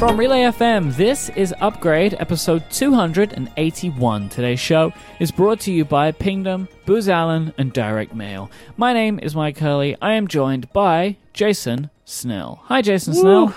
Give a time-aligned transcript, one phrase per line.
[0.00, 4.28] From Relay FM, this is Upgrade, episode 281.
[4.30, 8.50] Today's show is brought to you by Pingdom, Booz Allen, and Direct Mail.
[8.78, 9.98] My name is Mike Hurley.
[10.00, 12.62] I am joined by Jason Snell.
[12.64, 13.48] Hi, Jason Snell.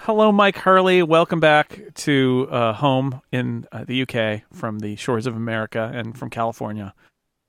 [0.00, 1.04] Hello, Mike Hurley.
[1.04, 6.18] Welcome back to uh, home in uh, the UK from the shores of America and
[6.18, 6.94] from California.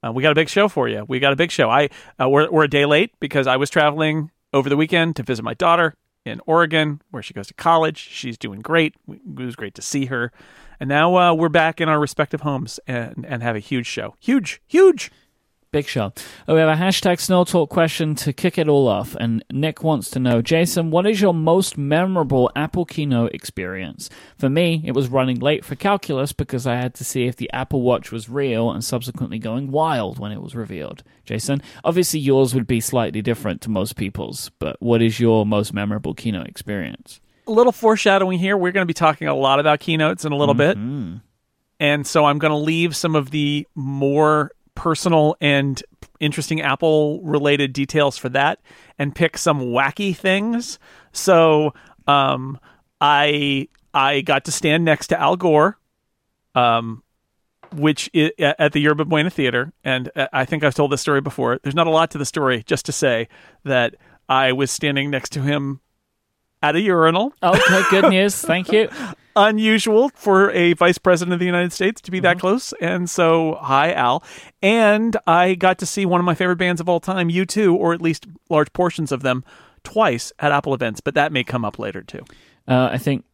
[0.06, 1.04] Uh, we got a big show for you.
[1.08, 1.72] We got a big show.
[1.72, 1.90] I
[2.22, 5.42] uh, we're we're a day late because I was traveling over the weekend to visit
[5.42, 5.96] my daughter
[6.26, 7.98] in Oregon, where she goes to college.
[7.98, 8.96] She's doing great.
[9.08, 10.32] It was great to see her,
[10.80, 14.16] and now uh, we're back in our respective homes and and have a huge show.
[14.20, 15.12] Huge, huge.
[15.74, 16.14] Big show.
[16.48, 19.16] Oh, we have a hashtag Snell Talk question to kick it all off.
[19.20, 24.08] And Nick wants to know, Jason, what is your most memorable Apple Keynote experience?
[24.38, 27.52] For me, it was running late for calculus because I had to see if the
[27.52, 31.02] Apple Watch was real and subsequently going wild when it was revealed.
[31.26, 35.74] Jason, obviously yours would be slightly different to most people's, but what is your most
[35.74, 37.20] memorable Keynote experience?
[37.48, 38.56] A little foreshadowing here.
[38.56, 41.12] We're going to be talking a lot about keynotes in a little Mm-hmm.
[41.14, 41.22] bit.
[41.80, 45.82] And so I'm going to leave some of the more personal and
[46.20, 48.60] interesting Apple related details for that
[48.98, 50.80] and pick some wacky things.
[51.12, 51.74] So
[52.08, 52.60] um,
[53.02, 55.78] I I got to stand next to Al Gore,
[56.56, 57.04] um,
[57.76, 61.22] which i- at the Yerba Buena Theater, and uh, I think I've told this story
[61.22, 61.60] before.
[61.64, 63.28] There's not a lot to the story, just to say
[63.64, 63.96] that
[64.30, 65.80] I was standing next to him
[66.62, 68.36] at a urinal Okay, good news.
[68.40, 68.90] Thank you.
[69.36, 72.74] unusual for a vice president of the United States to be that close.
[72.82, 74.24] And so, hi, Al.
[74.62, 77.94] And I got to see one of my favorite bands of all time, U2, or
[77.94, 79.44] at least large portions of them,
[79.84, 81.02] twice at Apple events.
[81.02, 82.24] But that may come up later, too.
[82.68, 83.26] Uh, I think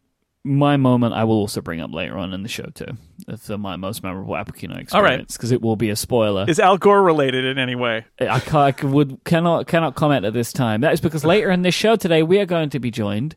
[0.44, 2.98] my moment I will also bring up later on in the show too.
[3.28, 4.84] It's uh, my most memorable Apple Keynote right.
[4.84, 6.46] experience because it will be a spoiler.
[6.48, 8.06] Is Al Gore related in any way?
[8.20, 10.82] I, I would cannot cannot comment at this time.
[10.82, 13.36] That is because later in this show today we are going to be joined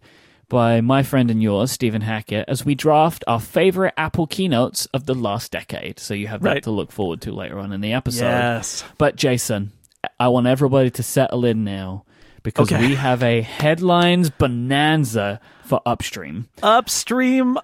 [0.52, 5.06] by my friend and yours, Stephen Hackett, as we draft our favorite Apple keynotes of
[5.06, 5.98] the last decade.
[5.98, 6.62] So you have that Right.
[6.64, 8.26] to look forward to later on in the episode.
[8.26, 8.84] Yes.
[8.98, 9.72] But Jason,
[10.20, 12.04] I want everybody to settle in now
[12.42, 12.86] because Okay.
[12.86, 16.48] we have a headlines bonanza for Upstream.
[16.62, 17.60] Upstream uh,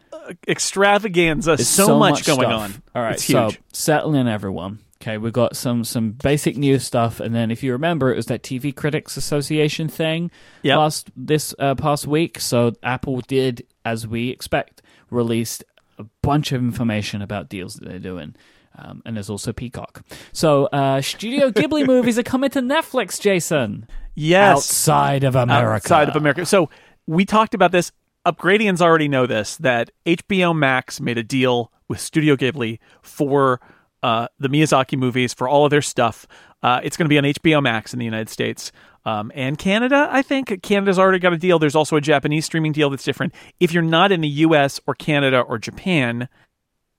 [0.47, 1.57] extravaganza.
[1.57, 2.83] There's So, much, going on.
[2.95, 4.79] All right, so settle in, everyone.
[5.01, 8.27] Okay, we got some some basic news stuff, and then if you remember, it was
[8.27, 10.31] that TV Critics Association thing
[10.63, 10.79] Yep.
[10.79, 12.41] last this uh, past week.
[12.41, 15.63] So Apple did, as we expect, released
[15.99, 18.35] a bunch of information about deals that they're doing.
[18.77, 20.05] Um, and there's also Peacock.
[20.33, 23.89] So, uh, Studio Ghibli movies are coming to Netflix, Jason.
[24.15, 24.57] yes.
[24.57, 25.87] Outside of America.
[25.87, 26.47] outside of America.
[26.47, 26.71] So
[27.07, 27.91] we talked about this.
[28.27, 33.61] Upgradians already know this that HBO Max made a deal with Studio Ghibli for
[34.03, 36.27] uh, the Miyazaki movies for all of their stuff.
[36.63, 38.73] Uh, it's going to be on HBO Max in the United States
[39.05, 40.09] um, and Canada.
[40.11, 41.59] I think Canada's already got a deal.
[41.59, 43.35] There's also a Japanese streaming deal that's different.
[43.61, 44.81] If you're not in the U.S.
[44.87, 46.29] or Canada or Japan,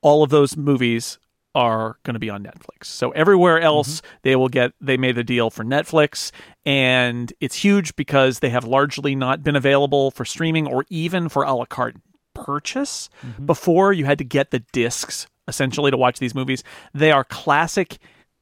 [0.02, 1.20] all of those movies
[1.56, 2.86] are going to be on Netflix.
[2.86, 6.32] So everywhere else they will get they made the deal for Netflix
[6.66, 11.44] and it's huge because they have largely not been available for streaming or even for
[11.44, 11.98] a la carte
[12.36, 13.10] purchase.
[13.46, 16.64] Before you had to get the discs essentially to watch these movies.
[16.94, 18.00] They are classic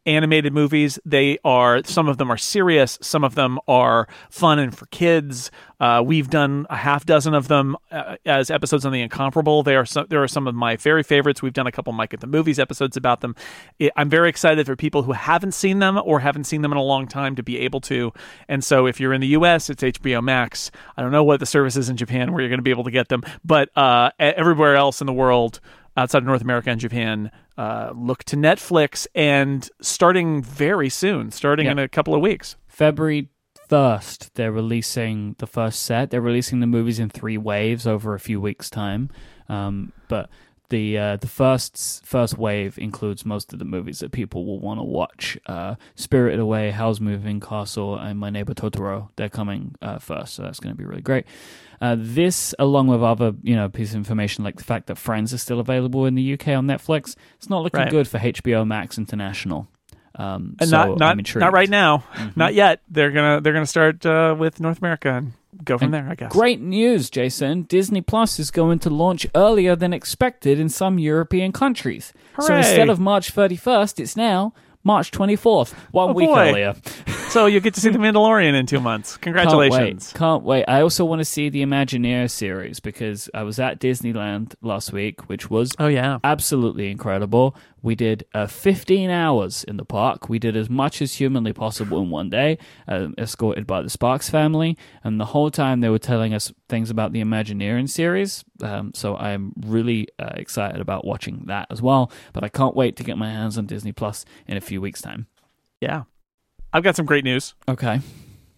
[0.08, 0.98] animated movies.
[1.06, 5.52] They are some of them are serious, some of them are fun and for kids.
[5.80, 9.62] Uh, we've done a half dozen of them uh, as episodes on the Incomparable.
[9.62, 11.42] They are some, there are some of my very favorites.
[11.42, 13.36] We've done a couple Mike at the Movies episodes about them.
[13.78, 16.78] It, I'm very excited for people who haven't seen them or haven't seen them in
[16.78, 18.12] a long time to be able to.
[18.48, 20.72] And so if you're in the U.S., it's HBO Max.
[20.96, 22.86] I don't know what the service is in Japan where you're going to be able
[22.86, 25.60] to get them, but uh, everywhere else in the world
[25.98, 31.66] outside of North America and Japan, uh, look to Netflix and starting very soon, starting
[31.66, 31.74] Yeah.
[31.74, 32.56] in a couple of weeks.
[32.68, 33.30] February
[33.70, 36.10] 1st, they're releasing the first set.
[36.12, 39.10] They're releasing the movies in three waves over a few weeks' time.
[39.50, 40.30] Um, but
[40.70, 44.80] the uh, the first first wave includes most of the movies that people will want
[44.80, 45.38] to watch.
[45.46, 49.10] Uh, Spirited Away, Howl's Moving Castle, and My Neighbor Totoro.
[49.16, 51.26] They're coming uh, first, so that's going to be really great.
[51.80, 55.32] Uh, this, along with other you know pieces of information like the fact that Friends
[55.34, 57.92] is still available in the UK on Netflix, it's not looking Right.
[57.92, 59.68] good for HBO Max International.
[60.16, 62.04] Um, And so not not not right now,
[62.36, 62.82] not yet.
[62.90, 65.34] They're gonna they're gonna start uh, with North America and
[65.64, 66.08] go from there.
[66.10, 66.32] I guess.
[66.32, 67.64] Great news, Jason.
[67.64, 72.14] Disney Plus is going to launch earlier than expected in some European countries.
[72.40, 74.54] So instead of March 31st, it's now
[74.88, 76.50] March 24th, one Oh, week boy.
[76.50, 76.76] earlier.
[77.30, 79.18] so you get to see the Mandalorian in two months.
[79.18, 80.14] Congratulations!
[80.14, 80.20] Can't wait.
[80.20, 80.66] Can't wait.
[80.78, 85.28] I also want to see the Imagineer series because I was at Disneyland last week,
[85.30, 87.54] which was Oh yeah, absolutely incredible.
[87.84, 90.28] We did uh, 15 hours in the park.
[90.30, 92.58] We did as much as humanly possible in one day,
[92.88, 94.78] uh, escorted by the Sparks family.
[95.04, 98.44] And the whole time they were telling us things about the Imagineering series.
[98.62, 102.12] Um, so I'm really uh, excited about watching that as well.
[102.34, 105.02] But I can't wait to get my hands on Disney Plus in a few weeks'
[105.02, 105.28] time.
[105.82, 106.04] yeah.
[106.74, 107.56] I've got some great news.
[107.68, 108.02] Okay.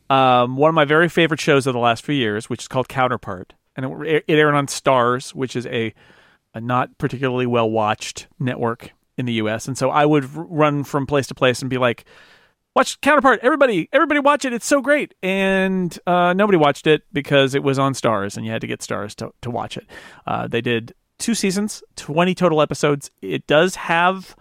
[0.09, 2.89] um, one of my very favorite shows of the last few years, which is called
[2.89, 5.93] Counterpart, and it, it aired on Stars, which is a,
[6.55, 9.67] a not particularly well watched network in the U.S.
[9.67, 12.03] And so I would run from place to place and be like,
[12.75, 13.89] "Watch Counterpart, everybody!
[13.91, 14.53] Everybody watch it!
[14.53, 18.51] It's so great!" And uh, nobody watched it because it was on Stars, and you
[18.51, 19.87] had to get Stars to to watch it.
[20.25, 23.11] Uh, they did two seasons, twenty total episodes.
[23.21, 24.35] It does have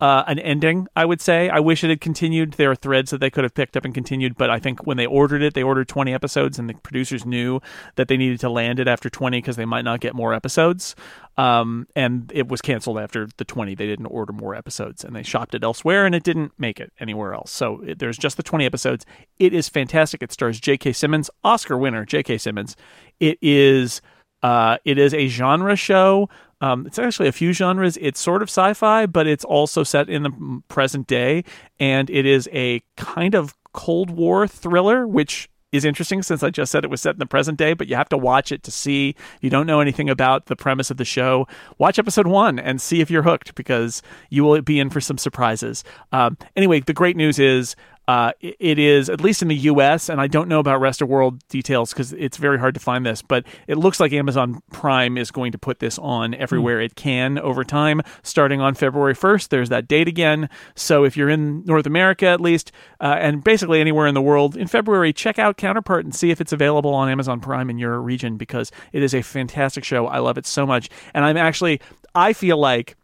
[0.00, 1.48] uh, an ending, I would say.
[1.48, 2.54] I wish it had continued.
[2.54, 4.96] There are threads that they could have picked up and continued, but I think when
[4.96, 7.60] they ordered it, they ordered 20 episodes, and the producers knew
[7.94, 10.94] that they needed to land it after 20 because they might not get more episodes.
[11.36, 13.74] Um, and it was canceled after the 20.
[13.74, 16.92] They didn't order more episodes, and they shopped it elsewhere, and it didn't make it
[17.00, 17.50] anywhere else.
[17.50, 19.04] So it, there's just the 20 episodes.
[19.38, 20.22] It is fantastic.
[20.22, 20.92] It stars J.K.
[20.92, 22.38] Simmons, Oscar winner J.K.
[22.38, 22.76] Simmons.
[23.20, 24.00] It is.
[24.42, 26.28] Uh, it is a genre show.
[26.60, 27.96] Um, it's actually a few genres.
[28.00, 31.44] It's sort of sci-fi, but it's also set in the present day,
[31.80, 36.70] and it is a kind of Cold War thriller, which is interesting since I just
[36.70, 38.70] said it was set in the present day, but you have to watch it to
[38.70, 39.14] see.
[39.40, 41.48] You don't know anything about the premise of the show,
[41.78, 45.18] watch episode one and see if you're hooked because you will be in for some
[45.18, 45.82] surprises.
[46.12, 47.74] Um, anyway, the great news is
[48.06, 50.08] uh, it- it is at least in the U.S.
[50.08, 53.04] and I don't know about rest of world details because it's very hard to find
[53.06, 56.96] this, but it looks like Amazon Prime is going to put this on everywhere it
[56.96, 59.48] can over time, starting on February 1st.
[59.48, 60.48] There's that date again.
[60.74, 64.56] So if you're in North America at least, uh, and basically anywhere in the world
[64.56, 68.00] in February, check out Counterpart and see if it's available on Amazon Prime in your
[68.00, 70.06] region because it is a fantastic show.
[70.06, 71.80] I love it so much, and I'm actually
[72.14, 72.96] I feel like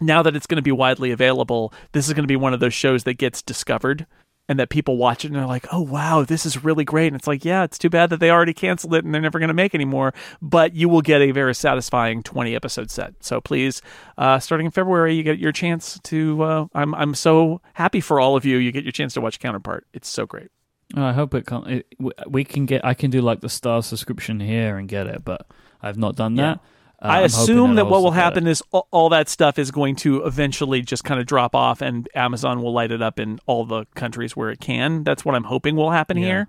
[0.00, 2.60] now that it's going to be widely available, this is going to be one of
[2.60, 4.06] those shows that gets discovered
[4.48, 7.06] and that people watch it and they're like, oh, wow, this is really great.
[7.06, 9.38] And it's like, yeah, it's too bad that they already canceled it and they're never
[9.38, 10.12] going to make any more.
[10.42, 13.14] But you will get a very satisfying 20 episode set.
[13.20, 13.80] So please,
[14.18, 16.42] uh, starting in February, you get your chance to.
[16.42, 18.58] Uh, I'm, I'm so happy for all of you.
[18.58, 19.86] You get your chance to watch Counterpart.
[19.94, 20.50] It's so great.
[20.94, 21.66] I hope it can.
[21.66, 21.86] It,
[22.28, 22.84] we can get.
[22.84, 25.46] I can do like the star subscription here and get it, but
[25.82, 26.60] I've not done that.
[27.04, 28.22] Uh, I I'm assume that what will also get it.
[28.24, 31.82] happen is all, all that stuff is going to eventually just kind of drop off,
[31.82, 35.04] and Amazon will light it up in all the countries where it can.
[35.04, 36.24] That's what I'm hoping will happen Yeah.
[36.24, 36.46] here.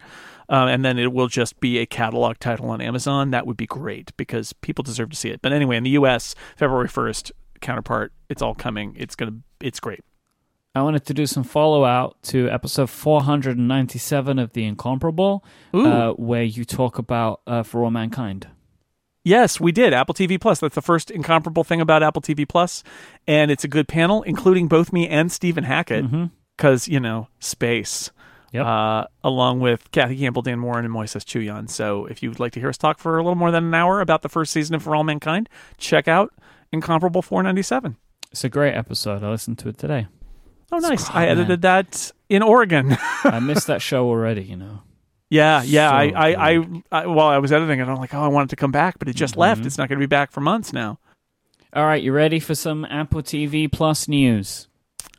[0.47, 3.31] Um, and then it will just be a catalog title on Amazon.
[3.31, 5.41] That would be great because people deserve to see it.
[5.41, 7.31] But anyway, in the U.S., February 1st,
[7.61, 8.95] counterpart, it's all coming.
[8.97, 10.01] It's gonna, it's great.
[10.75, 15.43] I wanted to do some follow out to episode 497 of The Incomparable,
[15.73, 18.47] uh, where you talk about uh, For All Mankind.
[19.25, 19.91] Yes, we did.
[19.91, 20.59] Apple TV Plus.
[20.59, 22.83] That's the first incomparable thing about Apple TV Plus,
[23.25, 26.05] and it's a good panel, including both me and Stephen Hackett,
[26.55, 28.11] because you know space.
[28.53, 28.65] Yep.
[28.65, 31.69] Uh, along with Kathy Campbell, Dan Moren, and Moises Chiullan.
[31.69, 33.99] So, if you'd like to hear us talk for a little more than an hour
[33.99, 36.31] about the first season of For All Mankind, check out
[36.71, 37.97] Incomparable 497.
[38.31, 39.23] It's a great episode.
[39.23, 40.07] I listened to it today.
[40.71, 41.09] Oh, nice!
[41.09, 41.29] I man.
[41.29, 42.95] edited that in Oregon.
[43.23, 44.83] I missed that show already, you know.
[45.29, 45.89] Yeah, yeah.
[45.89, 48.49] So I, I, I, I, while I was editing it, I'm like, oh, I want
[48.49, 49.61] it to come back, but it just left.
[49.61, 49.67] Mm-hmm.
[49.67, 50.99] It's not going to be back for months now.
[51.73, 54.67] All right, you ready for some Apple TV Plus news?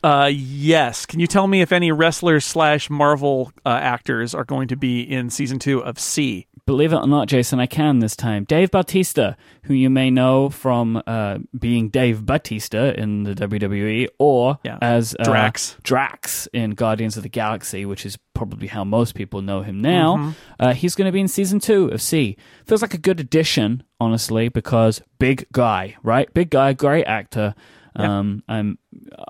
[0.06, 1.04] Uh, yes.
[1.04, 5.00] Can you tell me if any wrestlers slash Marvel uh, actors are going to be
[5.02, 6.46] in season two of See?
[6.64, 8.44] Believe it or not, Jason, I can this time.
[8.44, 14.58] Dave Bautista, who you may know from uh, being Dave Bautista in the WWE, or
[14.64, 14.78] Yeah.
[14.80, 15.76] as uh, Drax.
[15.84, 20.34] Drax in Guardians of the Galaxy, which is probably how most people know him now.
[20.60, 22.36] Uh, he's going to be in season two of See.
[22.64, 26.32] Feels like a good addition, honestly, because big guy, right?
[26.34, 27.54] Big guy, great actor.
[28.00, 28.78] Um, I'm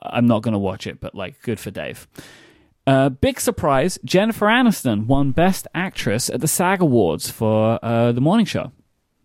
[0.03, 2.09] I'm not going to watch it, but like, good for Dave.
[2.87, 8.21] Uh, big surprise: Jennifer Aniston won Best Actress at the SAG Awards for uh, the
[8.21, 8.73] morning show.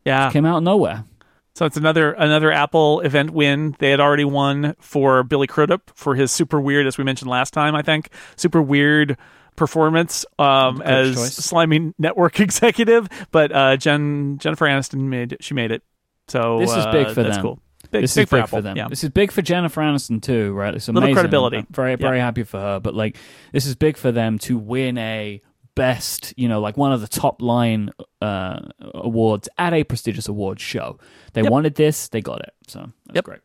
[0.06, 0.32] Yeah.
[0.32, 1.06] Came out of nowhere.
[1.54, 3.76] So it's another another Apple event win.
[3.80, 7.54] They had already won for Billy Crudup for his super weird, as we mentioned last
[7.54, 9.18] time, I think, super weird
[9.58, 11.36] performance um, as choice.
[11.36, 13.10] slimy network executive.
[13.32, 15.84] But uh, Jen Jennifer Aniston made she made it.
[16.30, 17.44] So This is uh, big for that's them.
[17.44, 17.60] Cool.
[17.92, 18.58] Big, this big is for big Apple.
[18.58, 18.78] for them.
[18.78, 18.88] Yeah.
[18.88, 20.74] This is big for Jennifer Aniston too, right?
[20.74, 21.58] It's Little credibility.
[21.58, 23.18] I'm very very happy for her, but like
[23.52, 25.42] this is big for them to win a
[25.76, 28.60] best, you know, like one of the top line uh,
[28.94, 31.00] awards at a prestigious awards show.
[31.34, 31.52] They Yep.
[31.52, 32.54] wanted this, they got it.
[32.68, 33.24] So that's Yep.
[33.26, 33.40] great.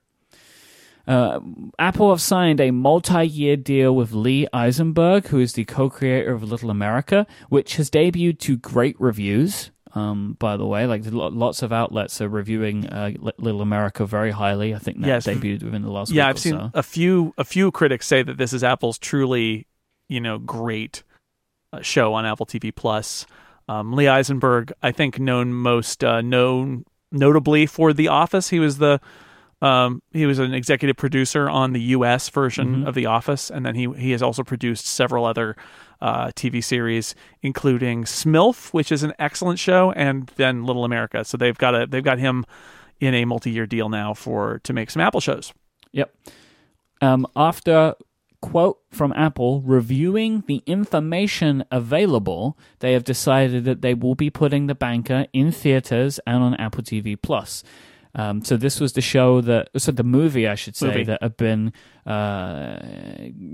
[1.06, 1.38] Uh,
[1.78, 6.68] Apple have signed a multi-year deal with Lee Eisenberg, who is the co-creator of Little
[6.68, 9.70] America, which has debuted to great reviews.
[9.96, 14.74] Um, by the way, like lots of outlets are reviewing uh, Little America very highly.
[14.74, 15.26] I think that Yes.
[15.26, 16.70] debuted within the last yeah, I've seen so.
[16.74, 19.66] a few a few critics say that this is Apple's truly,
[20.08, 21.02] you know, great
[21.72, 23.24] uh, show on Apple TV Plus.
[23.68, 28.50] Um, Lee Eisenberg, I think, known most uh, known notably for The Office.
[28.50, 29.00] He was the
[29.62, 32.28] um, he was an executive producer on the U.S.
[32.28, 32.86] version Mhm.
[32.88, 35.56] of The Office, and then he he has also produced several other
[36.00, 41.24] uh, TV series, including Smilf, which is an excellent show, and then Little America.
[41.24, 42.44] So they've got a they've got him
[43.00, 45.52] in a multi-year deal now for to make some Apple shows.
[45.92, 46.14] Yep.
[47.00, 47.94] Um, after
[48.40, 54.66] quote from Apple reviewing the information available, they have decided that they will be putting
[54.66, 57.64] the banker in theaters and on Apple TV Plus.
[58.14, 61.04] Um, so this was the show that, so the movie, I should say, Movie.
[61.04, 61.72] that had been.
[62.06, 62.76] Uh,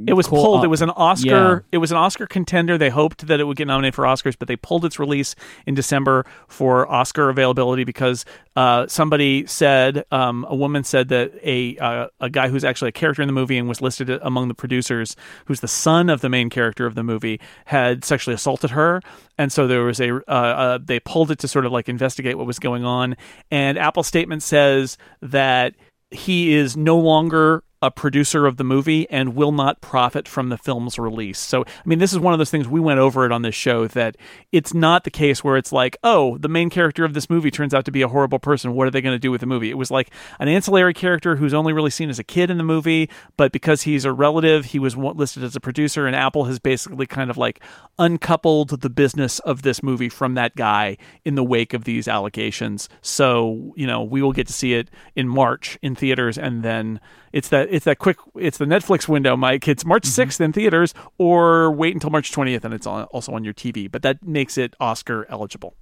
[0.06, 0.58] It was pulled.
[0.58, 1.28] up- It was an Oscar.
[1.28, 1.58] Yeah.
[1.72, 2.76] It was an Oscar contender.
[2.76, 5.34] They hoped that it would get nominated for Oscars, but they pulled its release
[5.66, 8.24] in December for Oscar availability because
[8.56, 12.92] uh, somebody said, um, a woman said that a uh, a guy who's actually a
[12.92, 15.16] character in the movie and was listed among the producers,
[15.46, 19.00] who's the son of the main character of the movie, had sexually assaulted her,
[19.38, 22.36] and so there was a uh, uh, they pulled it to sort of like investigate
[22.36, 23.16] what was going on.
[23.50, 25.74] And Apple's statement says that
[26.10, 30.56] he is no longer a producer of the movie and will not profit from the
[30.56, 31.38] film's release.
[31.38, 33.56] So, I mean, this is one of those things we went over it on this
[33.56, 34.16] show that
[34.52, 37.74] it's not the case where it's like, oh, the main character of this movie turns
[37.74, 38.74] out to be a horrible person.
[38.74, 39.68] What are they going to do with the movie?
[39.68, 42.64] It was like an ancillary character who's only really seen as a kid in the
[42.64, 46.60] movie, but because he's a relative, he was listed as a producer, and Apple has
[46.60, 47.60] basically kind of like
[47.98, 52.88] uncoupled the business of this movie from that guy in the wake of these allegations.
[53.00, 57.00] So, you know, we will get to see it in March in theaters, and then
[57.32, 59.66] it's that it's that quick it's the Netflix window, Mike.
[59.68, 60.22] It's March mm-hmm.
[60.22, 63.90] 6th in theaters, or wait until March 20th, and it's on, also on your TV.
[63.90, 65.74] But that makes it Oscar eligible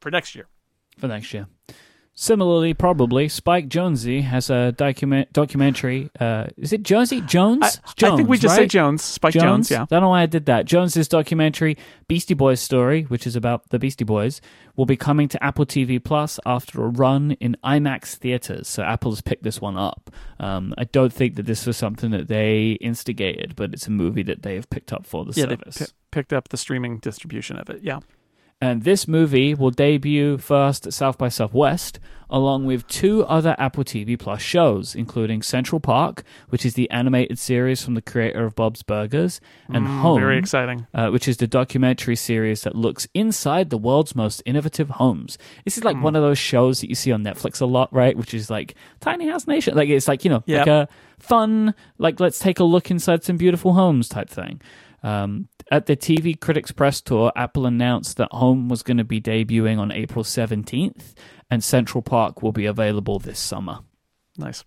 [0.00, 0.46] for next year.
[0.98, 1.46] for next year.
[2.14, 6.10] Similarly, probably Spike Jonesy has a document documentary.
[6.20, 7.62] Uh, is it Jonesy Jones?
[7.62, 8.64] I, Jones, I think we just right?
[8.64, 9.70] say Jones, Spike Jonze.
[9.70, 9.86] yeah.
[9.88, 10.66] Don't know why I did that.
[10.66, 11.78] Jonze's documentary,
[12.08, 14.42] Beastie Boys Story, which is about the Beastie Boys,
[14.76, 18.68] will be coming to Apple TV Plus after a run in IMAX theaters.
[18.68, 20.10] So Apple's picked this one up.
[20.38, 24.22] Um, I don't think that this was something that they instigated, but it's a movie
[24.24, 25.78] that they have picked up for the Yeah, they service.
[25.78, 27.82] pi- picked up the streaming distribution of it.
[27.82, 28.00] Yeah.
[28.62, 31.98] And this movie will debut first at South by Southwest,
[32.30, 37.40] along with two other Apple TV Plus shows, including Central Park, which is the animated
[37.40, 40.86] series from the creator of Bob's Burgers, and Mm, Home, Very exciting.
[40.94, 45.38] uh, which is the documentary series that looks inside the world's most innovative homes.
[45.64, 46.02] This is like Hmm.
[46.04, 48.16] one of those shows that you see on Netflix a lot, right?
[48.16, 49.74] Which is like Tiny House Nation.
[49.76, 50.88] Like it's like, you know, like a
[51.18, 54.60] fun, like let's take a look inside some beautiful homes type thing.
[55.02, 59.20] Um, at the TV Critics Press Tour, Apple announced that Home was going to be
[59.20, 61.14] debuting on April 17th,
[61.50, 63.80] and Central Park will be available this summer.
[64.38, 64.64] Nice.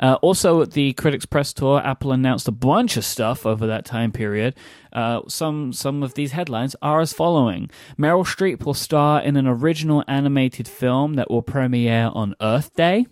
[0.00, 3.84] Uh, also, at the Critics Press Tour, Apple announced a bunch of stuff over that
[3.84, 4.56] time period.
[4.92, 9.46] Uh, some some of these headlines are as following: Meryl Streep will star in an
[9.46, 13.06] original animated film that will premiere on Earth Day.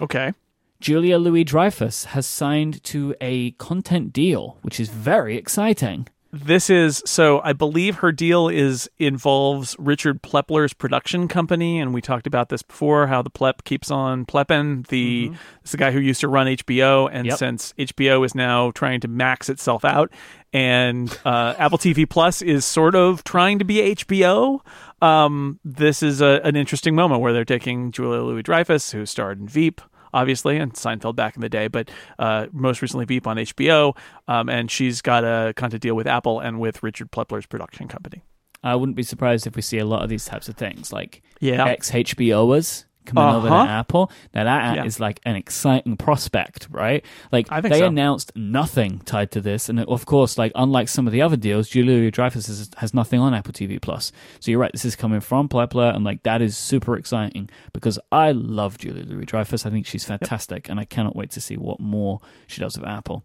[0.00, 0.32] Okay.
[0.80, 6.08] Julia Louis Dreyfus has signed to a content deal, which is very exciting.
[6.32, 12.02] This is so I believe her deal is involves Richard Plepler's production company, and we
[12.02, 13.06] talked about this before.
[13.06, 14.86] How the Plep keeps on plepping.
[14.88, 17.38] The it's the guy who used to run HBO, and Yep.
[17.38, 20.12] since HBO is now trying to max itself out,
[20.52, 24.60] and uh, Apple TV Plus is sort of trying to be HBO.
[25.00, 29.40] Um, this is a, an interesting moment where they're taking Julia Louis Dreyfus, who starred
[29.40, 29.80] in Veep,
[30.16, 33.96] obviously, and Seinfeld back in the day, but uh, most recently Veep on HBO.
[34.26, 38.22] Um, and she's got a content deal with Apple and with Richard Plepler's production company.
[38.64, 41.22] I wouldn't be surprised if we see a lot of these types of things, like
[41.40, 41.64] Yeah.
[41.66, 43.66] ex HBOers coming over to Uh-huh.
[43.70, 44.10] Apple.
[44.34, 45.04] Now that is Yeah.
[45.06, 47.04] like an exciting prospect, right?
[47.32, 47.86] Like they so.
[47.86, 51.68] announced nothing tied to this, and of course, like unlike some of the other deals,
[51.68, 54.12] Julia Dreyfus has, has nothing on Apple TV Plus.
[54.40, 57.98] So you're right, this is coming from Plepler, and like that is super exciting because
[58.12, 59.64] I love Julia Louis Dreyfus.
[59.64, 62.86] I think she's fantastic, and I cannot wait to see what more she does with
[62.88, 63.24] Apple.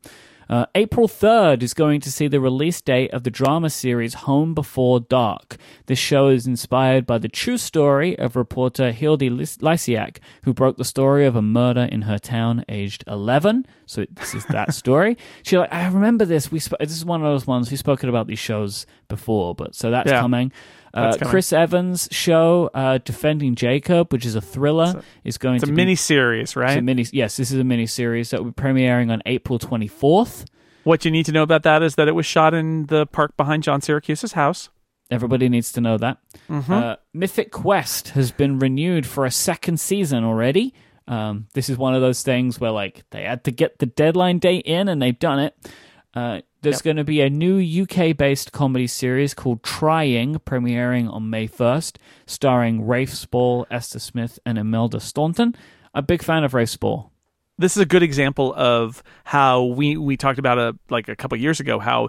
[0.52, 4.54] Uh, April 3rd is going to see the release date of the drama series Home
[4.54, 5.56] Before Dark.
[5.86, 10.76] This show is inspired by the true story of reporter Hildy Lys- Lysiak, who broke
[10.76, 13.66] the story of a murder in her town aged 11.
[13.86, 15.18] So this is that story.
[15.44, 16.52] She like, I remember this.
[16.52, 19.74] We sp- This is one of those ones we've spoken about these shows before, but
[19.74, 20.20] so that's Yeah.
[20.20, 20.52] coming.
[20.94, 25.68] Uh, Chris Evans' show, uh, Defending Jacob, which is a thriller, is going It's a
[25.68, 26.84] to be mini series, it's a right?
[26.84, 27.06] mini.
[27.12, 30.46] Yes, this is a mini series that will be premiering on April 24th.
[30.84, 33.38] What you need to know about that is that it was shot in the park
[33.38, 34.70] behind John Siracusa's house.
[35.10, 36.18] Everybody needs to know that.
[36.50, 36.72] Mm-hmm.
[36.72, 40.74] Uh, Mythic Quest has been renewed for a second season already.
[41.08, 44.40] Um, this is one of those things where like they had to get the deadline
[44.40, 45.56] date in, and they've done it.
[46.14, 46.84] Uh, there's Yep.
[46.84, 52.86] going to be a new UK-based comedy series called Trying, premiering on May 1st, starring
[52.86, 55.56] Rafe Spall, Esther Smith, and Imelda Staunton.
[55.94, 57.12] A big fan of Rafe Spall.
[57.58, 61.38] this is a good example of how we we talked about a like a couple
[61.38, 62.08] years ago how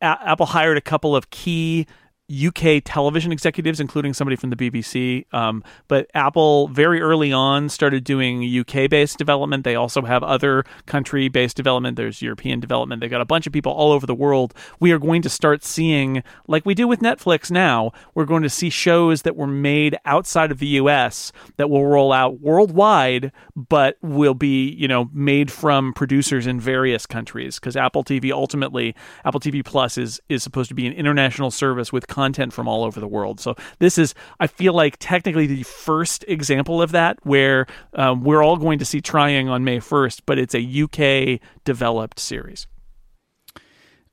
[0.00, 1.86] a- Apple hired a couple of key
[2.30, 5.32] UK television executives, including somebody from the BBC.
[5.32, 9.64] Um, but Apple very early on started doing UK based development.
[9.64, 11.96] They also have other country based development.
[11.96, 13.00] There's European development.
[13.00, 14.54] They've got a bunch of people all over the world.
[14.80, 18.50] We are going to start seeing, like we do with Netflix now, we're going to
[18.50, 23.98] see shows that were made outside of the US that will roll out worldwide, but
[24.02, 27.60] will be, you know, made from producers in various countries.
[27.60, 31.92] Because Apple TV ultimately, Apple TV Plus is is supposed to be an international service
[31.92, 33.40] with content from all over the world.
[33.40, 38.42] So this is, I feel like, technically the first example of that, where um, we're
[38.42, 42.66] all going to see trying on May first, but it's a UK developed series.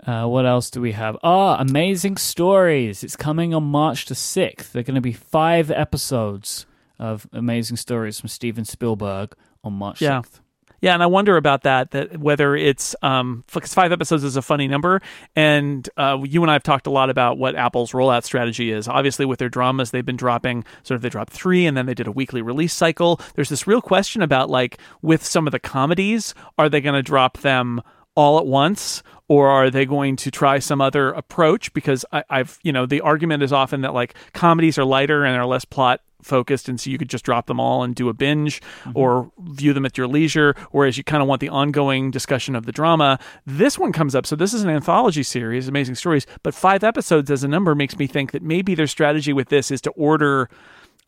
[0.06, 1.16] Uh, what else do we have?
[1.24, 3.04] Ah, Amazing Stories.
[3.06, 4.72] It's coming on March the 6th.
[4.74, 6.66] There are going to be five episodes
[7.00, 9.34] of Amazing Stories from Steven Spielberg
[9.64, 10.20] on March Yeah.
[10.22, 10.42] 6th.
[10.84, 11.92] Yeah, and I wonder about that.
[11.92, 15.02] That whether it's um, because five episodes is a funny number,
[15.34, 18.90] and uh, you and I have talked a lot about what Apple's rollout strategy is.
[18.90, 21.94] Obviously, with their dramas, they've been dropping sort of they dropped three, and then they
[21.94, 23.22] did a weekly release cycle.
[23.36, 27.02] There's this real question about like with some of the comedies, are they going to
[27.02, 27.82] drop them
[28.16, 29.04] all at once?
[29.30, 31.74] Or are they going to try some other approach?
[31.74, 35.36] Because I, I've, you know, the argument is often that like comedies are lighter and
[35.38, 38.14] are less plot focused and so you could just drop them all and do a
[38.14, 38.92] binge mm-hmm.
[38.96, 42.66] or view them at your leisure whereas you kind of want the ongoing discussion of
[42.66, 46.54] the drama this one comes up so this is an anthology series amazing stories but
[46.54, 49.82] five episodes as a number makes me think that maybe their strategy with this is
[49.82, 50.50] to order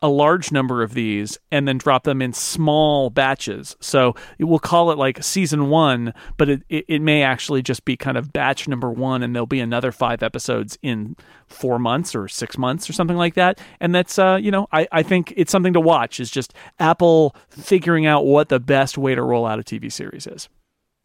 [0.01, 3.75] a large number of these and then drop them in small batches.
[3.79, 7.95] So we'll call it like season one, but it, it, it may actually just be
[7.97, 11.15] kind of batch number one, and there'll be another five episodes in
[11.47, 13.59] four months or six months or something like that.
[13.79, 17.35] And that's, uh, you know, I, I think it's something to watch, is just Apple
[17.49, 20.49] figuring out what the best way to roll out a TV series is.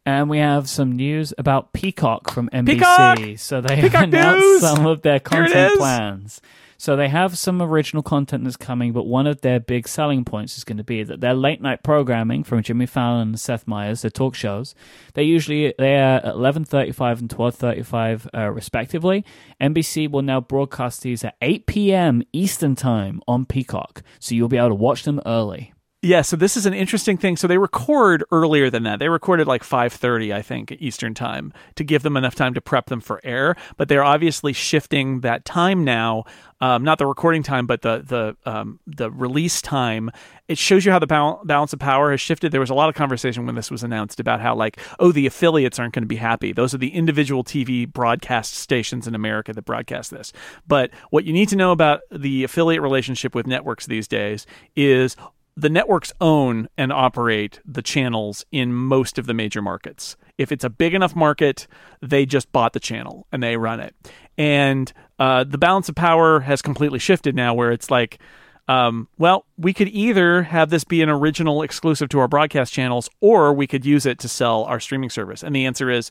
[0.05, 2.65] And we have some news about Peacock from NBC.
[2.65, 3.19] Peacock!
[3.37, 4.61] So they Peacock announced news!
[4.61, 6.41] some of their content plans.
[6.81, 10.57] So they have some original content that's coming, but one of their big selling points
[10.57, 14.01] is going to be that their late night programming from Jimmy Fallon and Seth Meyers,
[14.01, 14.73] their talk shows,
[15.13, 19.23] they usually they are at eleven thirty five and twelve thirty five uh, respectively.
[19.61, 22.23] NBC will now broadcast these at eight p.m.
[22.33, 25.70] Eastern time on Peacock, so you'll be able to watch them early.
[26.03, 27.37] Yeah, so this is an interesting thing.
[27.37, 28.97] So they record earlier than that.
[28.97, 32.87] They recorded like 5:30, I think, Eastern time to give them enough time to prep
[32.87, 33.55] them for air.
[33.77, 36.23] But they're obviously shifting that time now,
[36.59, 40.09] um, not the recording time, but the the um, the release time.
[40.47, 42.51] It shows you how the bal- balance of power has shifted.
[42.51, 45.27] There was a lot of conversation when this was announced about how like, oh, the
[45.27, 46.51] affiliates aren't going to be happy.
[46.51, 50.33] Those are the individual TV broadcast stations in America that broadcast this.
[50.67, 55.15] But what you need to know about the affiliate relationship with networks these days is
[55.55, 60.15] the networks own and operate the channels in most of the major markets.
[60.37, 61.67] If it's a big enough market,
[62.01, 63.95] they just bought the channel and they run it.
[64.37, 68.19] And uh, the balance of power has completely shifted now, where it's like,
[68.67, 73.09] um, well, we could either have this be an original exclusive to our broadcast channels,
[73.19, 75.43] or we could use it to sell our streaming service.
[75.43, 76.09] And the answer is,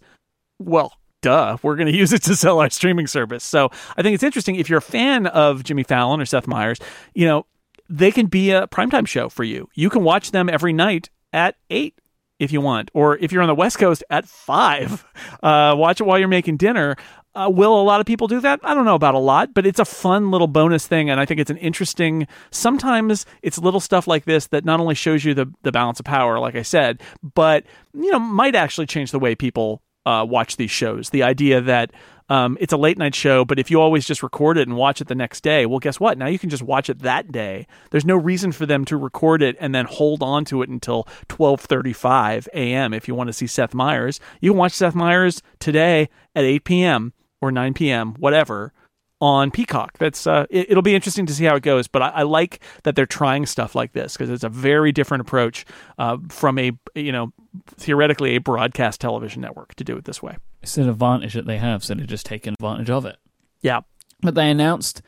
[0.58, 3.44] well, duh, we're going to use it to sell our streaming service.
[3.44, 6.78] So I think it's interesting if you're a fan of Jimmy Fallon or Seth Meyers,
[7.14, 7.46] you know,
[7.90, 9.68] they can be a primetime show for you.
[9.74, 11.98] You can watch them every night at eight
[12.38, 15.04] if you want, or if you're on the West Coast at five,
[15.42, 16.96] uh, watch it while you're making dinner.
[17.34, 18.58] Uh, will a lot of people do that?
[18.64, 21.26] I don't know about a lot, but it's a fun little bonus thing, and I
[21.26, 22.26] think it's an interesting.
[22.50, 26.06] Sometimes it's little stuff like this that not only shows you the the balance of
[26.06, 30.56] power, like I said, but you know might actually change the way people uh, watch
[30.56, 31.10] these shows.
[31.10, 31.92] The idea that
[32.30, 35.00] um, it's a late night show, but if you always just record it and watch
[35.00, 36.16] it the next day, well, guess what?
[36.16, 37.66] Now you can just watch it that day.
[37.90, 41.08] There's no reason for them to record it and then hold on to it until
[41.28, 42.94] 12:35 a.m.
[42.94, 46.62] If you want to see Seth Meyers, you can watch Seth Meyers today at 8
[46.64, 47.12] p.m.
[47.40, 48.14] or 9 p.m.
[48.14, 48.72] whatever
[49.20, 49.98] on Peacock.
[49.98, 51.88] That's uh, it, will be interesting to see how it goes.
[51.88, 55.22] But I, I like that they're trying stuff like this because it's a very different
[55.22, 55.66] approach
[55.98, 57.32] uh, from a you know
[57.76, 60.36] theoretically a broadcast television network to do it this way.
[60.62, 63.16] It's an advantage that they have, so they're just taking advantage of it.
[63.62, 63.80] Yeah.
[64.20, 65.02] But they announced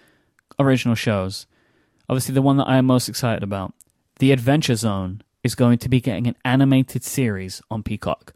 [0.59, 1.47] original shows,
[2.09, 3.75] obviously the one that I am most excited about,
[4.19, 8.33] The Adventure Zone, is going to be getting an animated series on Peacock.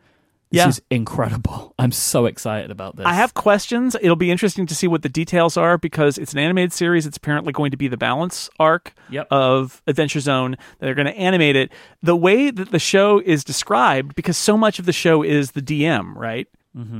[0.50, 0.68] This Yeah.
[0.68, 1.74] is incredible.
[1.78, 3.06] I'm so excited about this.
[3.06, 3.96] I have questions.
[4.00, 7.06] It'll be interesting to see what the details are because it's an animated series.
[7.06, 9.28] It's apparently going to be the balance arc Yep.
[9.30, 10.56] of Adventure Zone.
[10.78, 11.72] They're going to animate it.
[12.02, 15.62] The way that the show is described, because so much of the show is the
[15.62, 16.46] DM, right?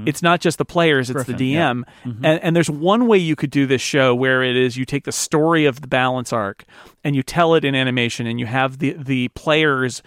[0.08, 1.72] It's not just the players, it's Griffin, the yeah.
[1.72, 1.84] DM.
[2.04, 5.04] And, and there's one way you could do this show where it is you take
[5.04, 6.64] the story of the balance arc
[7.04, 10.02] and you tell it in animation and you have the, the players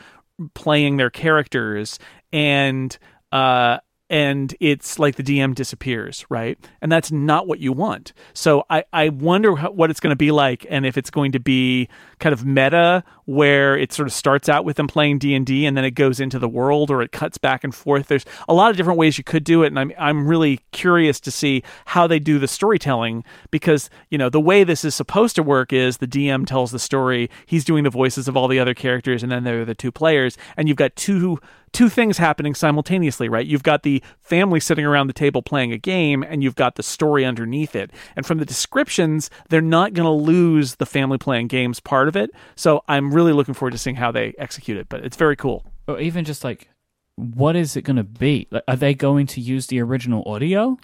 [0.54, 2.00] playing their characters
[2.32, 2.98] and
[3.32, 3.78] uh
[4.10, 6.58] and it's like the DM disappears, right?
[6.82, 8.14] And that's not what you want.
[8.34, 11.40] So I, I wonder what it's going to be like, and if it's going to
[11.40, 15.46] be kind of meta, where it sort of starts out with them playing D and
[15.46, 18.08] D, and then it goes into the world, or it cuts back and forth.
[18.08, 21.20] There's a lot of different ways you could do it, and I'm I'm really curious
[21.20, 25.36] to see how they do the storytelling because you know the way this is supposed
[25.36, 28.60] to work is the DM tells the story, he's doing the voices of all the
[28.60, 31.38] other characters, and then there are the two players, and you've got two
[31.72, 33.46] two things happening simultaneously, right?
[33.46, 36.84] You've got the family sitting around the table playing a game, and you've got the
[36.84, 37.92] story underneath it.
[38.16, 42.16] And from the descriptions, they're not going to lose the family playing games part of
[42.16, 42.32] it.
[42.56, 44.88] So I'm really looking forward to seeing how they execute it.
[44.88, 45.66] But it's very cool.
[45.88, 46.70] or even just like,
[47.16, 48.48] what is it going to be?
[48.50, 50.78] Like, are they going to use the original audio?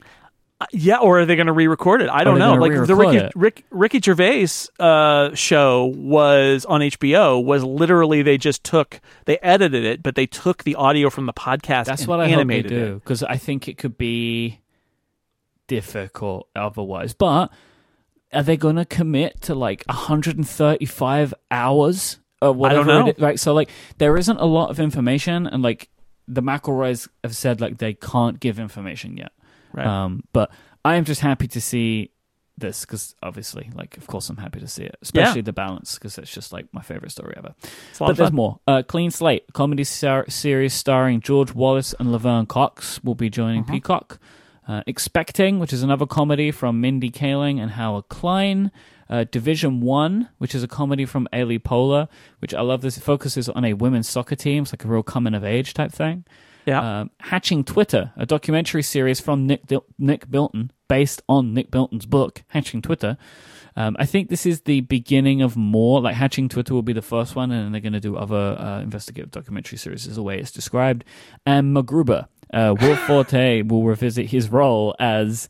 [0.60, 2.10] Uh, Yeah, or are they going to re-record it?
[2.10, 2.56] I don't know.
[2.56, 3.30] Like the Ricky.
[3.36, 4.48] Rick, Ricky Gervais
[4.80, 7.42] uh, show was on HBO.
[7.42, 11.34] Was literally they just took they edited it, but they took the audio from the
[11.34, 11.86] podcast.
[11.86, 12.96] That's and what I hope they do it.
[12.96, 14.60] because I think it could be
[15.68, 17.14] difficult otherwise.
[17.14, 17.52] But
[18.34, 22.86] are they going to commit to like 135 hours or whatever?
[22.86, 23.08] know.
[23.08, 23.22] It is?
[23.22, 23.40] Right.
[23.40, 25.90] So like there isn't a lot of information, and like
[26.28, 29.32] the McElroys have said, like they can't give information yet.
[29.74, 29.86] Right.
[29.86, 30.52] Um, but
[30.84, 32.12] I am just happy to see
[32.58, 36.18] this because obviously, like, of course, I'm happy to see it, especially the balance because
[36.18, 37.54] it's just like my favorite story ever.
[37.90, 38.60] It's a lot But there's more.
[38.66, 43.64] Uh, Clean Slate, comedy ser- series starring George Wallace and Laverne Cox, will be joining
[43.64, 43.74] Mm-hmm.
[43.74, 44.20] Peacock.
[44.68, 48.72] Uh, Expecting, which is another comedy from Mindy Kaling and Howard Klein.
[49.10, 52.08] Uh, Division One, which is a comedy from Amy Poehler,
[52.40, 52.82] which I love.
[52.82, 54.64] This it focuses on a women's soccer team.
[54.64, 56.26] It's like a real coming of age type thing.
[56.66, 57.02] Yeah.
[57.02, 62.06] Um, Hatching Twitter, a documentary series from Nick Dil- Nick Bilton, based on Nick Bilton's
[62.06, 63.18] book Hatching Twitter.
[63.78, 66.02] Um, I think this is the beginning of more.
[66.02, 68.56] Like Hatching Twitter will be the first one, and then they're going to do other
[68.58, 71.04] uh, investigative documentary series, is the way it's described.
[71.46, 75.50] And MacGruber, uh, Will Forte will revisit his role as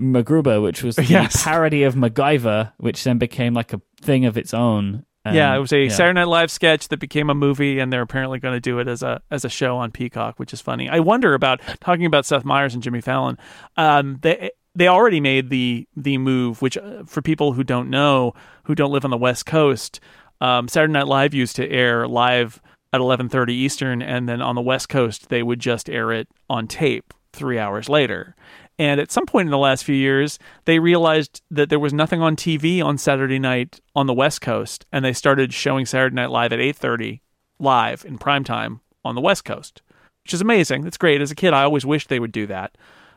[0.00, 1.44] MacGruber, which was the Yes.
[1.44, 5.04] parody of MacGyver, which then became like a thing of its own.
[5.26, 5.88] And, yeah, it was a yeah.
[5.88, 8.88] Saturday Night Live sketch that became a movie, and they're apparently going to do it
[8.88, 10.86] as a as a show on Peacock, which is funny.
[10.88, 13.38] I wonder about talking about Seth Meyers and Jimmy Fallon.
[13.78, 18.34] Um, they they already made the the move, which uh, for people who don't know,
[18.64, 19.98] who don't live on the West Coast,
[20.42, 22.60] um, Saturday Night Live used to air live
[22.92, 26.28] at eleven thirty Eastern, and then on the West Coast they would just air it
[26.50, 28.36] on tape three hours later.
[28.78, 32.20] And at some point in the last few years, they realized that there was nothing
[32.20, 36.30] on TV on Saturday night on the West Coast, and they started showing Saturday Night
[36.30, 37.20] Live at 8:30
[37.60, 39.80] live in prime time on the West Coast,
[40.24, 40.82] which is amazing.
[40.82, 41.20] That's great.
[41.20, 42.76] As a kid, I always wished they would do that.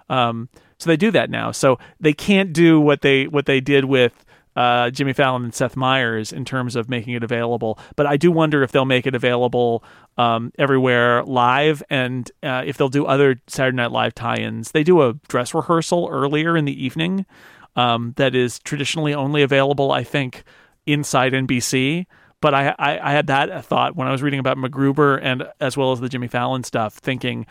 [0.10, 1.52] Um, so they do that now.
[1.52, 4.26] So they can't do what they what they did with
[4.58, 7.78] uh, Jimmy Fallon and Seth Meyers in terms of making it available.
[7.96, 9.84] But I do wonder if they'll make it available
[10.18, 14.72] um, everywhere live, and uh, if they'll do other Saturday Night Live tie-ins.
[14.72, 17.28] They do a dress rehearsal earlier in the evening
[17.76, 20.44] um, that is traditionally only available, I think,
[20.88, 22.08] inside NBC.
[22.42, 25.78] But I, I, I had that thought when I was reading about MacGruber and as
[25.78, 27.46] well as the Jimmy Fallon stuff, thinking,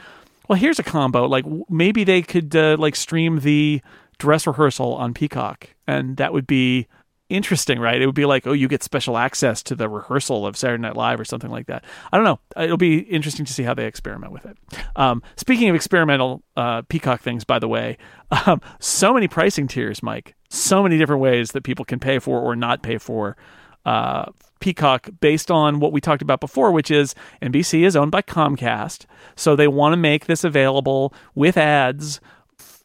[0.48, 1.26] well, here's a combo.
[1.26, 3.80] Like maybe they could uh, like stream the
[4.18, 6.86] dress rehearsal on Peacock, and that would be
[7.28, 8.00] interesting, right?
[8.00, 10.96] It would be like, oh, you get special access to the rehearsal of Saturday Night
[10.96, 11.84] Live or something like that.
[12.12, 12.38] I don't know.
[12.62, 14.56] It'll be interesting to see how they experiment with it.
[14.94, 17.98] Um, speaking of experimental uh, Peacock things, by the way,
[18.46, 20.34] um, so many pricing tiers, Mike.
[20.48, 23.36] So many different ways that people can pay for or not pay for
[23.84, 28.22] uh, Peacock based on what we talked about before, which is NBC is owned by
[28.22, 29.06] Comcast.
[29.34, 32.20] So they want to make this available with ads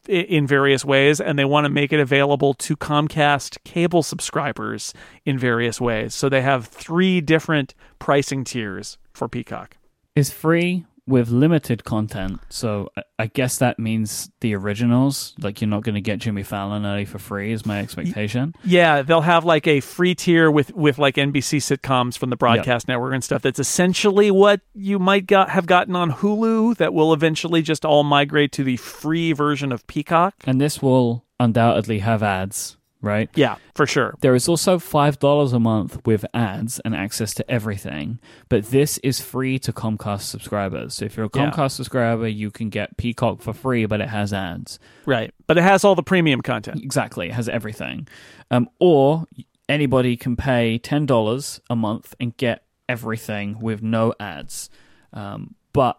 [0.07, 4.93] in various ways, and they want to make it available to Comcast cable subscribers
[5.25, 6.15] in various ways.
[6.15, 9.77] So they have three different pricing tiers for Peacock.
[10.15, 12.39] is free with limited content.
[12.49, 15.35] So I- I guess that means the originals.
[15.39, 17.51] Like you're not going to get Jimmy Fallon early for free.
[17.51, 18.55] Is my expectation.
[18.63, 22.87] Yeah, they'll have like a free tier with with like NBC sitcoms from the broadcast
[22.87, 23.43] network and stuff.
[23.43, 26.77] That's essentially what you might got have gotten on Hulu.
[26.77, 30.33] That will eventually just all migrate to the free version of Peacock.
[30.45, 33.29] And this will undoubtedly have ads right?
[33.35, 34.15] Yeah, for sure.
[34.21, 39.19] There is also $5 a month with ads and access to everything, but this is
[39.19, 40.95] free to Comcast subscribers.
[40.95, 41.51] So if you're a Yeah.
[41.51, 44.79] Comcast subscriber, you can get Peacock for free, but it has ads.
[45.05, 45.33] Right.
[45.47, 46.83] But it has all the premium content.
[46.83, 48.07] Exactly, it has everything.
[48.49, 49.25] Um, or
[49.69, 54.69] anybody can pay $10 a month and get everything with no ads.
[55.13, 55.97] Um, but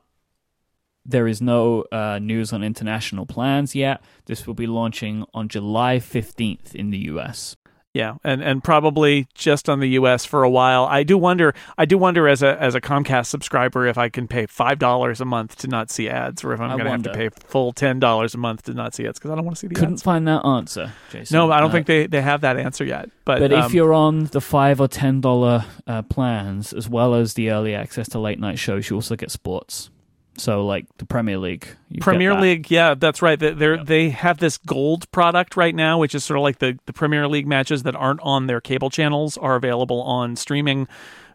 [1.04, 4.00] there is no uh, news on international plans yet.
[4.26, 7.56] This will be launching on July 15th in the US.
[7.94, 10.24] Yeah, and and probably just on the U.S.
[10.24, 10.86] for a while.
[10.86, 11.54] I do wonder.
[11.76, 15.20] I do wonder as a as a Comcast subscriber if I can pay five dollars
[15.20, 17.28] a month to not see ads, or if I'm I going to have to pay
[17.46, 19.66] full ten dollars a month to not see ads because I don't want to see
[19.66, 19.80] the ads.
[19.80, 20.02] Couldn't ads.
[20.02, 21.34] find that answer, Jason.
[21.36, 23.10] No, I don't Uh, think they, they have that answer yet.
[23.26, 27.12] But, But um, if you're on the five or ten dollar uh, plans, as well
[27.14, 29.90] as the early access to late night shows, you also get sports.
[30.38, 31.66] So, like the Premier League,
[32.00, 32.34] Premier.
[32.34, 33.38] League, yeah, that's right.
[33.38, 33.86] They Yep.
[33.86, 37.28] they have this gold product right now, which is sort of like the the Premier
[37.28, 40.88] League matches that aren't on their cable channels are available on streaming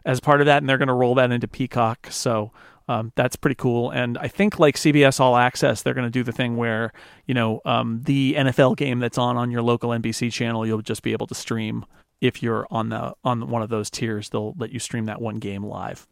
[0.04, 2.08] as part of that, and they're going to roll that into Peacock.
[2.10, 2.52] So.
[2.90, 6.22] Um, that's pretty cool, and I think like CBS All Access, they're going to do
[6.22, 6.90] the thing where
[7.26, 11.02] you know um, the NFL game that's on on your local NBC channel, you'll just
[11.02, 11.84] be able to stream
[12.22, 14.30] if you're on the on one of those tiers.
[14.30, 16.06] They'll let you stream that one game live.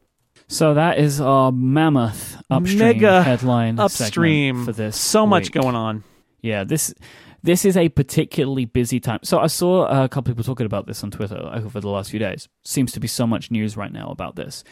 [0.48, 4.98] So that is a mammoth upstream Mega headline Upstream, for this.
[4.98, 6.04] so much going on.
[6.40, 6.94] Yeah, this
[7.42, 9.20] this is a particularly busy time.
[9.22, 12.18] So I saw a couple people talking about this on Twitter over the last few
[12.18, 12.48] days.
[12.64, 14.64] Seems to be so much news right now about this.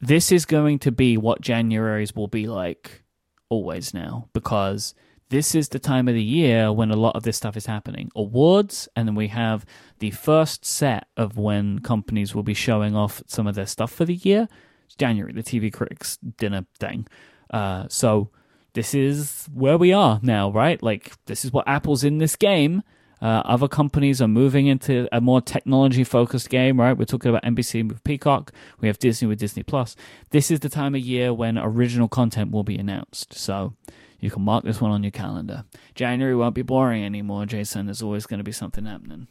[0.00, 3.02] This is going to be what January's will be like
[3.48, 4.94] always now because
[5.30, 8.10] this is the time of the year when a lot of this stuff is happening.
[8.16, 9.66] Awards, and then we have
[9.98, 14.04] the first set of when companies will be showing off some of their stuff for
[14.04, 14.48] the year.
[14.88, 17.06] It's January, the TV Critics dinner thing.
[17.50, 18.30] Uh, so
[18.72, 20.82] this is where we are now, right?
[20.82, 22.82] Like this is what Apple's in this game.
[23.20, 26.96] Uh, other companies are moving into a more technology focused game, right?
[26.96, 28.50] We're talking about NBC with Peacock.
[28.80, 29.94] We have Disney with Disney Plus.
[30.30, 33.34] This is the time of year when original content will be announced.
[33.34, 33.74] So
[34.20, 35.64] you can mark this one on your calendar.
[35.94, 37.86] January won't be boring anymore, Jason.
[37.86, 39.28] There's always going to be something happening.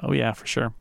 [0.00, 0.74] Oh yeah, for sure.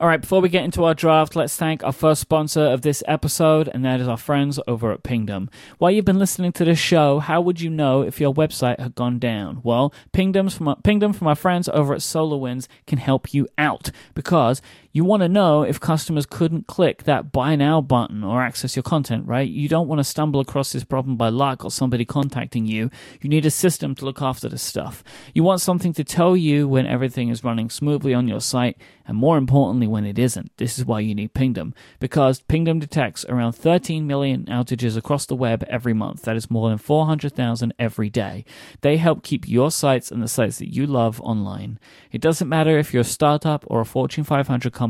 [0.00, 3.04] All right, before we get into our draft, let's thank our first sponsor of this
[3.06, 5.48] episode, and that is our friends over at Pingdom.
[5.78, 8.96] While you've been listening to this show, how would you know if your website had
[8.96, 9.60] gone down?
[9.62, 13.92] Well, Pingdom's from our, Pingdom from our friends over at SolarWinds can help you out
[14.14, 14.60] because
[14.94, 18.84] you want to know if customers couldn't click that buy now button or access your
[18.84, 19.48] content, right?
[19.48, 22.90] You don't want to stumble across this problem by luck or somebody contacting you.
[23.20, 25.02] You need a system to look after this stuff.
[25.34, 29.16] You want something to tell you when everything is running smoothly on your site, and
[29.16, 30.56] more importantly, when it isn't.
[30.58, 35.34] This is why you need Pingdom, because Pingdom detects around 13 million outages across the
[35.34, 36.22] web every month.
[36.22, 38.44] That is more than 400,000 every day.
[38.80, 41.80] They help keep your sites and the sites that you love online.
[42.12, 44.83] It doesn't matter if you're a startup or a Fortune 500 company,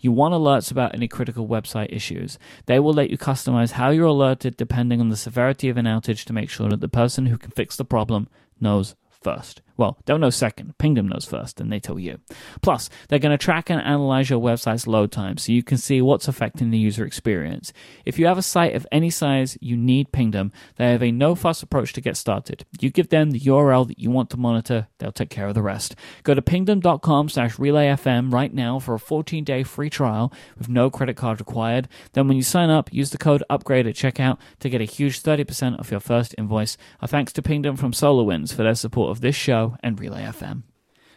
[0.00, 2.38] you want alerts about any critical website issues.
[2.66, 6.24] They will let you customize how you're alerted depending on the severity of an outage
[6.24, 8.28] to make sure that the person who can fix the problem
[8.60, 9.62] knows first.
[9.76, 10.76] Well, they'll know second.
[10.78, 12.18] Pingdom knows first, and they tell you.
[12.60, 16.02] Plus, they're going to track and analyze your website's load time so you can see
[16.02, 17.72] what's affecting the user experience.
[18.04, 20.52] If you have a site of any size, you need Pingdom.
[20.76, 22.64] They have a no fuss approach to get started.
[22.80, 25.62] You give them the URL that you want to monitor, they'll take care of the
[25.62, 25.94] rest.
[26.22, 30.90] Go to pingdom.com slash relayfm right now for a 14 day free trial with no
[30.90, 31.88] credit card required.
[32.12, 35.22] Then, when you sign up, use the code UPGRADE at checkout to get a huge
[35.22, 36.76] 30% off your first invoice.
[37.00, 40.62] Our thanks to Pingdom from SolarWinds for their support of this show and Relay FM.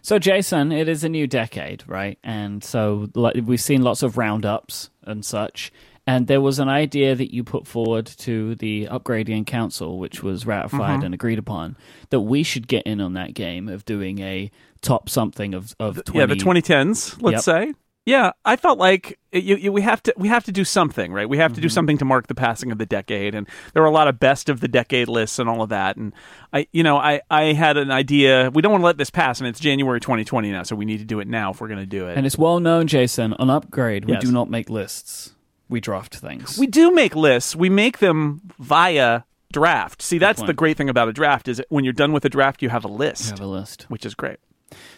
[0.01, 2.19] So, Jason, it is a new decade, right?
[2.23, 5.71] And so we've seen lots of roundups and such.
[6.07, 10.45] And there was an idea that you put forward to the Upgradian Council, which was
[10.45, 11.05] ratified mm-hmm.
[11.05, 11.75] and agreed upon,
[12.11, 16.03] that we should get in on that game of doing a top something of, of
[16.05, 17.65] 20, yeah, the 2010s, let's Yep.
[17.65, 17.73] say.
[18.05, 21.27] Yeah, I felt like you, you, we have to we have to do something, right?
[21.27, 21.73] We have to do Mm-hmm.
[21.73, 24.47] something to mark the passing of the decade, and there were a lot of best
[24.47, 25.97] of the decade lists and all of that.
[25.97, 26.13] And
[26.53, 28.51] I, you know, I I had an idea.
[28.53, 30.99] We don't want to let this pass, and it's January 2020 now, so we need
[30.99, 32.15] to do it now if we're going to do it.
[32.15, 34.23] And it's well known, Jason, on Upgrade, we Yes.
[34.23, 35.33] do not make lists.
[35.67, 36.59] We draft things.
[36.59, 37.55] we do make lists.
[37.55, 40.03] We make them via draft.
[40.03, 42.61] See, that's the great thing about a draft is when you're done with a draft,
[42.61, 43.85] you have a list, We have a list.
[43.89, 44.37] which is great.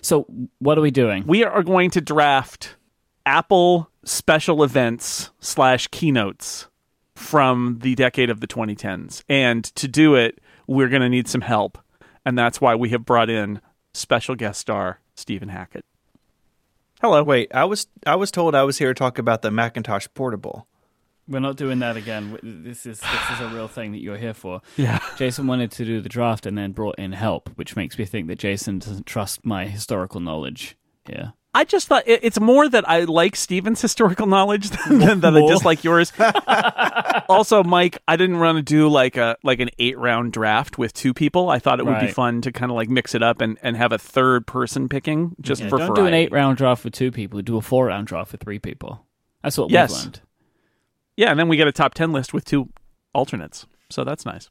[0.01, 0.25] So,
[0.59, 1.23] what are we doing?
[1.27, 2.75] we are going to draft
[3.27, 6.69] Apple special events slash keynotes
[7.13, 9.21] from the decade of the 2010s.
[9.27, 11.77] And to do it, we're going to need some help.
[12.25, 13.59] And that's why we have brought in
[13.93, 15.83] special guest star Stephen Hackett.
[17.01, 17.21] Hello.
[17.21, 20.65] Wait, I was I was told I was here to talk about the Macintosh Portable.
[21.27, 22.39] We're not doing that again.
[22.41, 24.61] This is this is a real thing that you're here for.
[24.77, 24.99] Yeah.
[25.17, 28.27] Jason wanted to do the draft and then brought in help, which makes me think
[28.27, 31.33] that Jason doesn't trust my historical knowledge here.
[31.53, 35.47] I just thought it, it's more that I like Stephen's historical knowledge than that I
[35.47, 36.13] dislike yours.
[37.29, 40.93] also, Mike, I didn't want to do like a like an eight round draft with
[40.93, 41.49] two people.
[41.49, 42.13] I thought it would be Right.
[42.13, 45.35] fun to kind of like mix it up and, and have a third person picking
[45.41, 47.41] just Yeah, for don't do an eight round draft with two people.
[47.41, 49.05] Do a four round draft with three people.
[49.41, 49.91] That's what Yes.
[49.93, 50.21] we've learned.
[51.15, 52.69] Yeah, and then we get a top ten list with two
[53.15, 53.65] alternates.
[53.89, 54.49] So that's nice.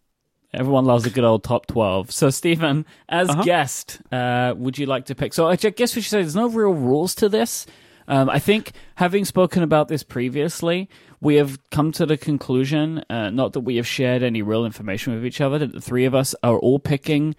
[0.55, 2.11] Everyone loves a good old top 12.
[2.11, 3.43] So, Stephen, as Uh-huh.
[3.43, 5.35] guest, uh, would you like to pick?
[5.35, 7.67] So, I guess we should say there's no real rules to this.
[8.09, 10.89] Um, I think, having spoken about this previously,
[11.21, 15.15] we have come to the conclusion, uh, not that we have shared any real information
[15.15, 17.35] with each other, that the three of us are all picking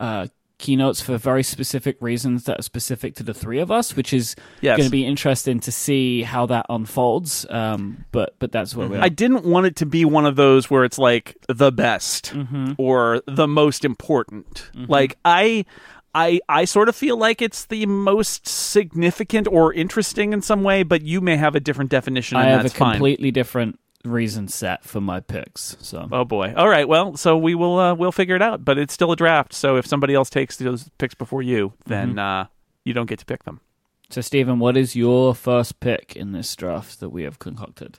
[0.00, 0.28] uh,
[0.62, 4.34] keynotes for very specific reasons that are specific to the three of us, which is
[4.62, 4.78] Yes.
[4.78, 7.44] going to be interesting to see how that unfolds.
[7.50, 9.02] Um, but but that's where we are.
[9.02, 12.72] I didn't want it to be one of those where it's like the best Mm-hmm.
[12.78, 14.70] or the most important.
[14.88, 15.66] Like I
[16.14, 20.82] I I sort of feel like it's the most significant or interesting in some way,
[20.82, 22.92] but you may have a different definition I have a fine.
[22.94, 25.76] completely different reason set for my picks.
[25.80, 26.54] So Oh boy.
[26.56, 26.88] All right.
[26.88, 29.52] Well, so we will uh, we'll figure it out, but it's still a draft.
[29.52, 32.46] So if somebody else takes those picks before you, then uh,
[32.84, 33.60] you don't get to pick them.
[34.10, 37.98] So, Stephen, what is your first pick in this draft that we have concocted?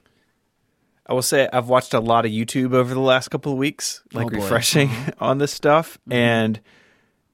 [1.07, 4.03] I will say I've watched a lot of YouTube over the last couple of weeks,
[4.13, 5.97] like Oh, refreshing on this stuff.
[6.09, 6.59] And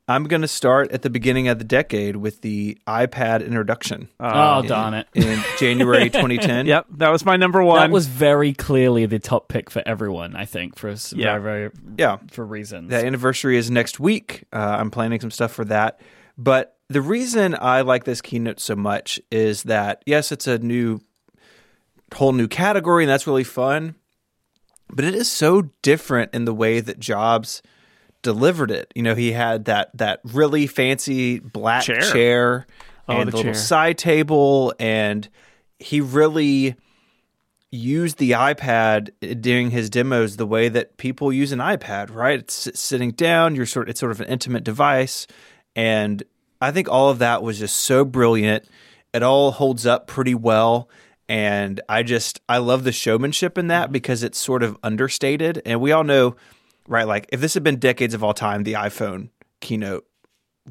[0.10, 4.62] I'm going to start at the beginning of the decade with the iPad introduction oh,
[4.62, 5.08] in- darn it.
[5.14, 6.66] in January 2010.
[6.66, 7.80] Yep, that was my number one.
[7.80, 11.38] That was very clearly the top pick for everyone, I think, for s- Yeah.
[11.38, 12.18] very, very, Yeah.
[12.32, 12.90] for reasons.
[12.90, 14.46] The anniversary is next week.
[14.52, 16.02] Uh, I'm planning some stuff for that.
[16.40, 21.02] But the reason I like this keynote so much is that, yes, it's a new,
[22.16, 23.94] whole new category, and that's really fun.
[24.92, 27.62] But it is so different in the way that Jobs
[28.22, 28.92] delivered it.
[28.96, 32.02] You know, he had that that really fancy black Chair.
[32.02, 32.68] chair,
[33.08, 33.54] Oh, and the little chair.
[33.56, 35.28] side table, and
[35.80, 36.76] he really
[37.72, 39.10] used the iPad
[39.42, 42.40] during his demos the way that people use an iPad, right?
[42.40, 45.28] It's sitting down, you're sort it's sort of an intimate device,
[45.76, 46.22] and
[46.62, 48.66] I think all of that was just so brilliant.
[49.14, 50.90] It all holds up pretty well,
[51.28, 53.94] and I just I love the showmanship in that mm-hmm.
[53.94, 56.36] because it's sort of understated, and we all know,
[56.90, 57.08] right?
[57.08, 59.30] Like if this had been decades of all time, the iPhone
[59.62, 60.06] keynote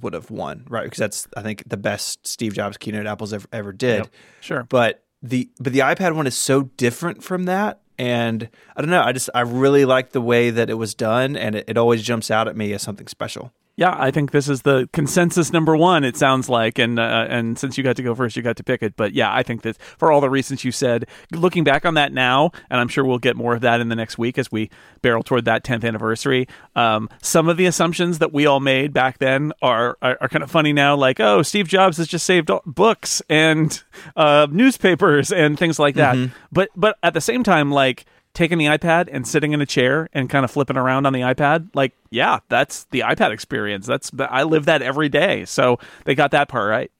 [0.00, 0.84] would have won, right?
[0.84, 4.08] Because that's I think the best Steve Jobs keynote Apple's ever ever did Yep.
[4.40, 4.62] sure.
[4.68, 9.02] but the but the iPad one is so different from that and I don't know
[9.02, 12.02] I just I really like the way that it was done and it, it always
[12.04, 15.76] jumps out at me as something special Yeah, I think this is the consensus number
[15.76, 16.02] one.
[16.02, 18.64] It sounds like, and uh, and since you got to go first, you got to
[18.64, 18.96] pick it.
[18.96, 22.12] But yeah, I think that for all the reasons you said, looking back on that
[22.12, 24.68] now, and I'm sure we'll get more of that in the next week as we
[25.00, 26.48] barrel toward that 10th anniversary.
[26.74, 30.42] Um, some of the assumptions that we all made back then are are, are kind
[30.42, 30.96] of funny now.
[30.96, 33.80] Like, oh, Steve Jobs has just saved all- books and
[34.16, 36.16] uh, newspapers and things like that.
[36.50, 38.06] But but at the same time, like
[38.38, 41.22] taking the iPad and sitting in a chair and kind of flipping around on the
[41.22, 43.84] iPad, like, yeah, that's the iPad experience.
[43.84, 45.44] That's I live that every day.
[45.44, 46.92] So they got that part right.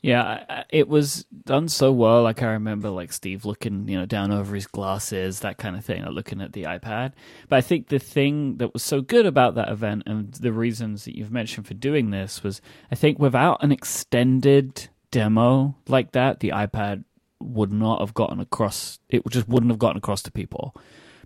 [0.00, 2.22] Yeah, it was done so well.
[2.22, 5.84] Like I remember, like Steve looking, you know, down over his glasses, that kind of
[5.84, 7.14] thing, like looking at the iPad.
[7.48, 11.04] But I think the thing that was so good about that event, and the reasons
[11.04, 12.60] that you've mentioned for doing this, was
[12.92, 17.02] I think without an extended demo like that, the iPad
[17.44, 18.98] would not have gotten across.
[19.08, 20.74] It just wouldn't have gotten across to people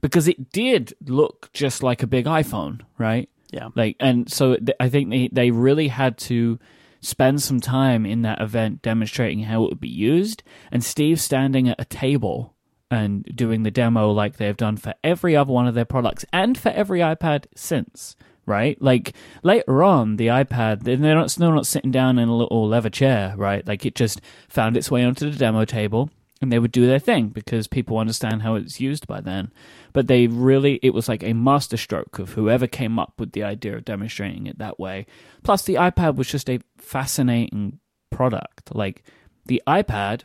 [0.00, 3.29] because it did look just like a big iPhone, right?
[3.50, 3.68] Yeah.
[3.74, 6.59] Like, and so th- I think they, they really had to
[7.00, 10.42] spend some time in that event demonstrating how it would be used.
[10.72, 12.55] And Steve standing at a table
[12.90, 16.57] and doing the demo like they've done for every other one of their products and
[16.57, 18.16] for every iPad since.
[18.48, 22.90] Right, like later on, the iPad they're not not sitting down in a little leather
[22.90, 23.66] chair, right?
[23.66, 27.00] Like it just found its way onto the demo table, and they would do their
[27.00, 29.50] thing because people understand how it's used by then.
[29.92, 33.76] But they really, it was like a masterstroke of whoever came up with the idea
[33.76, 35.06] of demonstrating it that way.
[35.42, 37.80] Plus, the iPad was just a fascinating
[38.11, 38.74] product.
[38.74, 39.02] Like
[39.46, 40.22] the iPad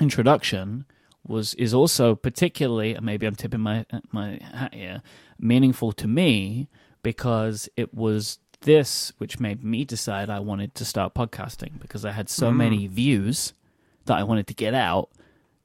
[0.00, 0.84] introduction
[1.26, 5.02] was is also particularly, maybe I'm tipping my my hat here,
[5.38, 6.68] meaningful to me
[7.02, 12.12] because it was this which made me decide I wanted to start podcasting because I
[12.12, 12.56] had so mm.
[12.56, 13.52] many views
[14.06, 15.10] that I wanted to get out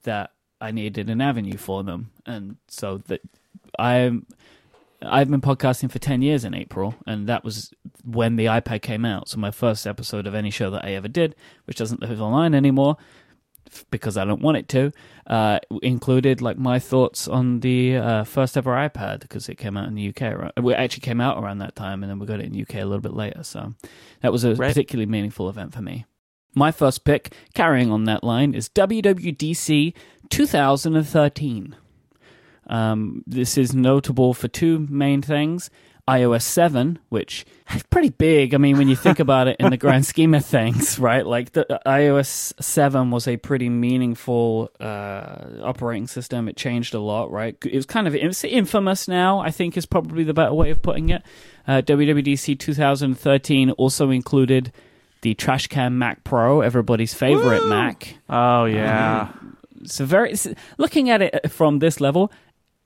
[0.04, 3.22] that I needed an avenue for them, and so that
[3.78, 4.26] I'm.
[5.00, 7.72] I've been podcasting for 10 years in April, and that was
[8.04, 9.30] when the iPad came out.
[9.30, 11.36] So, my first episode of any show that I ever did,
[11.66, 12.98] which doesn't live online anymore
[13.92, 14.92] because I don't want it to,
[15.28, 19.88] uh, included like my thoughts on the uh, first ever iPad because it came out
[19.88, 20.22] in the UK.
[20.38, 20.52] Right?
[20.56, 22.76] It actually came out around that time, and then we got it in the UK
[22.76, 23.44] a little bit later.
[23.44, 23.74] So,
[24.22, 24.70] that was a Right.
[24.70, 26.06] particularly meaningful event for me.
[26.56, 29.94] My first pick, carrying on that line, is WWDC
[30.30, 31.76] 2013.
[32.70, 35.70] Um, this is notable for two main things
[36.08, 38.54] iOS 7, which is pretty big.
[38.54, 41.26] I mean, when you think about it in the grand scheme of things, right?
[41.26, 46.48] Like the uh, iOS 7 was a pretty meaningful uh, operating system.
[46.48, 47.58] It changed a lot, right?
[47.66, 50.82] It was kind of it's infamous now, I think is probably the better way of
[50.82, 51.24] putting it.
[51.68, 54.72] Uh, WWDC 2013 also included
[55.22, 57.70] the Trashcan Mac Pro, everybody's favorite Woo!
[57.70, 58.18] Mac.
[58.30, 59.34] Oh yeah.
[59.86, 62.32] So very it's- looking at it from this level,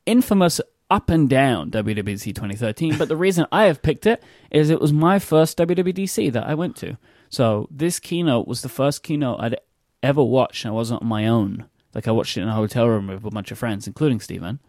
[0.06, 0.60] infamous
[0.92, 2.98] up and down WWDC 2013.
[2.98, 4.22] But the reason I have picked it
[4.52, 6.98] is it was my first WWDC that I went to.
[7.30, 9.56] So this keynote was the first keynote I'd
[10.04, 10.66] ever watched.
[10.66, 11.66] And I wasn't on my own.
[11.96, 14.60] Like I watched it in a hotel room with a bunch of friends, including Stephen.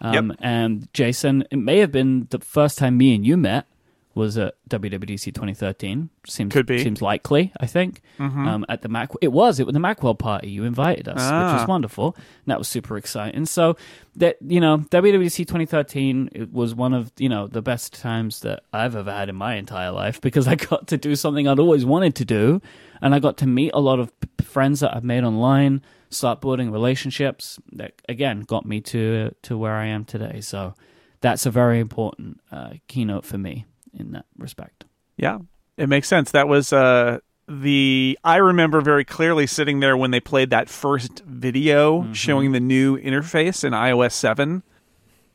[0.00, 3.66] Um, And Jason, it may have been the first time me and you met
[4.14, 6.10] was at WWDC 2013.
[6.26, 6.82] Seems Could be.
[6.82, 7.52] seems likely.
[7.60, 9.10] I think um, at the Mac.
[9.20, 10.50] It was it was the Macworld party.
[10.50, 11.56] You invited us, which Ah.
[11.58, 12.14] was wonderful.
[12.16, 13.46] And that was super exciting.
[13.46, 13.76] So
[14.16, 18.62] that you know, WWDC 2013 it was one of you know the best times that
[18.72, 21.84] I've ever had in my entire life because I got to do something I'd always
[21.84, 22.60] wanted to do,
[23.00, 26.40] and I got to meet a lot of p- friends that I've made online, start
[26.40, 30.40] building relationships that again got me to to where I am today.
[30.42, 30.74] So
[31.22, 33.64] that's a very important uh, keynote for me
[33.98, 34.84] in that respect.
[35.16, 35.38] Yeah,
[35.76, 36.30] it makes sense.
[36.30, 37.18] That was uh,
[37.48, 42.60] the I remember very clearly sitting there when they played that first video showing the
[42.60, 44.62] new interface in iOS seven,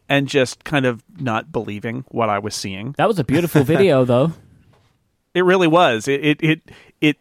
[0.10, 2.96] and just kind of not believing what I was seeing.
[2.98, 4.34] That was a beautiful video, though.
[5.34, 6.08] It really was.
[6.08, 6.62] It it it,
[7.02, 7.18] it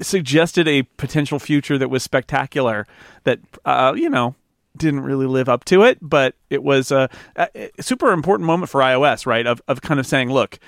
[0.00, 2.86] suggested a potential future that was spectacular.
[3.24, 4.34] That uh, you know
[4.78, 8.80] didn't really live up to it, but it was a, a super important moment for
[8.80, 9.46] iOS, right?
[9.46, 10.58] Of of kind of saying, look,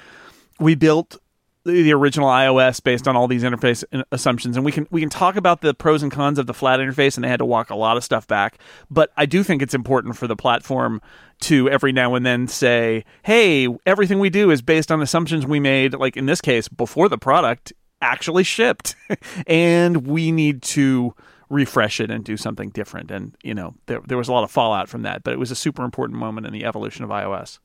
[0.58, 1.18] we built
[1.64, 5.10] the original iOS based on all these interface uh, assumptions, and we can we can
[5.10, 7.70] talk about the pros and cons of the flat interface, and they had to walk
[7.70, 8.58] a lot of stuff back.
[8.90, 11.00] But I do think it's important for the platform
[11.42, 15.60] to every now and then say, "Hey, everything we do is based on assumptions we
[15.60, 18.94] made, like in this case, before the product actually shipped,
[19.46, 21.14] and we need to."
[21.50, 24.50] Refresh it and do something different and you know there, there was a lot of
[24.50, 27.58] fallout from that but it was a super important moment in the evolution of ios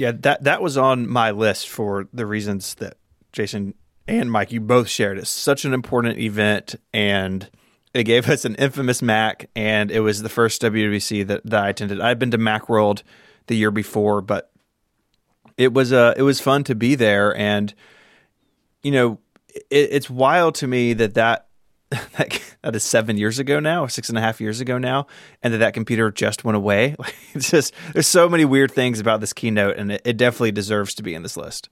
[0.00, 2.96] Yeah, that that was on my list for the reasons that
[3.32, 3.74] Jason
[4.08, 5.18] and Mike you both shared.
[5.18, 7.50] It's such an important event, and
[7.92, 11.68] it gave us an infamous Mac, and it was the first WWC that, that I
[11.68, 12.00] attended.
[12.00, 13.02] I'd been to MacWorld
[13.46, 14.50] the year before, but
[15.58, 17.74] it was uh it was fun to be there, and
[18.82, 19.18] you know
[19.54, 21.46] it, it's wild to me that that.
[22.16, 25.08] That, that is seven years ago now, six and a half years ago now,
[25.42, 26.94] and that that computer just went away.
[27.00, 30.52] Like, it's just there's so many weird things about this keynote, and it, it definitely
[30.52, 31.68] deserves to be in this list,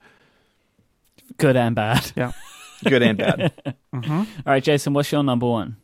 [1.37, 2.11] Good and bad.
[2.16, 2.33] yeah
[2.85, 3.53] good and bad.
[3.93, 5.76] All right, Jason, what's your number one?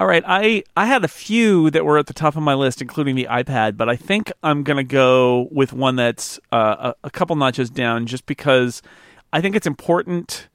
[0.00, 2.82] All right, I I had a few that were at the top of my list,
[2.82, 7.10] including the iPad, but I think I'm gonna go with one that's uh, a, a
[7.10, 8.82] couple notches down, just because
[9.32, 10.48] I think it's important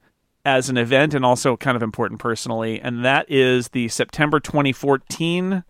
[0.44, 5.64] as an event and also kind of important personally, and that is the September 2014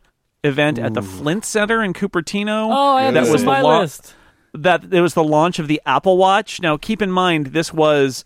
[0.44, 2.68] event at the Flint Center in Cupertino.
[2.70, 4.14] Oh, I have that was on the my lo- list.
[4.54, 6.60] that it was the launch of the Apple Watch.
[6.60, 8.24] Now, keep in mind, this was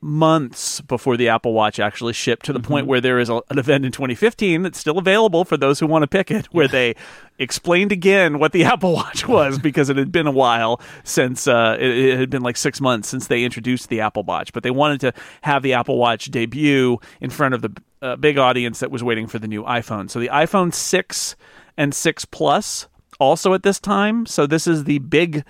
[0.00, 3.58] months before the Apple Watch actually shipped to the point where there is a, an
[3.58, 6.94] event in 2015 that's still available for those who want to pick it, where they
[7.38, 11.76] explained again what the Apple Watch was because it had been a while since uh,
[11.78, 14.70] it, it had been like six months since they introduced the Apple Watch, but they
[14.70, 18.90] wanted to have the Apple Watch debut in front of the uh, big audience that
[18.90, 20.10] was waiting for the new iPhone.
[20.10, 21.36] So the iPhone 6
[21.76, 22.88] and 6 Plus
[23.18, 24.26] also at this time.
[24.26, 25.44] So this is the big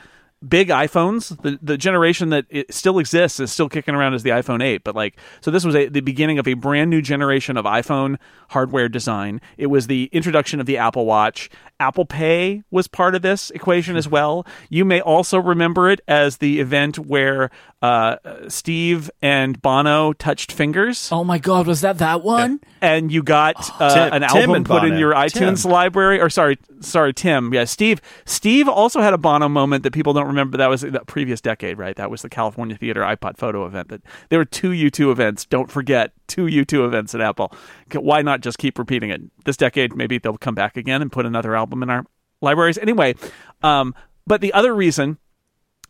[0.48, 1.40] big iPhones.
[1.42, 4.84] The the generation that it still exists is still kicking around as the iPhone 8.
[4.84, 8.16] But like, so this was a, the beginning of a brand new generation of iPhone
[8.50, 9.40] hardware design.
[9.56, 11.50] It was the introduction of the Apple Watch.
[11.78, 14.46] Apple Pay was part of this equation as well.
[14.70, 17.50] You may also remember it as the event where
[17.82, 18.16] uh,
[18.48, 21.10] Steve and Bono touched fingers.
[21.12, 22.60] Oh my God, was that that one?
[22.80, 25.70] And you got uh, Tim- an album and put in your iTunes Tim.
[25.70, 27.52] library, or sorry, sorry, Tim.
[27.52, 28.00] Yeah, Steve.
[28.24, 30.56] Steve also had a Bono moment that people don't remember.
[30.56, 31.96] That was the previous decade, right?
[31.96, 33.88] That was the California Theater iPod photo event.
[33.88, 35.44] That there were two U2 events.
[35.44, 37.52] Don't forget two U2 events at Apple.
[37.92, 39.20] Why not just keep repeating it?
[39.44, 42.04] This decade, maybe they'll come back again and put another album in our
[42.40, 42.78] libraries.
[42.78, 43.14] Anyway,
[43.62, 43.94] um,
[44.26, 45.18] but the other reason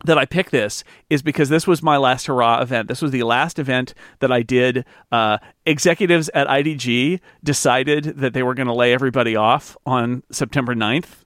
[0.05, 2.87] that I picked this is because this was my last hurrah event.
[2.87, 4.85] This was the last event that I did.
[5.11, 10.75] Uh, executives at IDG decided that they were going to lay everybody off on September
[10.75, 11.23] 9th.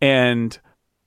[0.00, 0.58] And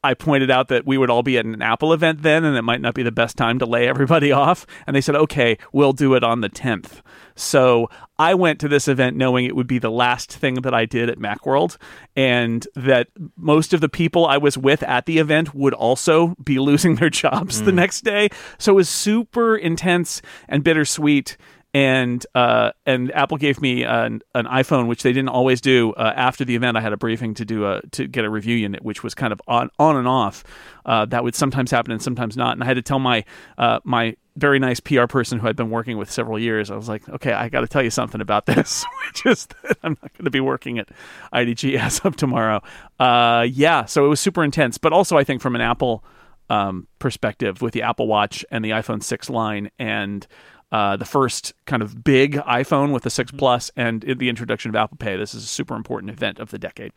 [0.04, 2.62] I pointed out that we would all be at an Apple event then, and it
[2.62, 4.66] might not be the best time to lay everybody off.
[4.88, 7.02] And they said, okay, we'll do it on the 10th.
[7.36, 10.86] So I went to this event knowing it would be the last thing that I
[10.86, 11.78] did at Macworld,
[12.16, 16.60] and that most of the people I was with at the event would also be
[16.60, 17.66] losing their jobs mm.
[17.66, 18.30] the next day.
[18.58, 21.38] So it was super intense and bittersweet
[21.74, 25.94] and uh, and Apple gave me an, an, iPhone, which they didn't always do.
[25.94, 28.56] Uh, after the event, I had a briefing to do a to get a review
[28.56, 30.44] unit, which was kind of on on and off.
[30.86, 32.54] Uh, that would sometimes happen and sometimes not.
[32.54, 33.24] And I had to tell my
[33.58, 36.72] uh, my very nice PR person who I'd been working with several years.
[36.72, 39.78] I was like, okay, I got to tell you something about this, which is that
[39.84, 40.90] I'm not going to be working at
[41.34, 42.64] IDG as of tomorrow.
[43.00, 46.04] Uh, yeah, so it was super intense, but also I think from an Apple
[46.50, 50.26] um, perspective with the Apple Watch and the iPhone 6 line and
[50.72, 53.38] uh, the first kind of big iPhone with the 6 mm-hmm.
[53.38, 55.18] Plus and the introduction of Apple Pay.
[55.18, 56.92] This is a super important event of the decade.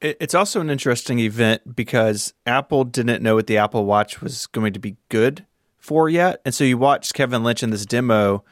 [0.00, 4.72] It's also an interesting event because Apple didn't know what the Apple Watch was going
[4.72, 5.44] to be good
[5.76, 6.40] for yet.
[6.44, 8.44] And so you watch Kevin Lynch in this demo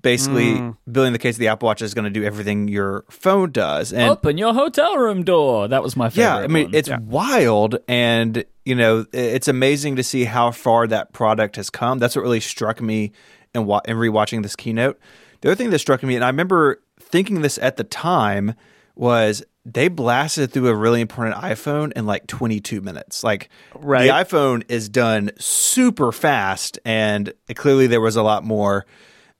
[0.00, 0.76] basically mm.
[0.90, 3.92] building the case the Apple Watch is going to do everything your phone does.
[3.92, 5.68] And open your hotel room door.
[5.68, 6.24] That was my favorite.
[6.24, 6.74] Yeah, I mean one.
[6.74, 6.98] it's yeah.
[7.00, 11.98] wild, and you know it's amazing to see how far that product has come.
[11.98, 13.12] That's what really struck me
[13.56, 14.98] and wa- and rewatching this keynote.
[15.40, 18.54] The other thing that struck me, and I remember thinking this at the time,
[18.94, 23.24] was they blasted through a really important iPhone in like 22 minutes.
[23.24, 24.04] Like right.
[24.04, 28.86] the iPhone is done super fast, and clearly there was a lot more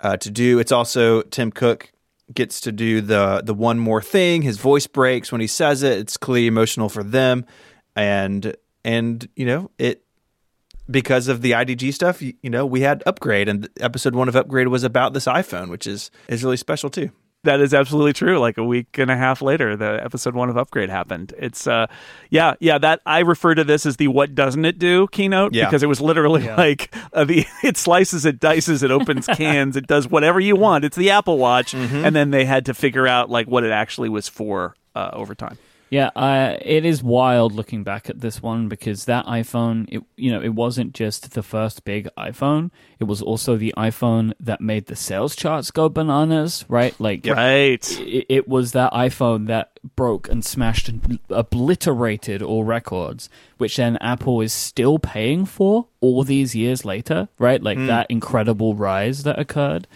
[0.00, 0.58] uh, to do.
[0.58, 1.92] It's also Tim Cook
[2.34, 4.42] gets to do the the one more thing.
[4.42, 5.98] His voice breaks when he says it.
[5.98, 7.46] It's clearly emotional for them,
[7.94, 10.02] and and you know it
[10.91, 14.37] because of the IDG stuff, you, you, know, we had Upgrade, and episode one of
[14.37, 17.11] Upgrade was about this iPhone, which is is really special too.
[17.47, 18.41] That is absolutely true.
[18.41, 21.32] Like a week and a half later, the episode one of Upgrade happened.
[21.39, 21.87] It's uh,
[22.28, 22.78] yeah, yeah.
[22.78, 25.66] That I refer to this as the "What doesn't it do?" keynote yeah.
[25.66, 26.57] because it was literally yeah.
[26.59, 30.84] like uh, the it slices, it dices, it opens cans, it does whatever you want.
[30.84, 32.05] It's the Apple Watch, mm-hmm.
[32.05, 35.34] and then they had to figure out like what it actually was for uh, over
[35.37, 35.57] time.
[35.89, 40.32] Yeah, uh, it is wild looking back at this one because that iPhone, it, you
[40.32, 42.70] know, it wasn't just the first big iPhone.
[42.99, 46.99] It was also the iPhone that made the sales charts go bananas, right?
[47.01, 48.01] Like, right.
[48.01, 53.97] It, it was that iPhone that broke and smashed and obliterated all records, which then
[53.99, 57.62] Apple is still paying for all these years later, right?
[57.62, 57.87] Like mm.
[57.87, 59.87] that incredible rise that occurred.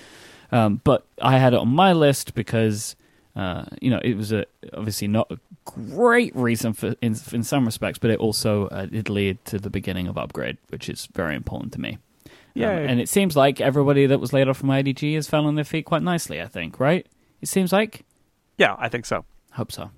[0.52, 2.94] Um, but I had it on my list because
[3.36, 7.64] uh, you know, it was a obviously not a great reason for in, in some
[7.64, 11.34] respects, but it also uh, did lead to the beginning of upgrade, which is very
[11.34, 11.98] important to me.
[12.54, 15.46] Yeah, um, and it seems like everybody that was laid off from IDG has fell
[15.46, 16.40] on their feet quite nicely.
[16.40, 17.06] I think, right?
[17.40, 18.04] It seems like.
[18.58, 19.24] Yeah, I think so.
[19.52, 19.90] Hope so.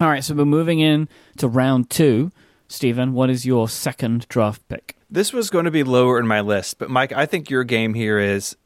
[0.00, 2.32] All right, so we're moving in to round two.
[2.68, 4.96] Stephen, what is your second draft pick?
[5.10, 7.92] This was going to be lower in my list, but Mike, I think your game
[7.92, 8.56] here is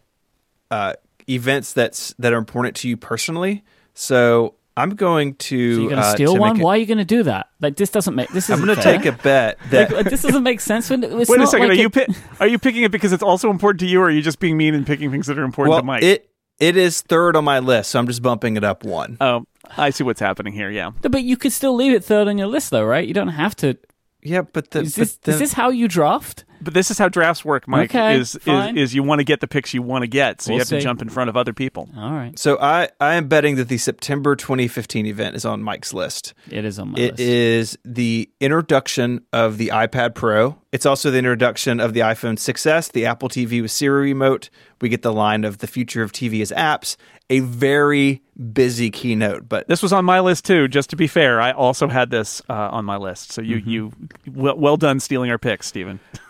[0.70, 0.94] uh,
[1.28, 3.64] events that's that are important to you personally
[3.98, 5.74] so I'm going to.
[5.74, 6.58] So you're going to steal uh, one?
[6.58, 7.48] Why are you going to do that?
[7.60, 8.44] Like this doesn't make this.
[8.44, 10.90] Is I'm going to take a bet that like, this doesn't make sense.
[10.90, 11.68] When it's Wait a second.
[11.68, 12.06] Like are you pi-
[12.40, 14.56] are you picking it because it's also important to you, or are you just being
[14.56, 16.02] mean and picking things that are important well, to Mike?
[16.02, 19.18] It it is third on my list, so I'm just bumping it up one.
[19.20, 19.44] Oh,
[19.76, 20.70] I see what's happening here.
[20.70, 23.06] Yeah, but you could still leave it third on your list, though, right?
[23.06, 23.76] You don't have to.
[24.22, 26.44] Yeah, but the, is this, but the, is this how you draft?
[26.60, 27.90] But this is how drafts work, Mike.
[27.90, 30.50] Okay, is, is, is you want to get the picks you want to get, so
[30.50, 30.76] we'll you have see.
[30.76, 31.88] to jump in front of other people.
[31.96, 32.38] All right.
[32.38, 36.34] So I I am betting that the September 2015 event is on Mike's list.
[36.50, 37.20] It is on my it list.
[37.20, 40.58] It is the introduction of the iPad Pro.
[40.72, 44.50] It's also the introduction of the iPhone 6s, the Apple TV with Siri remote.
[44.80, 46.96] We get the line of the future of TV as apps.
[47.30, 50.68] A very busy keynote, but this was on my list too.
[50.68, 53.32] Just to be fair, I also had this uh, on my list.
[53.32, 53.70] So you mm-hmm.
[53.70, 53.92] you
[54.32, 55.98] well, well done stealing our picks, Stephen.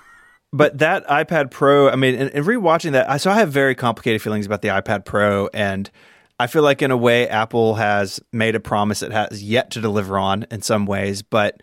[0.57, 3.75] but that iPad Pro, I mean, and, and rewatching that, I, so I have very
[3.75, 5.91] complicated feelings about the iPad Pro, and
[6.39, 9.81] I feel like in a way Apple has made a promise it has yet to
[9.81, 11.23] deliver on in some ways.
[11.23, 11.63] But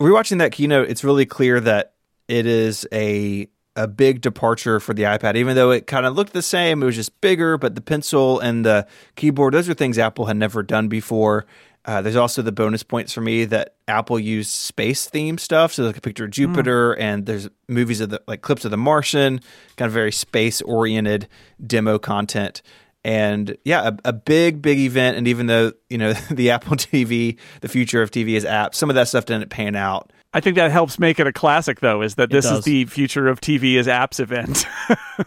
[0.00, 1.94] rewatching that keynote, it's really clear that
[2.28, 6.32] it is a a big departure for the iPad, even though it kind of looked
[6.32, 6.82] the same.
[6.82, 10.38] It was just bigger, but the pencil and the keyboard, those are things Apple had
[10.38, 11.44] never done before.
[11.86, 15.72] Uh, there's also the bonus points for me that Apple used space theme stuff.
[15.72, 17.00] So like a picture of Jupiter, mm.
[17.00, 19.40] and there's movies of the like clips of The Martian,
[19.76, 21.28] kind of very space oriented
[21.64, 22.60] demo content.
[23.04, 25.16] And yeah, a, a, big, big event.
[25.16, 28.90] And even though you know the Apple TV, the future of TV is apps, some
[28.90, 30.12] of that stuff didn't pan out.
[30.34, 33.28] I think that helps make it a classic, though, is that this is the future
[33.28, 34.66] of TV as apps event.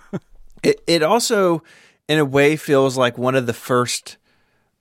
[0.63, 1.63] it, it also,
[2.07, 4.17] in a way, feels like one of the first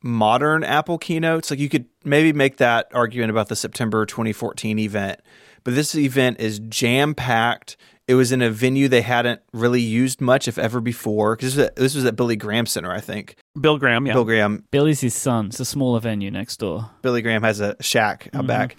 [0.03, 1.51] modern Apple keynotes.
[1.51, 5.20] Like you could maybe make that argument about the September 2014 event,
[5.64, 7.76] but this event is jam packed.
[8.07, 11.36] It was in a venue they hadn't really used much, if ever before.
[11.36, 13.36] Because this, was at- this was at Billy Graham Center, I think.
[13.61, 14.14] Bill Graham, yeah.
[14.14, 15.46] Bill Graham, Billy's his son.
[15.49, 16.88] It's a smaller venue next door.
[17.03, 18.76] Billy Graham has a shack out back,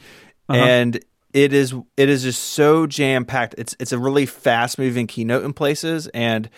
[0.47, 0.57] Uh-huh.
[0.59, 0.99] and
[1.31, 3.53] it is it is just so jam packed.
[3.59, 6.49] It's it's a really fast moving keynote in places, and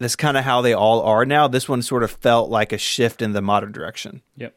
[0.00, 1.46] that's kind of how they all are now.
[1.46, 4.22] This one sort of felt like a shift in the modern direction.
[4.36, 4.56] Yep.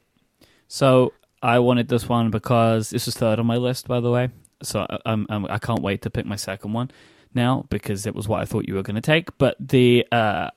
[0.68, 4.30] So I wanted this one because this was third on my list, by the way.
[4.64, 6.90] So I- I'm, I'm I can't wait to pick my second one
[7.34, 9.38] now because it was what I thought you were going to take.
[9.38, 10.50] But the uh,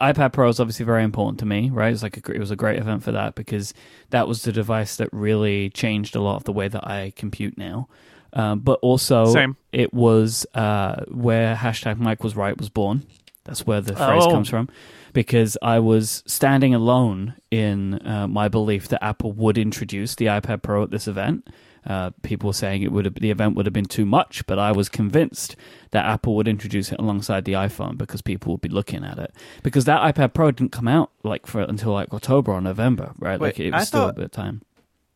[0.00, 1.92] iPad Pro is obviously very important to me, right?
[1.92, 3.74] It's like a, it was a great event for that because
[4.10, 7.58] that was the device that really changed a lot of the way that I compute
[7.58, 7.88] now.
[8.32, 9.56] Um, but also, Same.
[9.72, 13.02] it was uh, where hashtag Mike was right was born.
[13.44, 14.30] That's where the phrase Oh.
[14.30, 14.68] comes from.
[15.12, 20.62] Because I was standing alone in uh, my belief that Apple would introduce the iPad
[20.62, 21.48] Pro at this event.
[21.86, 24.58] Uh, people were saying it would have, the event would have been too much, but
[24.58, 25.56] I was convinced
[25.92, 29.32] that Apple would introduce it alongside the iPhone because people would be looking at it.
[29.62, 33.40] Because that iPad Pro didn't come out like for until like October or November, right?
[33.40, 34.60] Wait, like it was I still thought- a bit of time.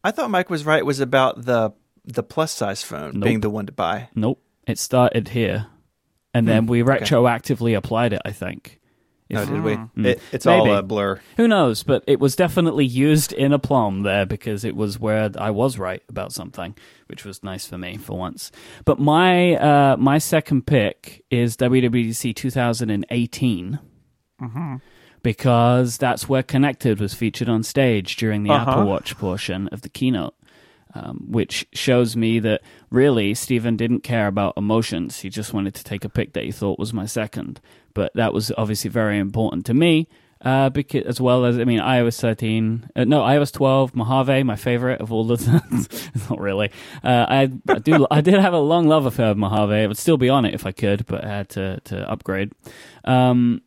[0.03, 0.85] I thought Mike was right.
[0.85, 1.73] Was about the
[2.05, 3.25] the plus size phone Nope.
[3.25, 4.09] being the one to buy.
[4.15, 4.43] Nope.
[4.67, 5.67] It started here.
[6.35, 8.81] And then we retroactively applied it, I think.
[9.31, 9.77] No, If- did we?
[9.77, 10.05] Mm.
[10.07, 10.77] It, it's all Maybe.
[10.77, 11.19] a blur.
[11.39, 11.83] Who knows?
[11.83, 15.79] But it was definitely used in a plum there because it was where I was
[15.79, 16.75] right about something,
[17.07, 18.53] which was nice for me for once.
[18.85, 23.79] But my uh, my second pick is WWDC 2018
[25.23, 28.71] because that's where Connected was featured on stage during the Uh-huh.
[28.71, 30.35] Apple Watch portion of the keynote.
[30.97, 35.21] Um, which shows me that really Stephen didn't care about emotions.
[35.21, 37.61] He just wanted to take a pick that he thought was my second.
[37.95, 40.07] But that was obviously very important to me,
[40.41, 44.55] uh, because as well as I mean iOS 13, uh, no iOS 12, Mojave, my
[44.55, 45.37] favorite of all the.
[46.31, 46.71] Not really.
[47.03, 48.07] Uh, I, I do.
[48.09, 49.75] I did have a long love affair with Mojave.
[49.75, 52.53] I would still be on it if I could, but I had to to upgrade.
[53.05, 53.63] Um,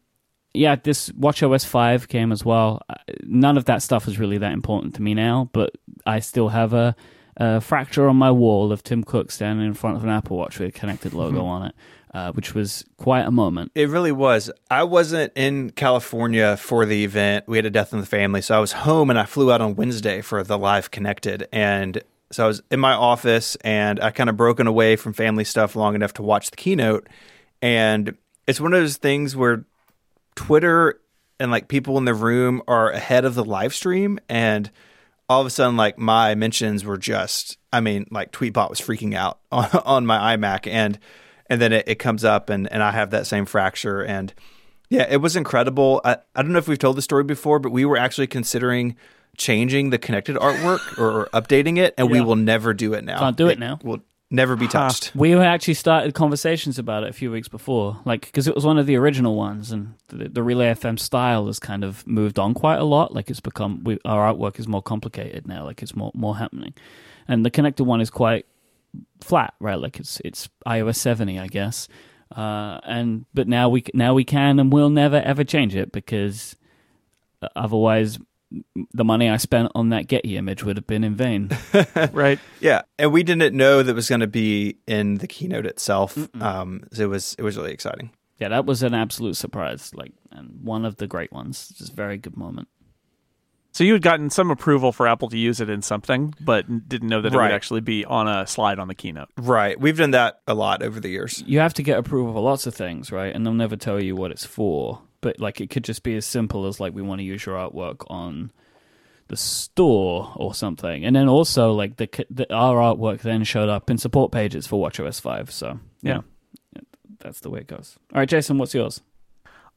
[0.53, 2.82] yeah, this WatchOS 5 came as well.
[2.89, 5.75] Uh, None of that stuff is really that important to me now, but
[6.05, 6.95] I still have a,
[7.38, 10.59] a fracture on my wall of Tim Cook standing in front of an Apple Watch
[10.59, 11.75] with a connected logo on it,
[12.13, 13.71] uh, which was quite a moment.
[13.75, 14.49] It really was.
[14.71, 17.47] I wasn't in California for the event.
[17.47, 19.61] We had a death in the family, so I was home and I flew out
[19.61, 21.47] on Wednesday for the live connected.
[21.51, 25.43] And so I was in my office and I kind of broken away from family
[25.43, 27.07] stuff long enough to watch the keynote.
[27.61, 28.17] And
[28.47, 29.65] it's one of those things where
[30.35, 30.99] Twitter
[31.39, 34.71] and like people in the room are ahead of the live stream and
[35.30, 39.15] all of a sudden like my mentions were just I mean like Tweetbot was freaking
[39.15, 40.99] out on, on my iMac and
[41.49, 44.34] and then it, it comes up and and I have that same fracture and
[44.89, 46.01] yeah it was incredible.
[46.03, 48.95] I, I don't know if we've told the story before but we were actually considering
[49.38, 53.19] changing the connected artwork or, or updating it and we will never do it now.
[53.19, 53.80] Can't do it now.
[53.84, 58.21] will never be touched We actually started conversations about it a few weeks before, like
[58.21, 61.59] because it was one of the original ones, and the, the Relay FM style has
[61.59, 63.13] kind of moved on quite a lot.
[63.13, 65.65] Like it's become we, our artwork is more complicated now.
[65.65, 66.73] Like it's more more happening,
[67.28, 68.45] and the connected one is quite
[69.21, 69.80] flat, right?
[69.80, 71.88] Like it's it's iOS seventy, I guess.
[72.36, 76.57] Uh, and but now we now we can and we'll never ever change it because
[77.41, 78.19] uh, otherwise
[78.93, 81.50] the money I spent on that Getty image would have been in vain.
[82.12, 82.39] right?
[82.60, 86.18] Yeah, and we didn't know that was going to be in the keynote itself.
[86.41, 88.12] Um, so it was it was really exciting.
[88.39, 91.70] yeah, that was an absolute surprise, like, and one of the great ones.
[91.78, 92.68] Just a very good moment.
[93.74, 97.10] So you had gotten some approval for Apple to use it in something, but didn't
[97.10, 99.30] know that it would actually be on a slide on the keynote.
[99.38, 101.43] Right, we've done that a lot over the years.
[101.45, 103.36] You have to get approval for lots of things, right?
[103.36, 105.04] And they'll never tell you what it's for.
[105.22, 107.55] But like, it could just be as simple as like, we want to use your
[107.55, 108.51] artwork on
[109.30, 111.03] the store or something.
[111.03, 114.88] And then also, like, the, the our artwork then showed up in support pages for
[114.88, 115.51] WatchOS five.
[115.51, 116.22] So yeah,
[117.20, 117.97] that's the way it goes.
[118.13, 119.01] All right, Jason, what's yours?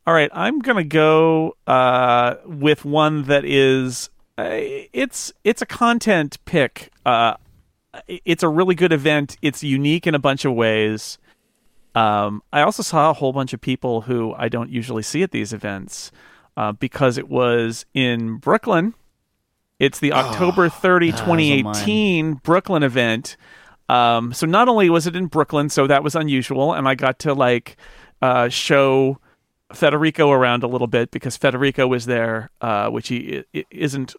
[0.07, 6.39] All right, I'm gonna go uh, with one that is uh, it's it's a content
[6.45, 6.91] pick.
[7.05, 7.35] Uh,
[8.07, 9.37] it's a really good event.
[9.43, 11.19] It's unique in a bunch of ways.
[11.95, 15.31] Um, I also saw a whole bunch of people who I don't usually see at
[15.33, 16.13] these events
[16.57, 18.95] uh, because it was in Brooklyn.
[19.79, 21.35] It's the October 30, those are mine.
[21.75, 23.37] 2018 Brooklyn event.
[23.89, 27.19] Um, so not only was it in Brooklyn, so that was unusual, and I got
[27.21, 27.77] to like
[28.23, 29.19] uh, show
[29.73, 34.15] Federico around a little bit because Federico was there, uh, which he i- isn't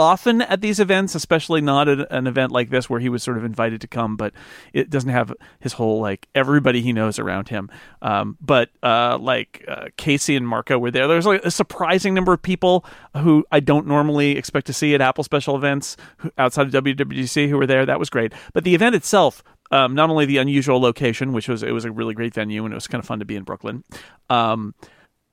[0.00, 3.36] often at these events, especially not at an event like this where he was sort
[3.36, 4.32] of invited to come, but
[4.72, 7.70] it doesn't have his whole like everybody he knows around him.
[8.02, 11.06] Um, but uh, like uh, Casey and Marco were there.
[11.06, 12.84] There was like a surprising number of people
[13.16, 15.96] who I don't normally expect to see at Apple special events
[16.38, 17.86] outside of WWDC who were there.
[17.86, 18.32] That was great.
[18.52, 21.92] But the event itself, um, not only the unusual location, which was it was a
[21.92, 23.84] really great venue and it was kind of fun to be in Brooklyn.
[24.28, 24.74] Um,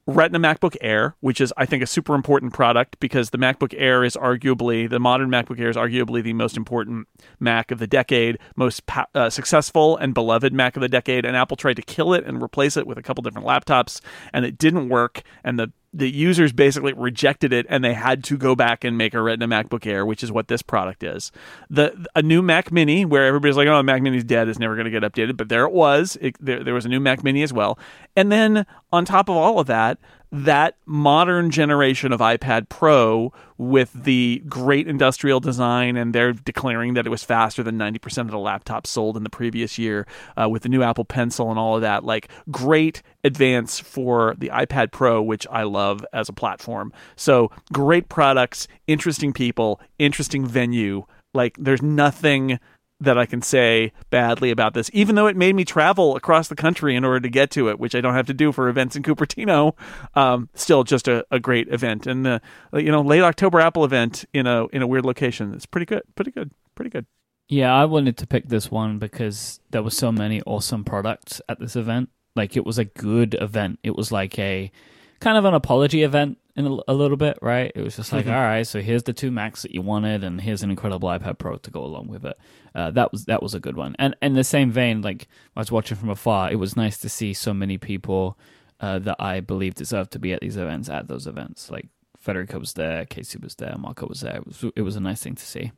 [0.07, 4.05] Retina MacBook Air, which is I think a super important product because the MacBook Air
[4.05, 7.09] is arguably the modern MacBook Air is arguably the most important
[7.41, 8.83] Mac of the decade, most
[9.13, 11.25] uh, successful and beloved Mac of the decade.
[11.25, 13.99] And Apple tried to kill it and replace it with a couple different laptops,
[14.31, 15.23] and it didn't work.
[15.43, 19.13] And the the users basically rejected it and they had to go back and make
[19.13, 21.31] a Retina MacBook Air, which is what this product is.
[21.69, 24.85] The a new Mac Mini, where everybody's like, "Oh, Mac Mini's dead; it's never going
[24.85, 26.17] to get updated," but there it was.
[26.21, 27.79] It, there, there was a new Mac Mini as well,
[28.15, 29.97] and then on top of all of that,
[30.32, 37.05] that modern generation of iPad Pro with the great industrial design, and they're declaring that
[37.05, 40.05] it was faster than 90% of the laptops sold in the previous year
[40.36, 42.03] uh, with the new Apple Pencil and all of that.
[42.03, 46.91] Like, great advance for the iPad Pro, which I love as a platform.
[47.15, 51.05] So, great products, interesting people, interesting venue.
[51.34, 52.59] Like, there's nothing
[52.99, 56.55] that I can say badly about this, even though it made me travel across the
[56.55, 58.95] country in order to get to it, which I don't have to do for events
[58.95, 59.73] in Cupertino.
[60.15, 62.41] Um, still, just a, a great event, and the
[62.73, 65.53] you know late October Apple event in a in a weird location.
[65.53, 67.05] It's pretty good, pretty good, pretty good.
[67.49, 71.59] Yeah, I wanted to pick this one because there were so many awesome products at
[71.59, 72.09] this event.
[72.35, 73.79] Like it was a good event.
[73.83, 74.71] It was like a
[75.19, 77.71] kind of an apology event in a, a little bit, right?
[77.73, 78.33] It was just like, Mhm.
[78.35, 81.37] all right, so here's the two Macs that you wanted, and here's an incredible iPad
[81.37, 82.35] Pro to go along with it.
[82.78, 83.95] Uh, that was that was a good one.
[83.97, 87.09] And in the same vein, like I was watching from afar, it was nice to
[87.09, 88.38] see so many people
[88.80, 91.71] uh, that I believe deserve to be at these events at those events.
[91.71, 91.88] Like
[92.19, 94.36] Federico was there, Casey was there, Marco was there.
[94.36, 95.71] It was it was a nice thing to see.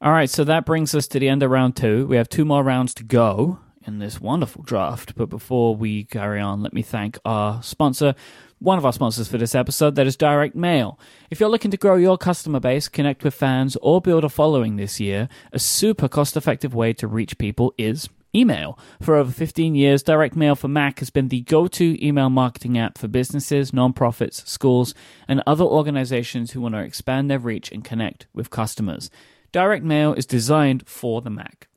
[0.00, 2.06] All right, so that brings us to the end of round two.
[2.06, 3.58] We have two more rounds to go
[3.88, 5.16] in this wonderful draft.
[5.16, 8.14] But before we carry on, let me thank our sponsor,
[8.60, 11.00] one of our sponsors for this episode, that is Direct Mail.
[11.30, 14.76] If you're looking to grow your customer base, connect with fans, or build a following
[14.76, 18.78] this year, a super cost effective way to reach people is email.
[19.00, 22.76] For over 15 years, Direct Mail for Mac has been the go to email marketing
[22.78, 24.94] app for businesses, nonprofits, schools,
[25.26, 29.10] and other organizations who want to expand their reach and connect with customers.
[29.50, 31.68] Direct Mail is designed for the Mac.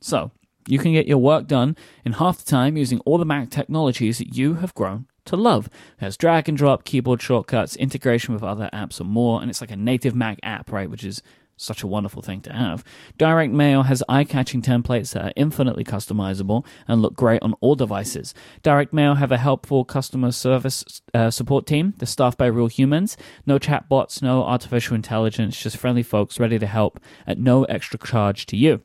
[0.00, 0.30] So,
[0.68, 4.18] you can get your work done in half the time using all the Mac technologies
[4.18, 5.68] that you have grown to love.
[5.98, 9.70] Has drag and drop, keyboard shortcuts, integration with other apps, and more, and it's like
[9.70, 10.90] a native Mac app, right?
[10.90, 11.22] Which is
[11.58, 12.84] such a wonderful thing to have.
[13.18, 17.74] Direct Mail has eye catching templates that are infinitely customizable and look great on all
[17.74, 18.34] devices.
[18.62, 21.94] Direct Mail have a helpful customer service uh, support team.
[21.98, 22.06] They're
[22.36, 23.16] by real humans.
[23.46, 28.46] No chatbots, no artificial intelligence, just friendly folks ready to help at no extra charge
[28.46, 28.82] to you.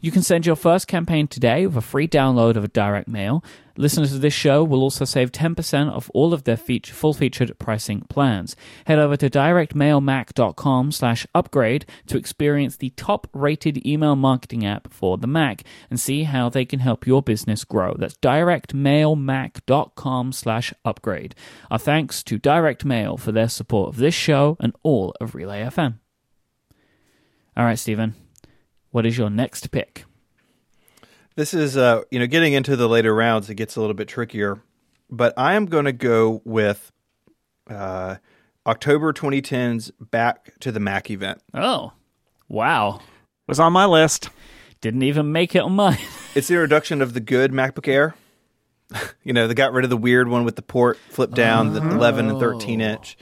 [0.00, 3.44] You can send your first campaign today with a free download of a Direct Mail.
[3.78, 8.00] Listeners of this show will also save 10% off all of their feature, full-featured pricing
[8.08, 8.56] plans.
[8.86, 15.26] Head over to directmailmac.com slash upgrade to experience the top-rated email marketing app for the
[15.26, 17.94] Mac and see how they can help your business grow.
[17.98, 21.34] That's directmailmac.com slash upgrade.
[21.70, 25.62] Our thanks to Direct Mail for their support of this show and all of Relay
[25.62, 25.98] FM.
[27.56, 28.14] All right, Stephen,
[28.90, 30.04] what is your next pick?
[31.36, 34.08] This is, uh, you know, getting into the later rounds, it gets a little bit
[34.08, 34.58] trickier.
[35.10, 36.90] But I am going to go with
[37.68, 38.16] uh,
[38.66, 41.42] October 2010's Back to the Mac event.
[41.52, 41.92] Oh,
[42.48, 43.00] wow.
[43.46, 44.30] Was on my list.
[44.80, 45.98] Didn't even make it on mine.
[46.34, 48.14] It's the introduction of the good MacBook Air.
[49.24, 51.80] you know, they got rid of the weird one with the port flip down, the
[51.80, 53.16] 11 and 13 inch.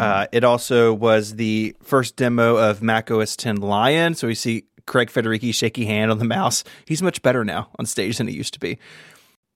[0.00, 4.14] Uh, it also was the first demo of Mac OS 10 Lion.
[4.14, 6.64] So we see Craig Federighi's shaky hand on the mouse.
[6.86, 8.78] He's much better now on stage than he used to be.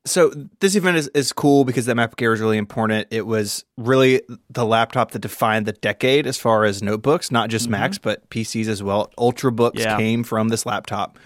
[0.04, 3.08] So this event is, is cool because that MacBook Air is really important.
[3.10, 7.66] It was really the laptop that defined the decade as far as notebooks, not just
[7.66, 7.72] mm-hmm.
[7.72, 9.10] Macs, but PCs as well.
[9.18, 9.98] Ultrabooks Yeah.
[9.98, 11.18] came from this laptop.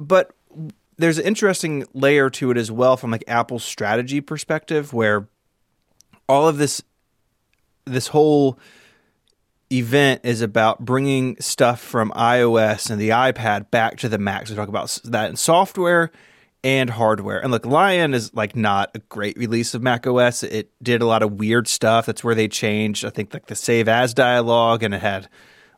[0.00, 0.34] But
[0.96, 5.28] there's an interesting layer to it as well from like Apple's strategy perspective where
[6.28, 6.82] all of this
[7.86, 8.58] this whole
[9.78, 14.46] event is about bringing stuff from iOS and the iPad back to the Mac.
[14.46, 16.10] So we talk about that in software
[16.64, 17.40] and hardware.
[17.40, 20.42] And look, Lion is like not a great release of Mac OS.
[20.42, 22.06] It did a lot of weird stuff.
[22.06, 25.28] That's where they changed, I think, like the save as dialogue, and it had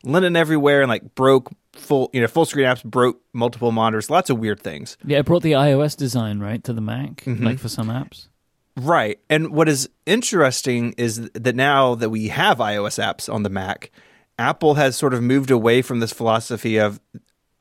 [0.05, 4.09] linen everywhere and like broke full, you know, full screen apps broke multiple monitors.
[4.09, 4.97] Lots of weird things.
[5.05, 7.45] Yeah, it brought the iOS design right to the Mac, mm-hmm.
[7.45, 8.29] like for some apps.
[8.77, 9.19] Right.
[9.31, 13.91] And what is interesting is that now that we have iOS apps on the Mac,
[14.39, 17.01] Apple has sort of moved away from this philosophy of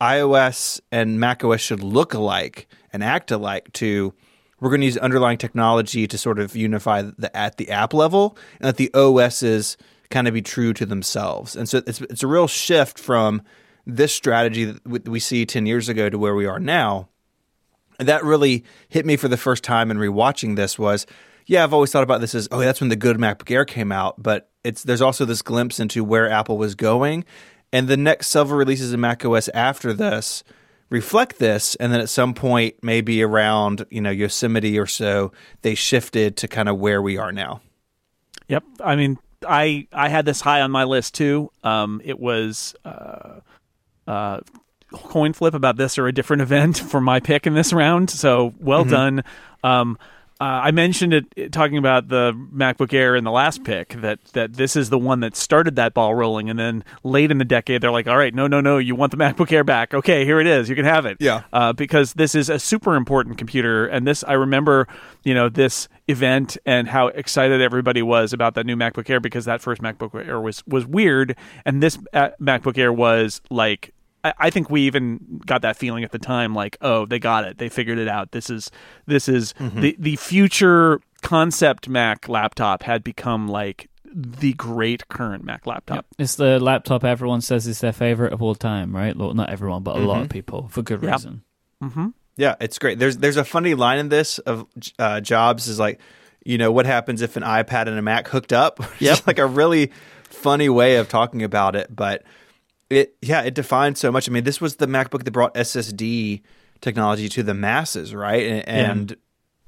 [0.00, 4.12] iOS and macOS should look alike and act alike to
[4.60, 8.36] we're going to use underlying technology to sort of unify the at the app level
[8.58, 9.76] and let the OSs
[10.10, 11.56] kind of be true to themselves.
[11.56, 13.42] And so it's it's a real shift from
[13.86, 17.08] this strategy that we- we see 10 years ago to where we are now
[17.98, 21.06] And that really hit me for the first time in rewatching this was,
[21.46, 23.92] yeah, I've always thought about this as, oh, that's when the good MacBook Air came
[23.92, 27.24] out, but it's there's also this glimpse into where Apple was going,
[27.72, 30.42] and the next several releases of macOS after this
[30.88, 35.32] reflect this and then at some point maybe around you know yosemite or so
[35.62, 37.60] they shifted to kind of where we are now
[38.48, 38.64] Yep.
[38.80, 41.50] I mean, I I had this high on my list too.
[41.64, 43.40] Um, it was uh,
[44.06, 44.40] uh,
[44.96, 48.10] coin flip about this or a different event for my pick in this round.
[48.10, 49.24] So well done.
[49.64, 49.98] Um,
[50.38, 54.52] uh, I mentioned it talking about the MacBook Air in the last pick that that
[54.52, 57.80] this is the one that started that ball rolling, and then late in the decade
[57.80, 59.94] they're like, "All right, no, no, no, you want the MacBook Air back?
[59.94, 61.44] Okay, here it is, you can have it." Yeah.
[61.54, 64.86] uh, because this is a super important computer, and this I remember,
[65.24, 69.46] you know, this event and how excited everybody was about that new MacBook Air because
[69.46, 71.34] that first MacBook Air was was weird,
[71.64, 73.94] and this uh, MacBook Air was like
[74.26, 77.44] I- I think we even got that feeling at the time, like, oh, they got
[77.44, 78.32] it, they figured it out.
[78.32, 78.70] This is
[79.06, 79.80] this is mm-hmm.
[79.80, 86.06] the the future concept Mac laptop had become like the great current Mac laptop.
[86.18, 89.16] It's the laptop everyone says is their favorite of all time, right?
[89.16, 90.28] Well, not everyone, but a lot of mm-hmm.
[90.30, 91.12] people for good Yep.
[91.12, 91.42] reason.
[91.82, 92.08] Mm-hmm.
[92.36, 92.98] Yeah, it's great.
[92.98, 94.66] There's there's a funny line in this of
[94.98, 96.00] uh, Jobs is like,
[96.44, 98.80] you know, what happens if an iPad and a Mac hooked up?
[98.98, 99.90] Yeah, like a really
[100.24, 102.22] funny way of talking about it, but
[102.90, 104.28] it yeah, it defined so much.
[104.28, 106.42] I mean, this was the MacBook that brought SSD
[106.80, 108.46] technology to the masses, right?
[108.46, 109.16] And, and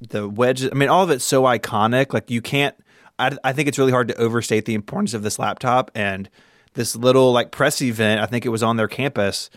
[0.09, 0.65] the wedge.
[0.65, 2.13] I mean, all of it's so iconic.
[2.13, 2.77] Like you can't.
[3.19, 6.31] I, I think it's really hard to overstate the importance of this laptop and
[6.75, 8.21] this little like press event.
[8.21, 9.51] I think it was on their campus.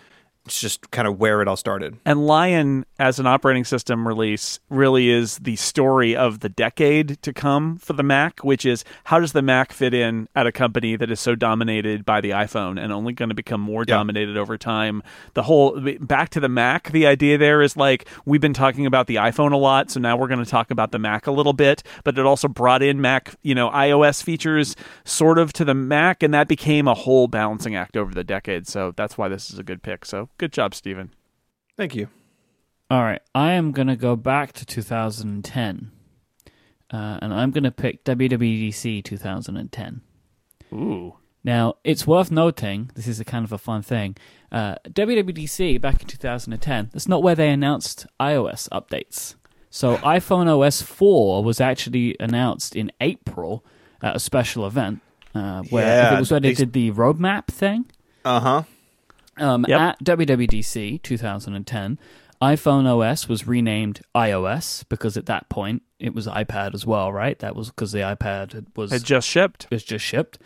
[0.45, 1.97] It's just kind of where it all started.
[2.03, 7.31] And Lion as an operating system release really is the story of the decade to
[7.31, 10.95] come for the Mac, which is how does the Mac fit in at a company
[10.95, 13.95] that is so dominated by the iPhone and only going to become more Yeah.
[13.97, 15.03] dominated over time?
[15.35, 19.05] The whole back to the Mac, the idea there is like we've been talking about
[19.05, 21.53] the iPhone a lot, so now we're going to talk about the Mac a little
[21.53, 24.75] bit, but it also brought in Mac, you know, iOS features
[25.05, 28.67] sort of to the Mac, and that became a whole balancing act over the decade.
[28.67, 30.03] So that's why this is a good pick.
[30.03, 31.11] So good job, Stephen.
[31.77, 32.07] Thank you.
[32.89, 35.91] All right, I am going to go back to 2010,
[36.91, 40.01] uh, and I'm going to pick WWDC 2010.
[40.73, 41.13] Ooh.
[41.43, 44.17] Now, it's worth noting, this is a kind of a fun thing.
[44.51, 49.35] Uh, WWDC back in 2010, that's not where they announced iOS updates.
[49.69, 53.63] So, iPhone OS 4 was actually announced in April
[54.01, 55.01] at a special event
[55.33, 57.85] uh, where I think Yeah, it was where they they- did the roadmap thing.
[58.25, 58.63] Uh huh.
[59.37, 59.79] Um, Yep.
[59.79, 61.99] At WWDC 2010,
[62.41, 67.37] iPhone OS was renamed iOS because at that point it was iPad as well, right?
[67.39, 69.67] That was because the iPad was It just shipped.
[69.71, 70.39] was just shipped.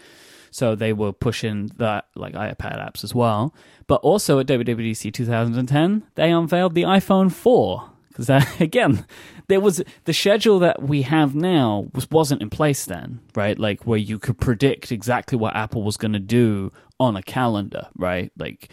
[0.51, 3.53] So they were pushing that like iPad apps as well.
[3.87, 8.29] But also at WWDC 2010, they unveiled the iPhone 4 because
[8.59, 9.05] again,
[9.47, 13.57] there was the schedule that we have now was wasn't in place then, right?
[13.57, 17.87] Like where you could predict exactly what Apple was going to do on a calendar,
[17.95, 18.31] right?
[18.37, 18.69] Like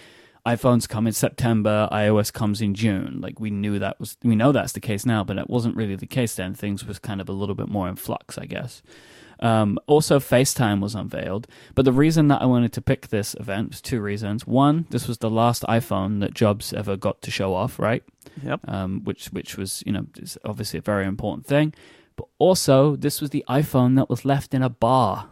[0.47, 3.21] iPhones come in September, iOS comes in June.
[3.21, 5.97] Like we knew that was we know that's the case now, but it wasn't really
[5.97, 6.55] the case then.
[6.55, 8.83] Things was kind of a little bit more in flux, I guess.
[9.43, 11.49] Um, also, FaceTime was unveiled.
[11.75, 14.47] But the reason that I wanted to pick this event was two reasons.
[14.47, 18.05] One, this was the last iPhone that Jobs ever got to show off, right?
[18.43, 18.61] Yep.
[18.69, 21.75] Um, which which was you know is obviously a very important thing.
[22.17, 25.29] But also, this was the iPhone that was left in a bar.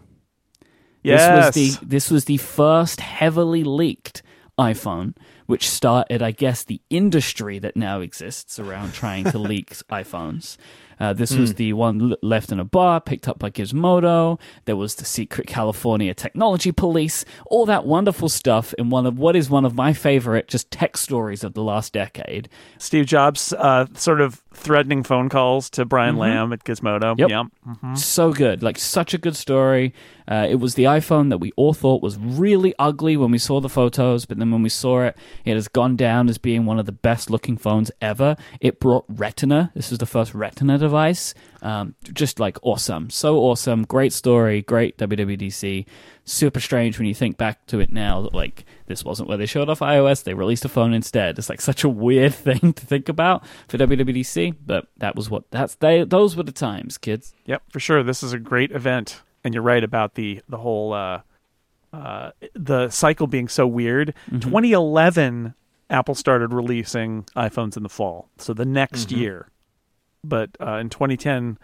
[1.02, 1.54] Yes.
[1.54, 4.22] This was the this was the first heavily leaked
[4.58, 10.56] iPhone, which started, I guess, the industry that now exists around trying to leak iPhones.
[11.00, 14.38] Uh, this was the one left in a bar, picked up by Gizmodo.
[14.66, 19.34] There was the secret California technology police, all that wonderful stuff in one of what
[19.34, 22.48] is one of my favorite just tech stories of the last decade.
[22.78, 27.18] Steve Jobs uh, sort of threatening phone calls to Brian Lam at Gizmodo.
[27.18, 27.30] Yep.
[27.30, 27.94] Yeah.
[27.94, 29.94] So good, like such a good story.
[30.28, 33.60] Uh, it was the iPhone that we all thought was really ugly when we saw
[33.60, 36.78] the photos, but then when we saw it, it has gone down as being one
[36.78, 38.36] of the best looking phones ever.
[38.60, 39.72] It brought Retina.
[39.74, 40.89] This was the first Retina device.
[41.62, 43.84] Um, just like awesome, so awesome.
[43.84, 45.86] Great story, great WWDC.
[46.24, 48.22] Super strange when you think back to it now.
[48.22, 50.24] That like this wasn't where they showed off iOS.
[50.24, 51.38] They released a phone instead.
[51.38, 55.50] It's like such a weird thing to think about for WWDC, but that was what
[55.50, 56.04] that's they.
[56.04, 57.34] Those were the times, kids.
[57.44, 58.02] Yep, for sure.
[58.02, 61.20] This is a great event, and you're right about the the whole uh,
[61.92, 64.14] uh, the cycle being so weird.
[64.30, 65.54] 2011,
[65.90, 69.48] Apple started releasing iPhones in the fall, so the next year.
[70.24, 71.58] But uh, in 2010,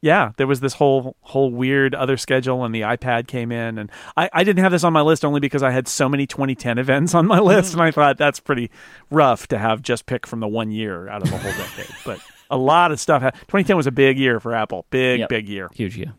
[0.00, 3.90] yeah, there was this whole whole weird other schedule, and the iPad came in, and
[4.16, 6.78] I, I didn't have this on my list only because I had so many 2010
[6.78, 8.70] events on my list, and I thought that's pretty
[9.10, 11.94] rough to have just pick from the one year out of the whole decade.
[12.04, 13.22] But a lot of stuff.
[13.22, 15.28] 2010 was a big year for Apple, big Yep.
[15.28, 15.68] big year.
[15.74, 16.14] Huge year.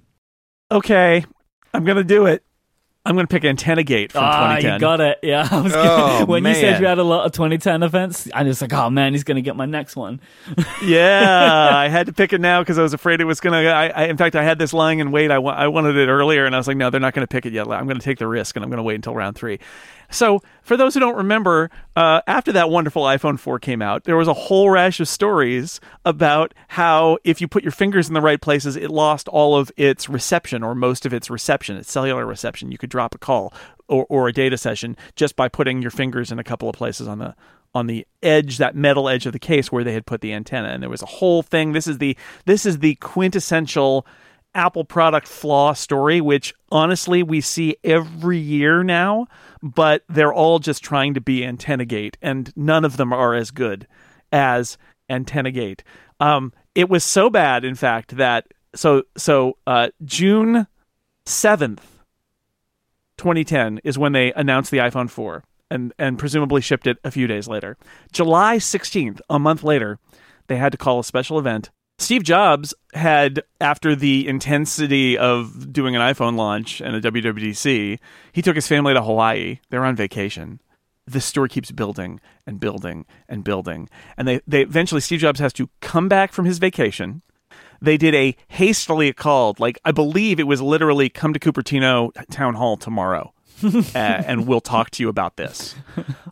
[0.72, 1.26] Okay,
[1.74, 2.44] I'm gonna do it.
[3.06, 4.74] I'm gonna pick Antenna Gate from Ah, 2010.
[4.74, 5.20] you got it.
[5.24, 5.84] Yeah, I was Oh,
[6.20, 8.90] gonna, when you said you had a lot of 2010 events, I was like, oh
[8.90, 10.20] man, he's gonna get my next one.
[10.84, 13.58] yeah, I had to pick it now because I was afraid it was gonna.
[13.58, 15.32] I, I, in fact, I had this lying in wait.
[15.32, 17.32] I, wa- I wanted it earlier, and I was like, no, they're not going to
[17.32, 17.68] pick it yet.
[17.68, 19.60] I'm going to take the risk, and I'm going to wait until round three.
[20.12, 24.18] So, for those who don't remember, uh, after that wonderful iPhone 4 came out, there
[24.18, 28.22] was a whole rash of stories about how if you put your fingers in the
[28.22, 32.26] right places, it lost all of its reception or most of its reception, its cellular
[32.26, 32.72] reception.
[32.72, 33.54] You could drop a call
[33.88, 37.08] or, or a data session just by putting your fingers in a couple of places
[37.08, 37.36] on the
[37.76, 40.70] on the edge that metal edge of the case where they had put the antenna.
[40.70, 41.74] And there was a whole thing.
[41.74, 44.08] This is the this is the quintessential
[44.56, 49.28] apple product flaw story which honestly we see every year now
[49.62, 53.52] but they're all just trying to be antenna gate and none of them are as
[53.52, 53.88] good
[54.32, 54.78] as
[55.10, 55.84] antenna gate
[56.20, 60.68] um, it was so bad in fact that so so uh, june
[61.26, 61.80] 7th
[63.18, 67.28] 2010 is when they announced the iPhone 4 and and presumably shipped it a few
[67.28, 67.78] days later.
[68.12, 70.00] July 16th, a month later,
[70.48, 71.70] they had to call a special event.
[72.00, 78.00] Steve Jobs had after the intensity of doing an iPhone launch and a WWDC,
[78.32, 79.60] he took his family to Hawaii.
[79.70, 80.62] They were on vacation.
[81.06, 83.90] The story keeps building and building and building.
[84.16, 87.22] And they, they eventually Steve Jobs has to come back from his vacation
[87.82, 92.56] they did a hastily called, like I believe it was literally come to Cupertino town
[92.56, 93.34] hall tomorrow.
[93.64, 95.76] Uh, and we'll talk to you about this.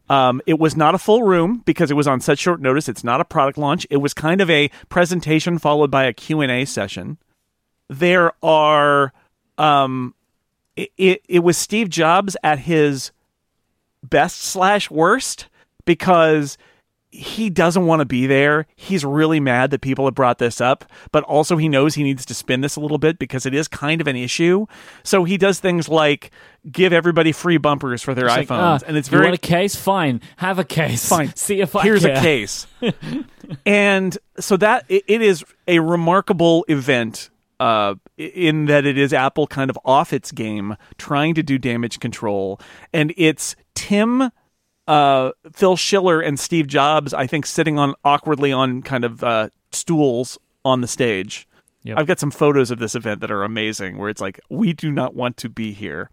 [0.09, 2.87] Um, it was not a full room because it was on such short notice.
[2.87, 3.85] It's not a product launch.
[3.89, 7.17] It was kind of a presentation followed by a Q&A session.
[7.89, 9.11] There are
[9.57, 10.13] um,
[10.77, 13.11] it, it, it was Steve Jobs at his
[14.03, 15.47] best slash worst
[15.85, 16.57] because
[17.09, 18.67] he doesn't want to be there.
[18.75, 22.25] He's really mad that people have brought this up, but also he knows he needs
[22.25, 24.65] to spin this a little bit because it is kind of an issue.
[25.03, 26.31] So he does things like
[26.69, 29.35] give everybody free bumpers for their It's like, iPhones, ah, and it's you very want
[29.35, 29.75] a case?
[29.75, 31.07] Fine, have a case.
[31.07, 31.33] Fine.
[31.35, 32.17] See if I here's care.
[32.17, 32.67] a case
[33.65, 37.29] and so that it, it is a remarkable event
[37.59, 41.99] uh, in that it is apple kind of off its game trying to do damage
[41.99, 42.59] control
[42.93, 44.29] and it's tim
[44.87, 49.49] uh, phil schiller and steve jobs i think sitting on awkwardly on kind of uh,
[49.71, 51.47] stools on the stage
[51.83, 51.99] Yep.
[51.99, 54.91] i've got some photos of this event that are amazing where it's like we do
[54.91, 56.09] not want to be here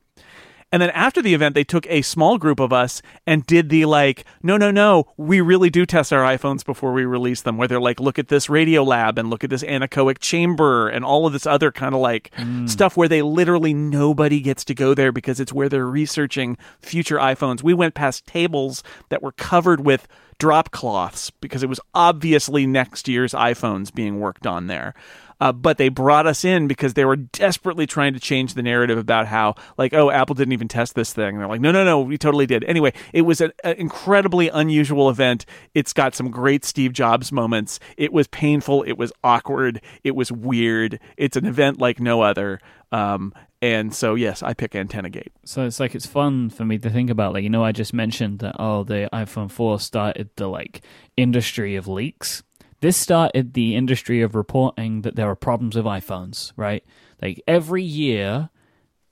[0.74, 3.84] and then after the event, they took a small group of us and did the
[3.84, 7.56] like, no, no, no, we really do test our iPhones before we release them.
[7.56, 11.04] Where they're like, look at this radio lab and look at this anechoic chamber and
[11.04, 12.68] all of this other kind of like mm.
[12.68, 17.18] stuff where they literally nobody gets to go there because it's where they're researching future
[17.18, 17.62] iPhones.
[17.62, 20.08] We went past tables that were covered with
[20.38, 24.92] drop cloths because it was obviously next year's iPhones being worked on there.
[25.40, 28.98] Uh, but they brought us in because they were desperately trying to change the narrative
[28.98, 31.28] about how, like, oh, Apple didn't even test this thing.
[31.28, 32.64] And they're like, no, no, no, we totally did.
[32.64, 35.46] Anyway, it was an, incredibly unusual event.
[35.74, 37.80] It's got some great Steve Jobs moments.
[37.96, 38.82] It was painful.
[38.84, 39.80] It was awkward.
[40.02, 41.00] It was weird.
[41.16, 42.60] It's an event like no other.
[42.92, 45.32] Um, and so, yes, I pick Antenna Gate.
[45.44, 47.32] So it's like it's fun for me to think about.
[47.32, 50.82] Like you know, I just mentioned that oh, the iPhone 4 started the like
[51.16, 52.42] industry of leaks.
[52.84, 56.52] This started the industry of reporting that there are problems with iPhones.
[56.54, 56.84] Right,
[57.22, 58.50] like every year,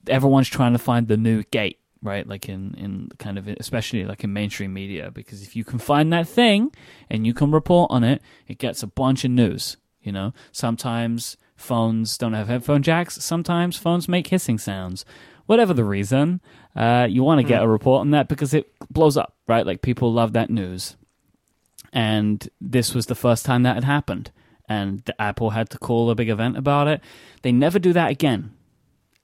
[0.06, 1.78] everyone's trying to find the new gate.
[2.02, 5.78] Right, like in in kind of especially like in mainstream media, because if you can
[5.78, 6.70] find that thing
[7.08, 9.78] and you can report on it, it gets a bunch of news.
[10.02, 13.24] You know, sometimes phones don't have headphone jacks.
[13.24, 15.06] Sometimes phones make hissing sounds.
[15.46, 16.42] Whatever the reason,
[16.76, 19.64] uh, you want to get a report on that because it blows up, right?
[19.64, 20.98] Like people love that news.
[21.93, 24.30] And this was the first time that had happened.
[24.68, 27.01] And the Apple had to call a big event about it.
[27.43, 28.55] They never do that again.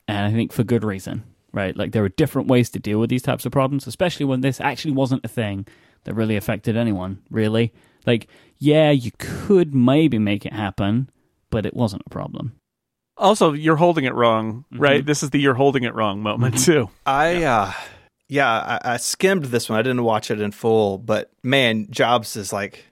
[0.06, 1.76] And I think for good reason, right?
[1.76, 4.60] Like there are different ways to deal with these types of problems, especially when this
[4.60, 5.66] actually wasn't a thing
[6.04, 7.72] that really affected anyone, really.
[8.06, 11.10] Like, yeah, you could maybe make it happen,
[11.50, 12.54] but it wasn't a problem.
[13.16, 15.04] Also, you're holding it wrong, right?
[15.04, 16.88] This is the you're holding it wrong moment, too.
[17.04, 17.72] I uh
[18.28, 19.78] yeah, I, I skimmed this one.
[19.78, 22.84] I didn't watch it in full, but man, Jobs is like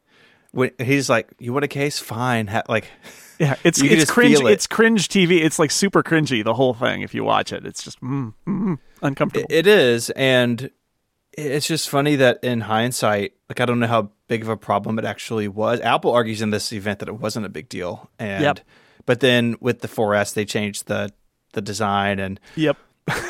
[0.53, 1.99] when he's like, "You want a case?
[1.99, 2.87] Fine." Ha- like
[3.39, 4.41] Yeah, it's it's cringe.
[4.41, 4.47] it.
[4.47, 5.43] It's cringe TV.
[5.45, 6.43] It's like super cringy.
[6.43, 7.03] The whole thing.
[7.03, 9.47] If you watch it, it's just mm, mm, uncomfortable.
[9.51, 10.71] it is and
[11.37, 14.99] it's just funny that in hindsight, like I don't know how big of a problem
[14.99, 15.81] it actually was.
[15.83, 18.61] Apple argues in this event that it wasn't a big deal and Yep.
[19.05, 21.13] but then with the 4S, they changed the
[21.53, 22.79] the design and Yep.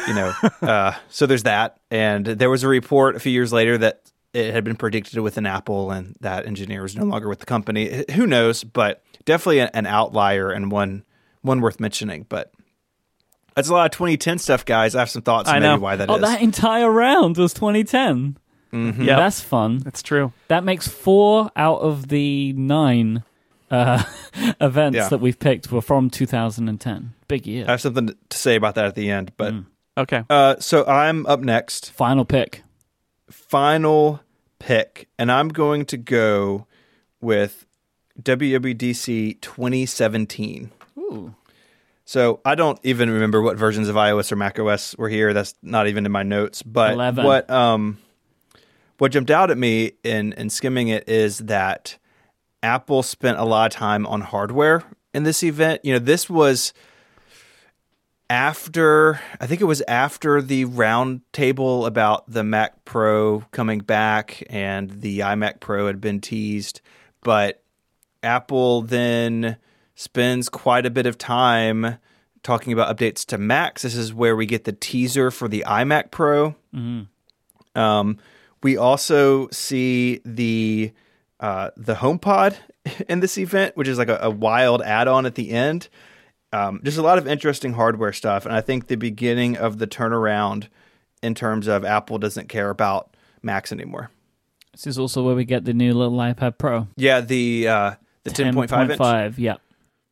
[0.09, 1.79] You know, uh, so there's that.
[1.91, 5.39] And there was a report a few years later that it had been predicted with
[5.39, 8.05] an Apple, and that engineer was no longer with the company.
[8.15, 8.65] Who knows?
[8.65, 11.05] But definitely an outlier and one
[11.43, 12.27] one worth mentioning.
[12.29, 12.53] But
[13.55, 14.95] that's a lot of 2010 stuff, guys.
[14.95, 15.73] I have some thoughts I on know.
[15.73, 16.23] maybe why that oh, is.
[16.23, 18.37] that entire round was 2010.
[18.73, 19.17] Yeah.
[19.17, 19.79] That's fun.
[19.79, 20.33] That's true.
[20.49, 23.25] That makes four out of the nine
[23.71, 24.03] uh,
[24.61, 25.09] events Yeah.
[25.09, 27.13] that we've picked were from 2010.
[27.29, 27.65] Big year.
[27.67, 29.33] I have something to say about that at the end.
[29.37, 29.55] But
[29.99, 30.23] Okay.
[30.31, 31.91] uh, so I'm up next.
[31.93, 32.63] Final pick.
[33.31, 34.21] final
[34.59, 36.67] pick, and I'm going to go
[37.21, 37.67] with
[38.23, 40.71] WWDC 2017.
[40.99, 41.35] Ooh.
[42.05, 45.33] So I don't even remember what versions of iOS or macOS were here.
[45.33, 46.63] That's not even in my notes.
[46.63, 47.25] But 11.
[47.25, 47.99] what um
[48.99, 51.99] what jumped out at me in in skimming it is that
[52.67, 54.83] Apple spent a lot of time on hardware
[55.15, 55.85] in this event.
[55.85, 56.75] You know, this was
[58.29, 64.43] after I think it was after the round table about the Mac Pro coming back
[64.51, 66.81] and the iMac Pro had been teased,
[67.23, 67.63] but
[68.25, 69.59] Apple then
[69.95, 71.99] spends quite a bit of time
[72.43, 73.83] talking about updates to Macs.
[73.83, 76.57] This is where we get the teaser for the iMac Pro.
[77.77, 78.19] Um,
[78.63, 80.93] we also see the
[81.41, 82.57] uh, the HomePod
[83.09, 85.89] in this event, which is like a, a wild add-on at the end.
[86.53, 89.87] Um, just a lot of interesting hardware stuff, and I think the beginning of the
[89.87, 90.69] turnaround
[91.23, 94.11] in terms of Apple doesn't care about Macs anymore.
[94.73, 96.89] This is also where we get the new little iPad Pro.
[96.97, 99.01] Yeah, the uh, the ten point five inch.
[99.01, 99.57] 10.5, yeah.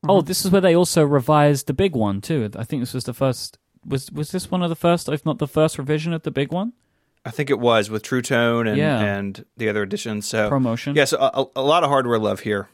[0.06, 2.50] Oh, this is where they also revised the big one too.
[2.56, 3.58] I think this was the first.
[3.86, 6.52] Was was this one of the first, if not the first revision of the big
[6.52, 6.72] one?
[7.24, 9.00] I think it was with True Tone and Yeah.
[9.00, 10.26] and the other editions.
[10.26, 10.94] So Promotion.
[10.94, 12.68] Yeah, so a, a lot of hardware love here.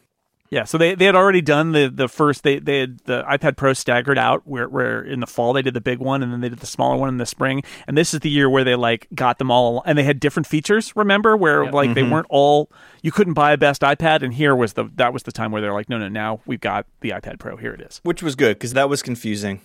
[0.53, 3.57] Yeah, so they, they had already done the, the first they, they had the iPad
[3.57, 6.41] Pro staggered out where where in the fall they did the big one and then
[6.41, 8.75] they did the smaller one in the spring and this is the year where they
[8.75, 11.73] like got them all and they had different features remember where Yep.
[11.73, 12.11] like they mm-hmm.
[12.11, 12.69] weren't all
[13.01, 15.63] you couldn't buy a best iPad and here was the that was the time where
[15.63, 18.35] they're like no no now we've got the iPad Pro here it is which was
[18.35, 19.61] good because that was confusing.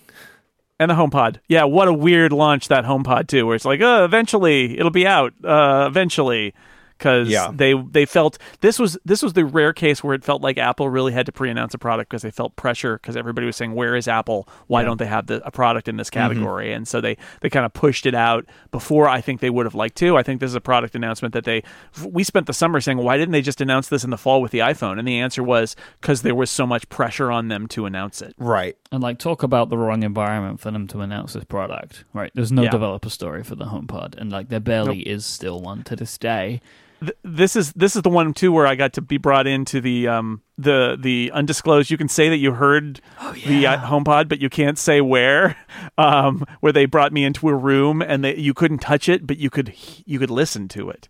[0.80, 1.38] And the HomePod.
[1.48, 5.08] Yeah what a weird launch that HomePod too where it's like uh eventually it'll be
[5.08, 6.54] out uh eventually
[6.98, 7.52] because Yeah.
[7.54, 10.90] they they felt this was this was the rare case where it felt like Apple
[10.90, 13.96] really had to pre-announce a product because they felt pressure because everybody was saying where
[13.96, 16.20] is Apple why don't they have the, a product in this mm-hmm.
[16.20, 19.66] category and so they they kind of pushed it out before I think they would
[19.66, 21.64] have liked to I think this is a product announcement that they
[22.06, 24.52] we spent the summer saying why didn't they just announce this in the fall with
[24.52, 27.86] the iPhone and the answer was because there was so much pressure on them to
[27.86, 28.78] announce it Right.
[28.92, 32.04] And like talk about the wrong environment for them to announce this product.
[32.14, 32.32] Right.
[32.36, 32.70] There's no Yeah.
[32.70, 34.16] developer story for the HomePod.
[34.18, 36.62] And like there barely is still one to this day.
[37.02, 39.82] Th- this is this is the one too where I got to be brought into
[39.82, 41.92] the um the the undisclosed.
[41.92, 43.02] You can say that you heard
[43.46, 45.58] the uh, HomePod, but you can't say where.
[45.98, 49.38] Um, where they brought me into a room and they, you couldn't touch it, but
[49.38, 49.74] you could
[50.06, 51.08] you could listen to it.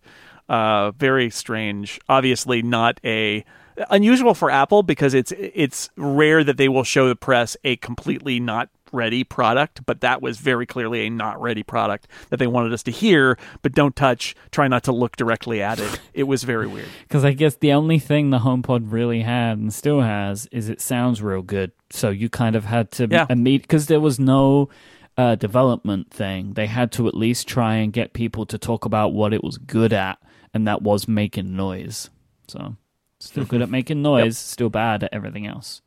[0.48, 2.00] Uh, very strange.
[2.08, 3.44] Obviously, not a
[3.90, 8.40] unusual for Apple because it's it's rare that they will show the press a completely
[8.40, 12.74] not ready product, but that was very clearly a not ready product that they wanted
[12.74, 16.00] us to hear, but don't touch, try not to look directly at it.
[16.14, 16.88] It was very weird.
[17.04, 20.82] Because I guess the only thing the HomePod really had and still has is it
[20.82, 21.72] sounds real good.
[21.91, 23.28] So you kind of had to Yeah.
[23.36, 24.70] meet because there was no
[25.18, 26.54] uh, development thing.
[26.54, 29.58] They had to at least try and get people to talk about what it was
[29.58, 30.18] good at,
[30.54, 32.10] and that was making noise.
[32.48, 32.76] So
[33.20, 35.82] still good at making noise, still bad at everything else.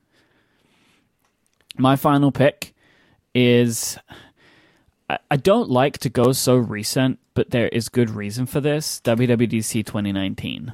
[1.77, 2.75] My final pick
[3.39, 3.99] is
[5.09, 9.01] I, don't like to go so recent, but there is good reason for this.
[9.05, 10.73] WWDC 2019.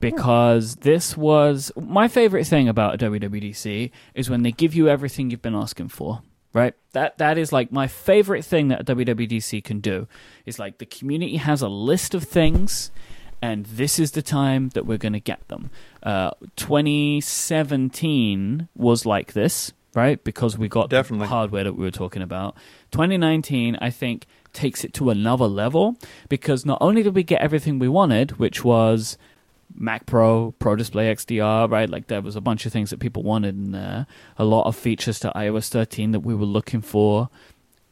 [0.00, 5.42] Because this was my favorite thing about WWDC is when they give you everything you've
[5.42, 6.22] been asking for.
[6.54, 6.74] Right?
[6.92, 10.08] That that is like my favorite thing that WWDC can do.
[10.46, 12.90] Is like the community has a list of things
[13.40, 15.70] and this is the time that we're going to get them.
[16.02, 20.22] Uh, 2017 was like this, right?
[20.22, 21.28] Because we got the Definitely.
[21.28, 22.56] hardware that we were talking about.
[22.92, 25.96] 2019, I think, takes it to another level
[26.28, 29.18] because not only did we get everything we wanted, which was
[29.74, 31.88] Mac Pro, Pro Display XDR, right?
[31.88, 34.06] Like there was a bunch of things that people wanted in there.
[34.36, 37.28] A lot of features to iOS 13 that we were looking for.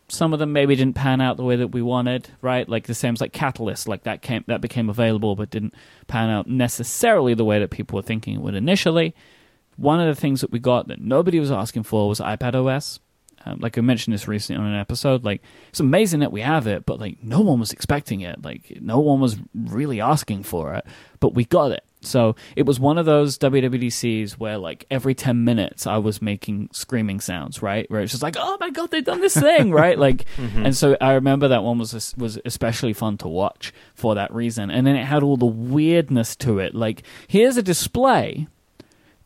[0.09, 2.69] Some of them maybe didn't pan out the way that we wanted, right?
[2.69, 5.75] Like the same as like Catalyst, like that came that became available but didn't
[6.07, 9.15] pan out necessarily the way that people were thinking it would initially.
[9.77, 13.01] One of the things that we got that nobody was asking for was iPad OS.
[13.45, 16.67] Um, like I mentioned this recently on an episode, like it's amazing that we have
[16.67, 18.43] it, but like no one was expecting it.
[18.43, 20.85] Like no one was really asking for it,
[21.21, 21.85] but we got it.
[22.07, 26.71] So it was one of those WWDCs where, like, every 10 minutes I was making
[26.73, 27.91] screaming sounds, right?
[27.91, 29.99] Where it's just like, oh my God, they've done this thing, right?
[29.99, 34.33] Like, and so I remember that one was was especially fun to watch for that
[34.33, 34.71] reason.
[34.71, 36.75] And then it had all the weirdness to it.
[36.75, 38.47] Like, here's a display.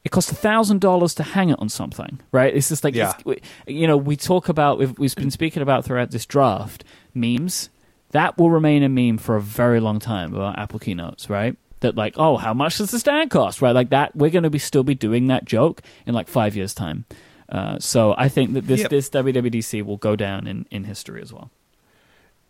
[0.04, 2.54] It costs a thousand dollars to hang it on something, right?
[2.54, 3.12] It's just like, Yeah.
[3.26, 7.68] it's- you know, we talk about we've, we've been speaking about throughout this draft memes.
[8.12, 11.56] That will remain a meme for a very long time about Apple keynotes, right?
[11.80, 13.74] That like, oh, how much does the stand cost, right?
[13.74, 16.74] Like that, we're going to be still be doing that joke in like five years'
[16.74, 17.04] time.
[17.48, 18.90] Uh, so I think that this Yep.
[18.90, 21.50] this WWDC will go down in, in history as well.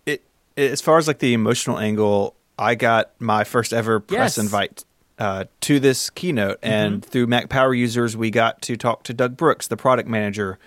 [0.06, 0.22] it
[0.56, 4.39] as far as like the emotional angle, I got my first ever press Yes.
[4.39, 4.85] Invite
[5.20, 9.36] uh, to this keynote, and through Mac Power users, we got to talk to Doug
[9.36, 10.59] Brooks, the product manager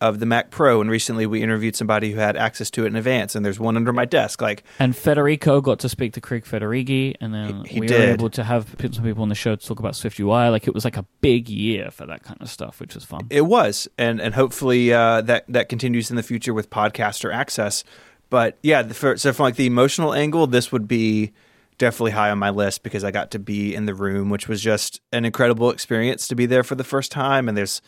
[0.00, 2.94] of the Mac Pro, and recently we interviewed somebody who had access to it in
[2.96, 4.40] advance, and there's one under my desk.
[4.40, 8.00] Like, And Federico got to speak to Craig Federighi, and then He- he we did.
[8.00, 10.48] were able to have some people on the show to talk about Swift UI.
[10.50, 13.26] Like it was like a big year for that kind of stuff, which was fun.
[13.28, 17.82] It was, and and hopefully uh, that that continues in the future with podcaster access.
[18.30, 21.32] But yeah, the, for, so from like the emotional angle, this would be
[21.78, 24.60] definitely high on my list because I got to be in the room, which was
[24.60, 27.48] just an incredible experience to be there for the first time.
[27.48, 27.80] And there's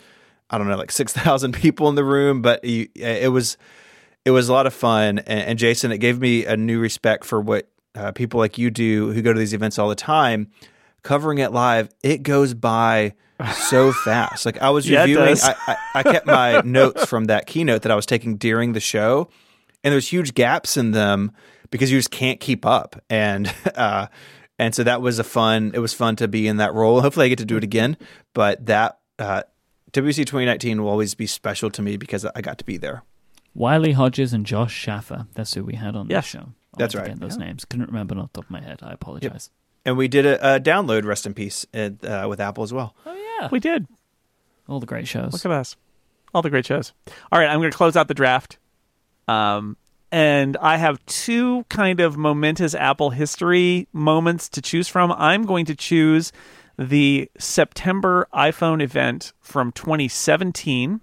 [0.48, 3.56] I don't know like six thousand people in the room, but you, it was
[4.24, 5.18] it was a lot of fun.
[5.20, 8.70] And, and Jason, it gave me a new respect for what uh, people like you
[8.70, 10.48] do who go to these events all the time.
[11.02, 13.14] Covering it live, it goes by
[13.54, 14.44] so fast.
[14.44, 15.36] Like I was Yeah, reviewing.
[15.42, 18.80] I, I, I kept my notes from that keynote that I was taking during the
[18.80, 19.30] show,
[19.82, 21.32] and there's huge gaps in them
[21.70, 23.02] because you just can't keep up.
[23.10, 24.06] And uh,
[24.58, 25.72] and so that was a fun.
[25.74, 27.00] It was fun to be in that role.
[27.00, 27.96] Hopefully, I get to do it again.
[28.34, 29.42] But that uh,
[29.92, 33.02] WC 2019 will always be special to me because I got to be there.
[33.54, 35.26] Wiley Hodges and Josh Shaffer.
[35.34, 36.38] That's who we had on Yeah, the show.
[36.38, 37.06] I'll that's right.
[37.06, 37.64] get those names.
[37.64, 38.78] Couldn't remember off the top of my head.
[38.82, 39.50] I apologize.
[39.84, 41.04] And we did a, a download.
[41.04, 42.94] Rest in peace uh, with Apple as well.
[43.06, 43.86] Oh yeah, We did.
[44.68, 45.32] all the great shows.
[45.32, 45.74] Look at us.
[46.32, 46.92] All the great shows.
[47.32, 48.58] All right, I'm going to close out the draft.
[49.26, 49.76] Um,
[50.12, 55.12] and I have two kind of momentous Apple history moments to choose from.
[55.12, 56.32] I'm going to choose
[56.78, 61.00] the September iPhone event from 2017.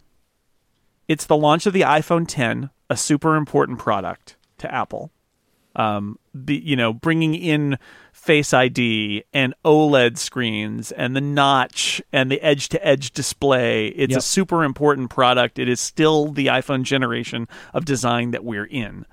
[1.08, 5.12] It's the launch of the iPhone 10, a super important product to Apple.
[5.78, 7.78] Um, the you know bringing in
[8.12, 13.88] Face ID and OLED screens and the notch and the edge to edge display.
[13.90, 14.20] It's Yep.
[14.20, 15.58] a super important product.
[15.60, 19.06] It is still the iPhone generation of design that we're in.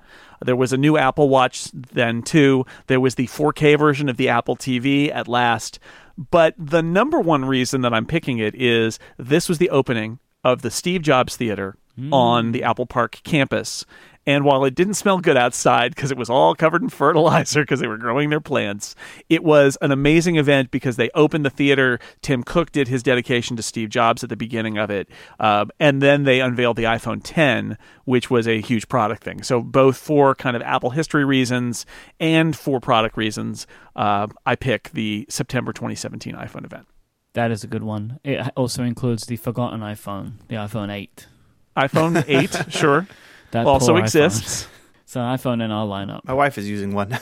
[0.43, 2.65] There was a new Apple Watch then too.
[2.87, 5.79] There was the 4K version of the Apple TV at last.
[6.17, 10.61] But the number one reason that I'm picking it is this was the opening of
[10.61, 11.77] the Steve Jobs Theater
[12.11, 13.85] on the Apple Park campus.
[14.27, 17.79] And while it didn't smell good outside because it was all covered in fertilizer because
[17.79, 18.95] they were growing their plants,
[19.29, 21.99] it was an amazing event because they opened the theater.
[22.21, 25.09] Tim Cook did his dedication to Steve Jobs at the beginning of it.
[25.39, 29.43] Um, and then they unveiled the iPhone 10, which was a huge product thing.
[29.43, 31.85] So, both for kind of Apple history reasons
[32.19, 36.87] and for product reasons, uh, I pick the September 2017 iPhone event.
[37.33, 38.19] That is a good one.
[38.23, 41.27] It also includes the forgotten iPhone, the iPhone 8.
[41.75, 43.07] iPhone 8, sure,
[43.55, 44.67] That also exists.
[45.03, 46.21] It's an iPhone in our lineup.
[46.25, 47.15] My wife is using one.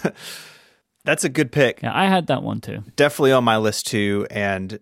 [1.04, 1.82] That's a good pick.
[1.84, 2.82] Yeah, I had that one too.
[2.96, 4.26] definitely on my list too.
[4.32, 4.80] And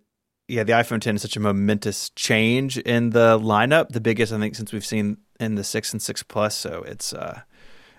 [0.48, 4.38] yeah, the iPhone 10 is such a momentous change in the lineup, the biggest I
[4.38, 6.56] think since we've seen in the six and six plus.
[6.56, 7.42] So it's uh,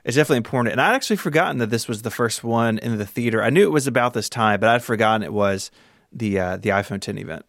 [0.05, 0.73] it's definitely important.
[0.73, 3.43] And I'd actually forgotten that this was the first one in the theater.
[3.43, 5.73] I knew it was about this time, but I'd forgotten it was
[6.13, 7.45] the uh, the iPhone 10 event.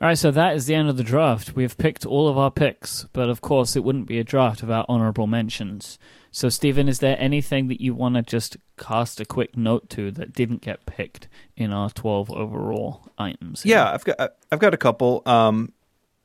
[0.00, 1.54] All right, so that is the end of the draft.
[1.54, 4.62] We have picked all of our picks, but of course, it wouldn't be a draft
[4.62, 5.98] without honorable mentions.
[6.30, 10.10] So, Stephen, is there anything that you want to just cast a quick note to
[10.12, 13.62] that didn't get picked in our 12 overall items?
[13.62, 13.76] here?
[13.76, 15.22] Yeah, I've got I've got a couple.
[15.26, 15.74] Um,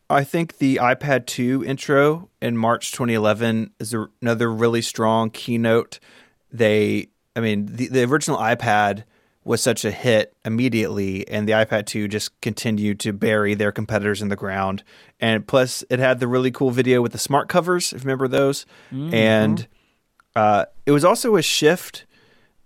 [0.10, 5.99] I think the iPad 2 intro in March 2011 is another really strong keynote.
[6.49, 9.03] They, I mean, the, the original iPad
[9.46, 14.22] was such a hit immediately, and the iPad 2 just continued to bury their competitors
[14.22, 14.84] in the ground.
[15.22, 18.28] And plus, it had the really cool video with the smart covers, if you remember
[18.28, 18.66] those.
[19.14, 19.68] And
[20.36, 22.06] uh, it was also a shift.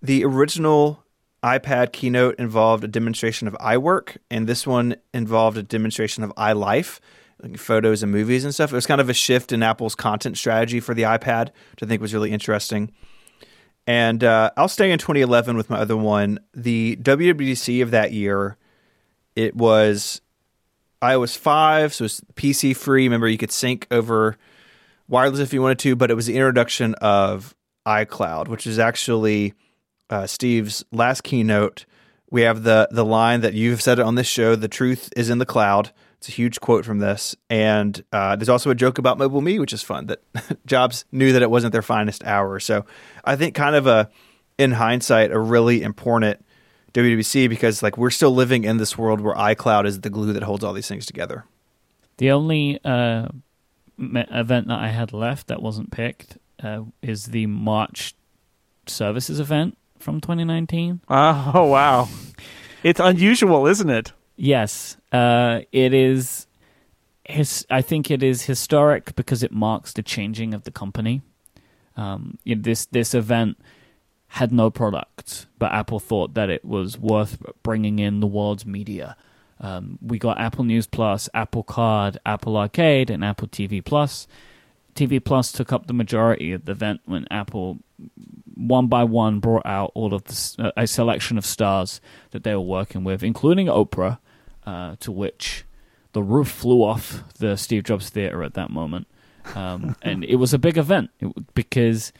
[0.01, 1.03] The original
[1.43, 6.99] iPad keynote involved a demonstration of iWork, and this one involved a demonstration of iLife,
[7.43, 8.71] like photos and movies and stuff.
[8.71, 11.85] It was kind of a shift in Apple's content strategy for the iPad, which I
[11.85, 12.91] think was really interesting.
[13.89, 16.37] And uh, I'll stay in 2011 with my other one.
[16.53, 18.55] The WWDC of that year,
[19.35, 20.21] it was
[21.01, 23.05] iOS 5, so it's PC free.
[23.05, 24.37] Remember, you could sync over
[25.07, 27.55] wireless if you wanted to, but it was the introduction of
[27.87, 29.55] iCloud, which is actually
[30.11, 31.87] uh, Steve's last keynote
[32.29, 35.39] We have the the line that you've said on this show: "The truth is in
[35.39, 39.17] the cloud." It's a huge quote from this, and uh, there's also a joke about
[39.17, 40.07] Mobile Me, which is fun.
[40.07, 40.21] That
[40.65, 42.59] Jobs knew that it wasn't their finest hour.
[42.59, 42.85] So
[43.23, 44.09] I think, kind of a
[44.57, 46.43] in hindsight, a really important
[46.93, 50.43] WWC because like we're still living in this world where iCloud is the glue that
[50.43, 51.45] holds all these things together.
[52.17, 53.29] The only uh,
[53.97, 58.13] event that I had left that wasn't picked uh, is the March
[58.87, 60.99] services event from 2019.
[61.07, 62.09] Oh wow,
[62.83, 64.11] it's unusual, isn't it?
[64.35, 66.47] Yes, uh, it is.
[67.25, 71.21] His, I think it is historic because it marks the changing of the company.
[71.95, 73.57] Um, you know, this this event
[74.29, 79.15] had no product, but Apple thought that it was worth bringing in the world's media.
[79.59, 84.27] Um, we got Apple News Plus, Apple Card, Apple Arcade, and Apple TV Plus.
[84.95, 87.79] TV Plus took up the majority of the event when Apple,
[88.55, 91.99] one by one, brought out all of the, uh, a selection of stars
[92.31, 94.19] that they were working with, including Oprah,
[94.69, 95.65] uh, to which
[96.13, 99.07] the roof flew off the Steve Jobs Theater at that moment.
[99.55, 101.09] Um, and it was a big event
[101.55, 102.13] because,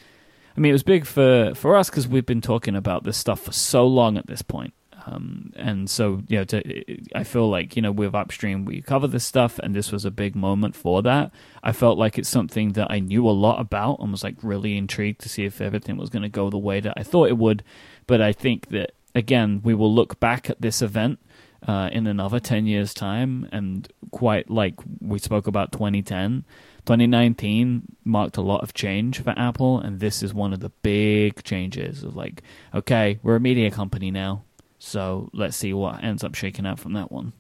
[0.57, 3.41] I mean, it was big for, for us because we've been talking about this stuff
[3.41, 4.73] for so long at this point.
[5.05, 9.07] Um, and so, you know, to, I feel like, you know, with Upstream, we cover
[9.07, 11.31] this stuff, and this was a big moment for that.
[11.63, 14.76] I felt like it's something that I knew a lot about and was like really
[14.76, 17.38] intrigued to see if everything was going to go the way that I thought it
[17.38, 17.63] would.
[18.07, 21.19] But I think that, again, we will look back at this event
[21.68, 23.48] uh, in another 10 years' time.
[23.52, 26.45] And quite like we spoke about 2010,
[26.86, 29.80] 2019 marked a lot of change for Apple.
[29.80, 34.11] And this is one of the big changes of like, okay, we're a media company
[34.11, 34.44] now.
[34.80, 37.34] So let's see what ends up shaking out from that one.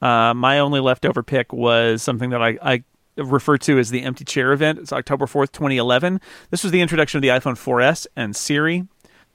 [0.00, 2.82] Uh, my only leftover pick was something that I, I
[3.16, 4.78] refer to as the empty chair event.
[4.78, 6.20] It's October 4th, 2011.
[6.50, 8.88] This was the introduction of the iPhone 4S and Siri.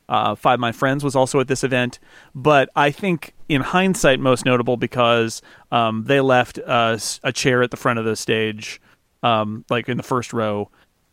[0.09, 1.99] Uh, Find My Friends was also at this event,
[2.33, 7.71] but I think in hindsight, most notable because um, they left uh, a chair at
[7.71, 8.81] the front of the stage,
[9.23, 10.69] um, like in the first row,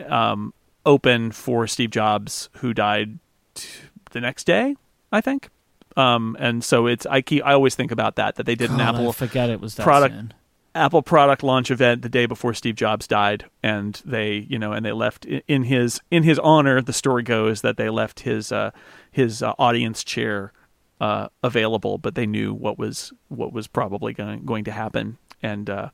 [0.06, 0.54] um,
[0.86, 3.18] open for Steve Jobs, who died
[3.54, 3.68] t-
[4.12, 4.76] the next day,
[5.10, 5.48] I think.
[5.96, 8.78] Um, and so it's I keep I always think about that that they did an
[8.78, 10.34] God, Apple I forget it was that product soon.
[10.74, 14.84] Apple product launch event the day before Steve Jobs died, and they, you know, and
[14.84, 16.80] they left in his in his honor.
[16.80, 18.70] The story goes that they left his uh,
[19.10, 20.52] his uh, audience chair
[21.00, 25.70] uh, available, but they knew what was what was probably going going to happen, and
[25.70, 25.90] uh,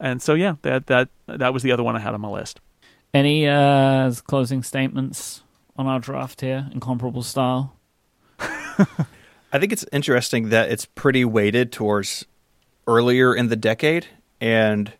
[0.00, 2.60] and so yeah, that that that was the other one I had on my list.
[3.12, 5.42] Any uh, closing statements
[5.76, 7.76] on our draft here, incomparable style?
[8.38, 12.26] I think it's interesting that it's pretty weighted towards
[12.88, 14.08] earlier in the decade,
[14.40, 14.92] and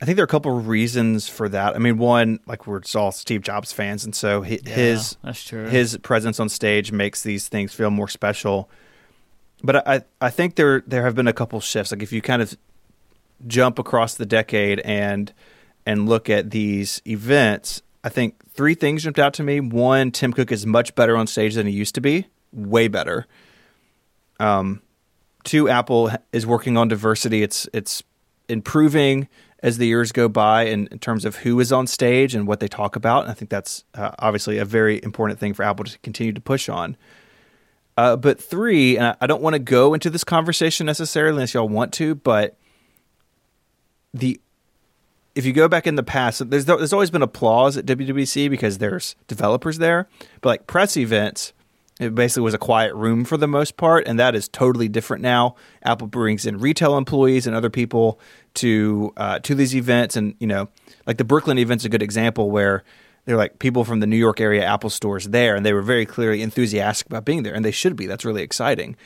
[0.00, 1.76] I think there are a couple of reasons for that.
[1.76, 5.66] I mean, one, like we're all Steve Jobs fans, and so hi- his that's true.
[5.66, 8.68] his presence on stage makes these things feel more special.
[9.62, 11.92] But I I think there there have been a couple shifts.
[11.92, 12.56] Like if you kind of
[13.46, 15.32] jump across the decade and
[15.86, 19.60] and look at these events, I think three things jumped out to me.
[19.60, 23.26] One, Tim Cook is much better on stage than he used to be, way better.
[24.40, 24.82] Um,
[25.44, 27.44] two, Apple is working on diversity.
[27.44, 28.02] It's it's
[28.52, 29.28] improving
[29.62, 32.60] as the years go by in, in terms of who is on stage and what
[32.60, 33.22] they talk about.
[33.22, 36.40] And I think that's uh, obviously a very important thing for Apple to continue to
[36.40, 36.96] push on.
[37.96, 41.68] Uh, but three, and I, don't want to go into this conversation necessarily unless y'all
[41.68, 42.56] want to, but
[44.14, 44.40] the
[45.34, 48.78] if you go back in the past, there's there's always been applause at WWDC because
[48.78, 50.08] there's developers there,
[50.40, 51.52] but like press events,
[52.02, 55.22] it basically was a quiet room for the most part, and that is totally different
[55.22, 55.56] now.
[55.82, 58.18] Apple brings in retail employees and other people
[58.54, 60.68] to uh, to these events, and you know,
[61.06, 62.84] like the Brooklyn event's a good example where
[63.24, 66.06] they're like people from the New York area Apple stores there, and they were very
[66.06, 68.06] clearly enthusiastic about being there, and they should be.
[68.06, 68.96] That's really exciting.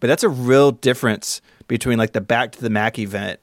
[0.00, 3.40] But that's a real difference between like the Back to the Mac event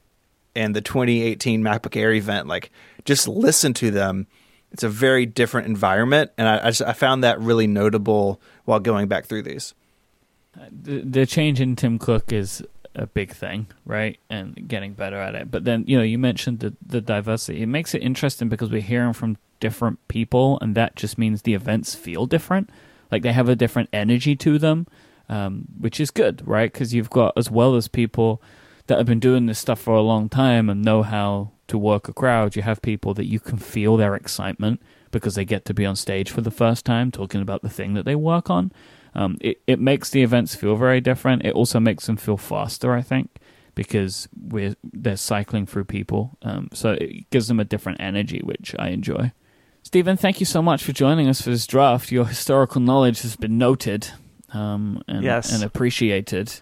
[0.56, 2.46] and the 2018 MacBook Air event.
[2.46, 2.70] Like,
[3.04, 4.26] just listen to them.
[4.74, 8.80] It's a very different environment, and I, I, just, I found that really notable while
[8.80, 9.72] going back through these.
[10.68, 12.60] the, the change in Tim Cook is
[12.96, 14.18] a big thing, right?
[14.28, 15.48] And getting better at it.
[15.48, 17.62] But then, you know, you mentioned the, the diversity.
[17.62, 21.54] It makes it interesting because we're hearing from different people, and that just means the
[21.54, 22.68] events feel different.
[23.12, 24.88] Like they have a different energy to them,
[25.28, 26.72] um, which is good, right?
[26.72, 28.42] Because you've got, as well as people
[28.88, 32.08] that have been doing this stuff for a long time and know how to work
[32.08, 34.80] a crowd, you have people that you can feel their excitement
[35.10, 37.94] because they get to be on stage for the first time talking about the thing
[37.94, 38.72] that they work on.
[39.14, 41.44] Um, it, it makes the events feel very different.
[41.44, 43.36] It also makes them feel faster, I think,
[43.76, 46.36] because we're they're cycling through people.
[46.42, 49.32] Um, so it gives them a different energy, which I enjoy.
[49.82, 52.10] Stephen, thank you so much for joining us for this draft.
[52.10, 54.08] Your historical knowledge has been noted.
[54.52, 55.52] um, and, Yes.
[55.52, 56.60] and appreciated.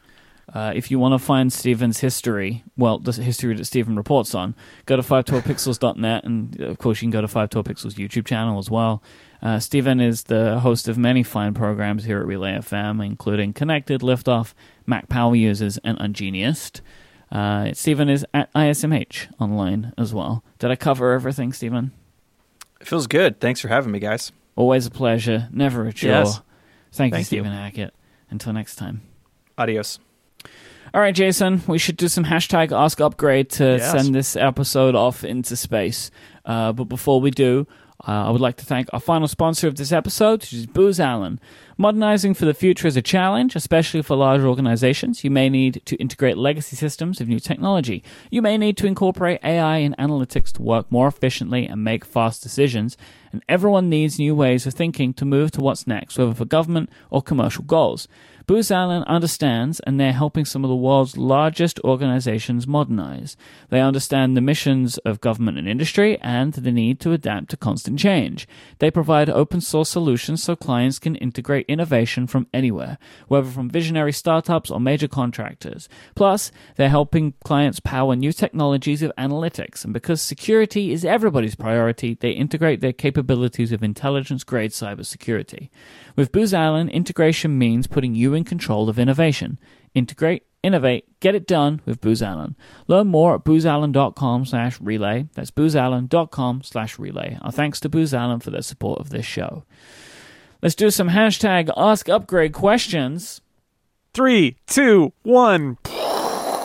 [0.55, 4.55] Uh, if you want to find Stephen's history, well, the history that Stephen reports on,
[4.87, 9.03] go to 512pixels.net, and of course, you can go to 512pixels YouTube channel as well.
[9.41, 14.03] Uh, Stephen is the host of many fine programs here at Relay FM, including Connected,
[14.03, 14.53] Liftoff,
[14.87, 16.81] Mac Power Users, and Ungeniused.
[17.31, 20.45] Uh, Stephen is at ISMH online as well.
[20.59, 21.93] Did I cover everything, Stephen?
[22.81, 23.41] It feels good.
[23.41, 24.33] Thanks for having me, guys.
[24.55, 26.11] Always a pleasure, never a chore.
[26.11, 26.41] Yes.
[26.93, 27.39] Thank you, Thank you.
[27.39, 27.95] Stephen Hackett.
[28.29, 29.01] Until next time.
[29.57, 29.99] Adios.
[30.95, 33.91] All right, Jason, we should do some hashtag Ask Upgrade to Yes.
[33.93, 36.11] send this episode off into space.
[36.45, 37.67] Uh, but before we do,
[38.07, 41.01] uh, I would like to thank our final sponsor of this episode, which is Booz
[41.01, 41.41] Allen.
[41.79, 45.25] Modernizing for the future is a challenge, especially for large organizations.
[45.25, 48.03] You may need to integrate legacy systems of new technology.
[48.31, 52.43] You may need to incorporate AI and analytics to work more efficiently and make fast
[52.43, 52.99] decisions.
[53.33, 56.91] And everyone needs new ways of thinking to move to what's next, whether for government
[57.09, 58.09] or commercial goals.
[58.47, 63.37] Booz Allen understands, and they're helping some of the world's largest organizations modernize.
[63.69, 67.99] They understand the missions of government and industry and the need to adapt to constant
[67.99, 68.49] change.
[68.79, 72.99] They provide open source solutions so clients can integrate innovation from anywhere,
[73.29, 75.89] whether from visionary startups or major contractors.
[76.15, 82.15] Plus, they're helping clients power new technologies of analytics, and because security is everybody's priority,
[82.21, 85.69] they integrate their capabilities of intelligence grade cybersecurity.
[86.17, 89.59] With Booz Allen, integration means putting you in control of innovation.
[89.95, 92.57] Integrate, innovate, get it done with Booz Allen.
[92.87, 95.27] Learn more at boozallen.com slash relay.
[95.35, 97.39] That's boozallen.com slash relay.
[97.43, 99.65] Our thanks to Booz Allen for their support of this show.
[100.63, 103.41] Let's do some hashtag Ask Upgrade questions.
[104.15, 105.79] Three, two, one.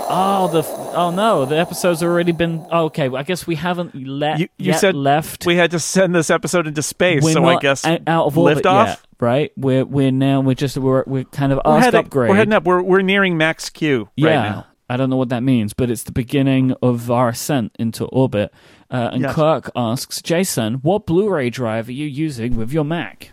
[0.09, 0.63] Oh, the
[0.95, 2.65] oh no, the episode's already been.
[2.71, 5.45] Oh, okay, I guess we haven't let You, you said left.
[5.45, 8.63] we had to send this episode into space, We're so I guess out of orbit
[8.63, 8.85] liftoff?
[8.87, 9.51] yet, right?
[9.57, 12.29] We're we're now we're just we're we're kind of we're heading, upgrade.
[12.29, 12.63] We're heading up.
[12.63, 14.67] We're we're nearing max Q yeah, right now.
[14.89, 18.53] I don't know what that means, but it's the beginning of our ascent into orbit.
[18.89, 19.35] Uh, and Yes.
[19.35, 23.31] Kirk asks, Jason, what Blu-ray drive are you using with your Mac?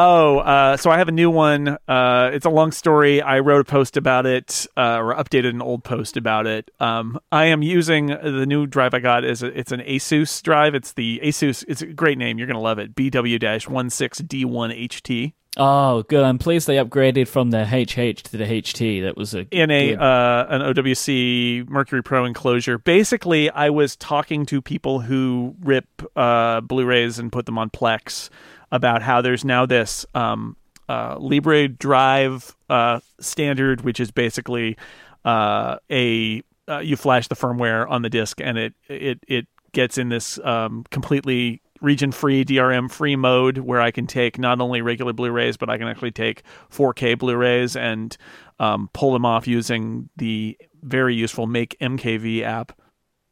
[0.00, 1.76] Oh, uh, so I have a new one.
[1.88, 3.20] Uh, it's a long story.
[3.20, 6.70] I wrote a post about it, uh, or updated an old post about it.
[6.78, 9.24] Um, I am using the new drive I got.
[9.24, 10.76] is It's an Asus drive.
[10.76, 11.64] It's the Asus.
[11.66, 12.38] It's a great name.
[12.38, 12.94] You're gonna love it.
[12.94, 15.32] BW-16D1HT.
[15.56, 16.22] Oh, good.
[16.22, 19.02] I'm pleased they upgraded from the HH to the HT.
[19.02, 22.78] That was a in a uh, an OWC Mercury Pro enclosure.
[22.78, 28.30] Basically, I was talking to people who rip uh, Blu-rays and put them on Plex
[28.70, 30.56] about how there's now this um,
[30.88, 34.76] uh, Libre Drive uh, standard, which is basically
[35.24, 39.98] uh, a uh, you flash the firmware on the disk and it it it gets
[39.98, 44.82] in this um, completely region free DRM free mode where I can take not only
[44.82, 48.16] regular Blu-rays but I can actually take 4K Blu-rays and
[48.58, 52.77] um, pull them off using the very useful Make MKV app.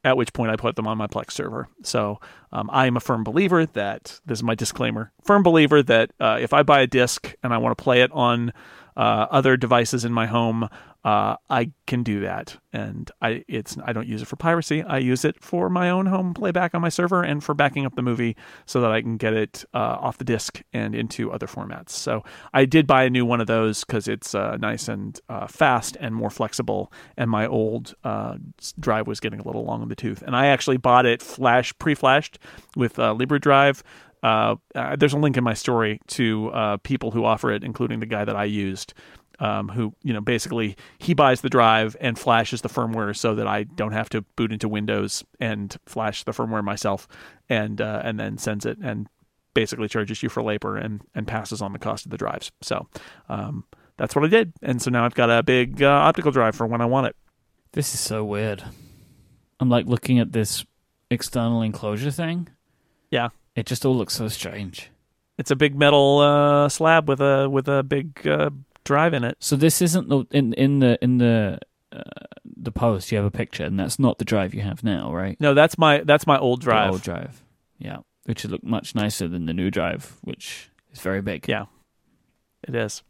[0.06, 1.66] At which point I put them on my Plex server.
[1.82, 2.20] So
[2.52, 5.10] um, I am a firm believer that this is my disclaimer.
[5.24, 8.12] Firm believer that uh, if I buy a disc and I want to play it
[8.12, 8.52] on
[8.96, 10.68] uh, other devices in my home,
[11.06, 14.82] uh, I can do that, and I it's I don't use it for piracy.
[14.82, 17.94] I use it for my own home playback on my server and for backing up
[17.94, 21.46] the movie so that I can get it uh, off the disc and into other
[21.46, 21.90] formats.
[21.90, 25.46] So I did buy a new one of those because it's uh, nice and uh,
[25.46, 26.92] fast and more flexible.
[27.16, 28.38] And my old uh,
[28.80, 31.72] drive was getting a little long in the tooth, and I actually bought it flash
[31.78, 32.40] pre-flashed
[32.74, 33.84] with uh, Libre Drive.
[34.24, 34.56] Uh,
[34.98, 38.34] there's a link in my story to people who offer it, including the guy that
[38.34, 38.92] I used
[39.38, 43.46] um, who you know basically he buys the drive and flashes the firmware so that
[43.46, 47.08] I don't have to boot into Windows and flash the firmware myself,
[47.48, 49.08] and uh, and then sends it and
[49.54, 52.50] basically charges you for labor and and passes on the cost of the drives.
[52.62, 52.88] So
[53.28, 53.64] um,
[53.96, 56.66] that's what I did, and so now I've got a big uh, optical drive for
[56.66, 57.16] when I want it.
[57.72, 58.64] This is so weird.
[59.60, 60.64] I'm like looking at this
[61.10, 62.48] external enclosure thing.
[63.10, 63.28] Yeah.
[63.54, 64.90] It just all looks so strange.
[65.38, 68.50] It's a big metal uh, slab with a with a big uh,
[68.86, 69.36] drive in it.
[69.40, 71.58] So this isn't the in in the in the
[71.92, 72.00] uh,
[72.44, 75.38] the post you have a picture, and that's not the drive you have now, right?
[75.40, 76.90] No, that's my that's my old The drive.
[76.92, 77.42] old drive.
[77.78, 81.46] Yeah, which would look much nicer than the new drive, which is very big.
[81.48, 81.66] Yeah.
[82.66, 83.02] It is.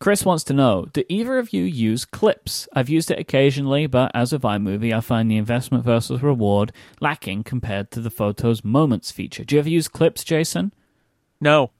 [0.00, 2.66] Chris wants to know Do either of you use clips?
[2.74, 7.44] I've used it occasionally, but as with iMovie, I find the investment versus reward lacking
[7.44, 9.44] compared to the Photos Moments feature.
[9.44, 10.72] Do you ever use clips, Jason?
[11.40, 11.70] No.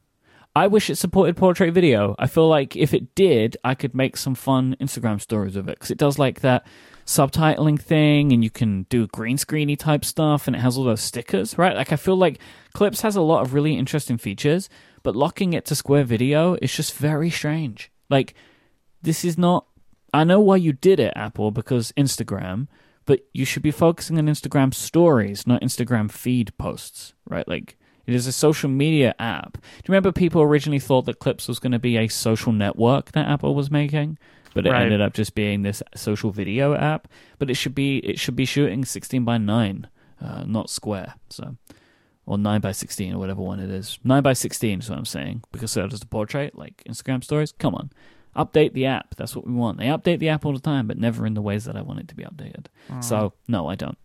[0.55, 2.15] I wish it supported portrait video.
[2.19, 5.77] I feel like if it did, I could make some fun Instagram stories of it
[5.77, 6.67] because it does like that
[7.07, 11.01] subtitling thing and you can do green screeny type stuff and it has all those
[11.01, 11.75] stickers, right?
[11.75, 12.39] Like I feel like
[12.75, 14.69] Clips has a lot of really interesting features,
[15.03, 17.91] but locking it to Square Video is just very strange.
[18.11, 18.35] Like
[19.01, 19.67] this is not
[20.13, 22.69] I know why you did it, Apple, because Instagram,
[23.07, 27.49] but you should be focusing on Instagram stories, not Instagram feed posts, right?
[27.49, 29.53] Like it is a social media app.
[29.55, 33.13] Do you remember people originally thought that Clips was going to be a social network
[33.13, 34.19] that Apple was making?
[34.55, 34.83] But it Right.
[34.83, 37.09] ended up just being this social video app.
[37.39, 39.89] But it should be it should be shooting sixteen by nine,
[40.21, 41.15] uh, not square.
[41.31, 41.57] So,
[42.27, 43.99] or nine by sixteen or whatever one it is.
[44.05, 47.53] Nine by sixteen is what I'm saying because so does the portrait, like Instagram stories.
[47.53, 47.91] Come on,
[48.37, 49.15] update the app.
[49.17, 49.79] That's what we want.
[49.79, 52.01] They update the app all the time, but never in the ways that I want
[52.01, 52.67] it to be updated.
[52.91, 53.05] Mm.
[53.05, 53.99] So no, I don't.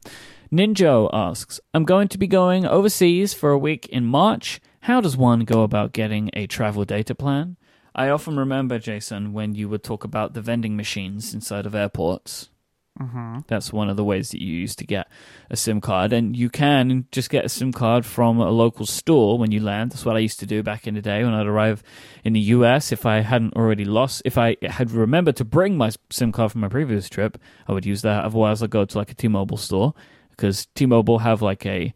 [0.51, 4.61] Ninjo asks, I'm going to be going overseas for a week in March.
[4.81, 7.57] How does one go about getting a travel data plan?
[7.93, 12.49] I often remember, Jason, when you would talk about the vending machines inside of airports.
[12.99, 13.39] Mm-hmm.
[13.47, 15.07] That's one of the ways that you used to get
[15.49, 16.13] a SIM card.
[16.13, 19.91] And you can just get a SIM card from a local store when you land.
[19.91, 21.83] That's what I used to do back in the day when I'd arrive
[22.23, 22.91] in the US.
[22.91, 26.61] If I hadn't already lost, if I had remembered to bring my SIM card from
[26.61, 27.37] my previous trip,
[27.67, 28.25] I would use that.
[28.25, 29.93] Otherwise, I'd go to like a T Mobile store
[30.31, 31.93] because T Mobile have like a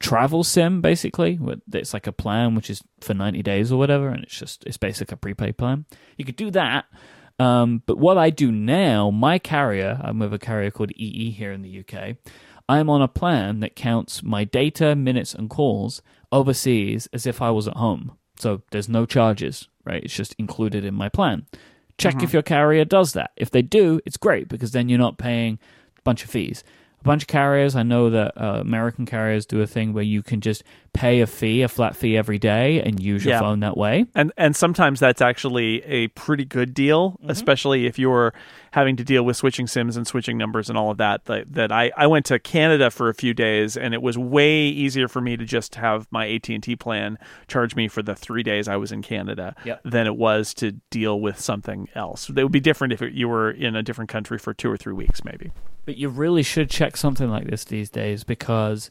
[0.00, 1.38] travel sim basically
[1.72, 4.76] it's like a plan which is for 90 days or whatever and it's just it's
[4.76, 5.84] basically a prepaid plan
[6.16, 6.86] you could do that
[7.42, 11.52] um, but what i do now my carrier i'm with a carrier called ee here
[11.52, 12.16] in the uk
[12.68, 17.50] i'm on a plan that counts my data minutes and calls overseas as if i
[17.50, 18.16] was at home.
[18.38, 20.02] So there's no charges right?
[20.04, 21.46] It's just included in my plan.
[21.98, 23.30] Check if your carrier does that.
[23.36, 25.58] If they do it's great because then you're not paying
[25.98, 26.64] a bunch of fees.
[27.00, 27.76] A bunch of carriers.
[27.76, 30.62] I know that uh, American carriers do a thing where you can just
[30.94, 33.40] pay a fee, a flat fee every day, and use your Yeah.
[33.40, 34.04] phone that way.
[34.14, 37.30] and and sometimes that's actually a pretty good deal, mm-hmm.
[37.30, 38.34] especially if you're
[38.72, 41.24] having to deal with switching sims and switching numbers and all of that.
[41.26, 44.64] That, that I, I went to Canada for a few days, and it was way
[44.66, 48.14] easier for me to just have my AT and T plan charge me for the
[48.14, 49.80] three days I was in Canada Yep.
[49.84, 52.28] than it was to deal with something else.
[52.28, 54.76] It would be different if it, you were in a different country for two or
[54.76, 55.52] three weeks, maybe.
[55.86, 58.90] But you really should check something like this these days because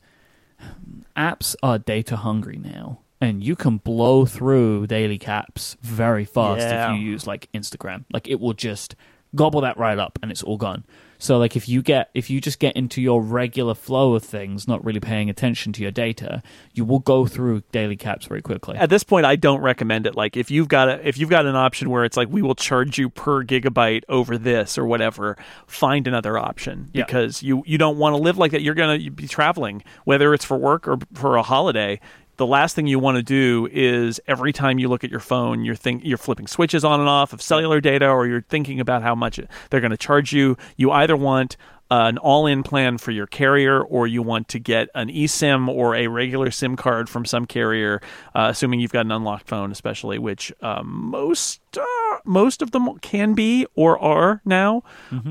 [1.15, 2.99] apps are data hungry now.
[3.19, 6.91] And you can blow through daily caps very fast Yeah.
[6.93, 8.05] if you use like Instagram.
[8.11, 8.95] Like it will just
[9.35, 10.83] gobble that right up and it's all gone.
[11.21, 14.67] So like if you get if you just get into your regular flow of things,
[14.67, 16.41] not really paying attention to your data,
[16.73, 18.75] you will go through daily caps very quickly.
[18.75, 20.15] At this point, I don't recommend it.
[20.15, 22.55] Like if you've got a, if you've got an option where it's like we will
[22.55, 25.37] charge you per gigabyte over this or whatever,
[25.67, 27.05] find another option Yeah.
[27.05, 28.63] because you you don't want to live like that.
[28.63, 31.99] You're gonna be traveling, whether it's for work or for a holiday.
[32.41, 35.63] The last thing you want to do is every time you look at your phone,
[35.63, 39.03] you're think you're flipping switches on and off of cellular data, or you're thinking about
[39.03, 39.39] how much
[39.69, 40.57] they're going to charge you.
[40.75, 41.55] You either want
[41.91, 46.07] an all-in plan for your carrier, or you want to get an eSIM or a
[46.07, 48.01] regular SIM card from some carrier,
[48.33, 52.97] uh, assuming you've got an unlocked phone, especially, which um, most uh, most of them
[53.01, 54.81] can be or are now.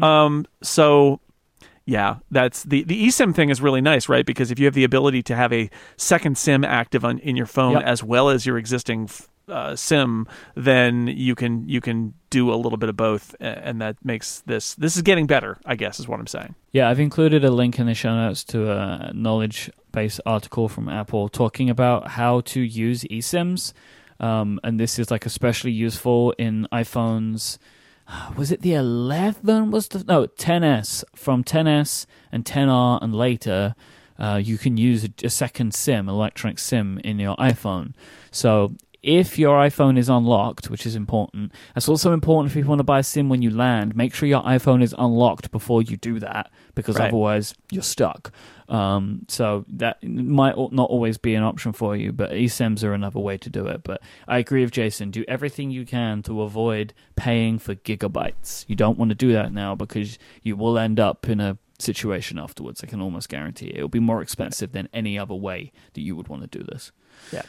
[0.01, 1.19] Um, so
[1.91, 4.25] yeah, that's the the eSIM thing is really nice, right?
[4.25, 7.47] Because if you have the ability to have a second SIM active on in your
[7.47, 7.83] phone Yep.
[7.83, 9.11] as well as your existing
[9.49, 13.97] uh, SIM, then you can you can do a little bit of both, and that
[14.05, 15.59] makes this this is getting better.
[15.67, 16.55] I guess is what I'm saying.
[16.71, 20.89] Yeah, I've included a link in the show notes to a knowledge base article from
[20.89, 23.73] Apple talking about how to use eSIMs.
[24.21, 27.59] Um, and this is like especially useful in iPhones.
[28.37, 29.71] Was it the 11?
[29.71, 33.75] Was the no 10s from 10s and 10r and later?
[34.19, 37.95] Uh, you can use a, a second SIM, electronic SIM, in your iPhone.
[38.31, 42.81] So if your iPhone is unlocked, which is important, that's also important if you want
[42.81, 43.97] to buy a SIM when you land.
[43.97, 47.09] Make sure your iPhone is unlocked before you do that, because Right.
[47.09, 48.31] otherwise you're stuck.
[48.71, 53.19] Um, so that might not always be an option for you, but eSIMs are another
[53.19, 53.83] way to do it.
[53.83, 55.11] But I agree with Jason.
[55.11, 58.65] Do everything you can to avoid paying for gigabytes.
[58.69, 62.39] You don't want to do that now because you will end up in a situation
[62.39, 62.83] afterwards.
[62.85, 63.77] I can almost guarantee it.
[63.77, 66.93] It'll be more expensive than any other way that you would want to do this.
[67.33, 67.43] Yeah.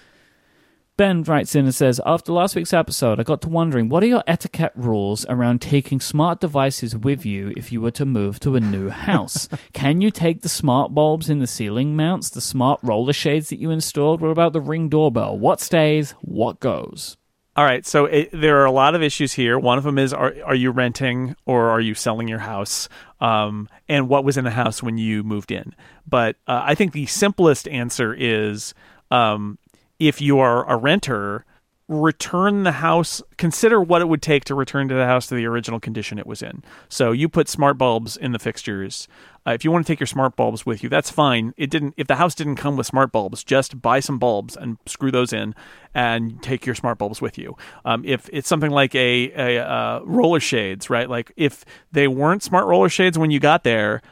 [1.01, 4.05] Ben writes in and says, After last week's episode, I got to wondering what are
[4.05, 8.55] your etiquette rules around taking smart devices with you if you were to move to
[8.55, 9.49] a new house?
[9.73, 13.57] Can you take the smart bulbs in the ceiling mounts, the smart roller shades that
[13.57, 14.21] you installed?
[14.21, 15.39] What about the ring doorbell?
[15.39, 16.11] What stays?
[16.21, 17.17] What goes?
[17.55, 19.57] All right, so it, there are a lot of issues here.
[19.57, 22.89] One of them is: are are you renting or are you selling your house?
[23.19, 25.73] Um, and what was in the house when you moved in?
[26.07, 28.75] But uh, I think the simplest answer is:
[29.09, 29.57] um,
[30.01, 31.45] if you are a renter,
[31.87, 35.47] return the house consider what it would take to return to the house to the
[35.47, 36.63] original condition it was in.
[36.89, 39.07] So you put smart bulbs in the fixtures.
[39.47, 41.51] Uh, if you want to take your smart bulbs with you, that's fine.
[41.57, 41.95] It didn't.
[41.97, 45.33] If the house didn't come with smart bulbs, just buy some bulbs and screw those
[45.33, 45.55] in,
[45.95, 47.57] and take your smart bulbs with you.
[47.83, 51.09] Um, if it's something like a, a uh, roller shades, right?
[51.09, 54.03] Like if they weren't smart roller shades when you got there,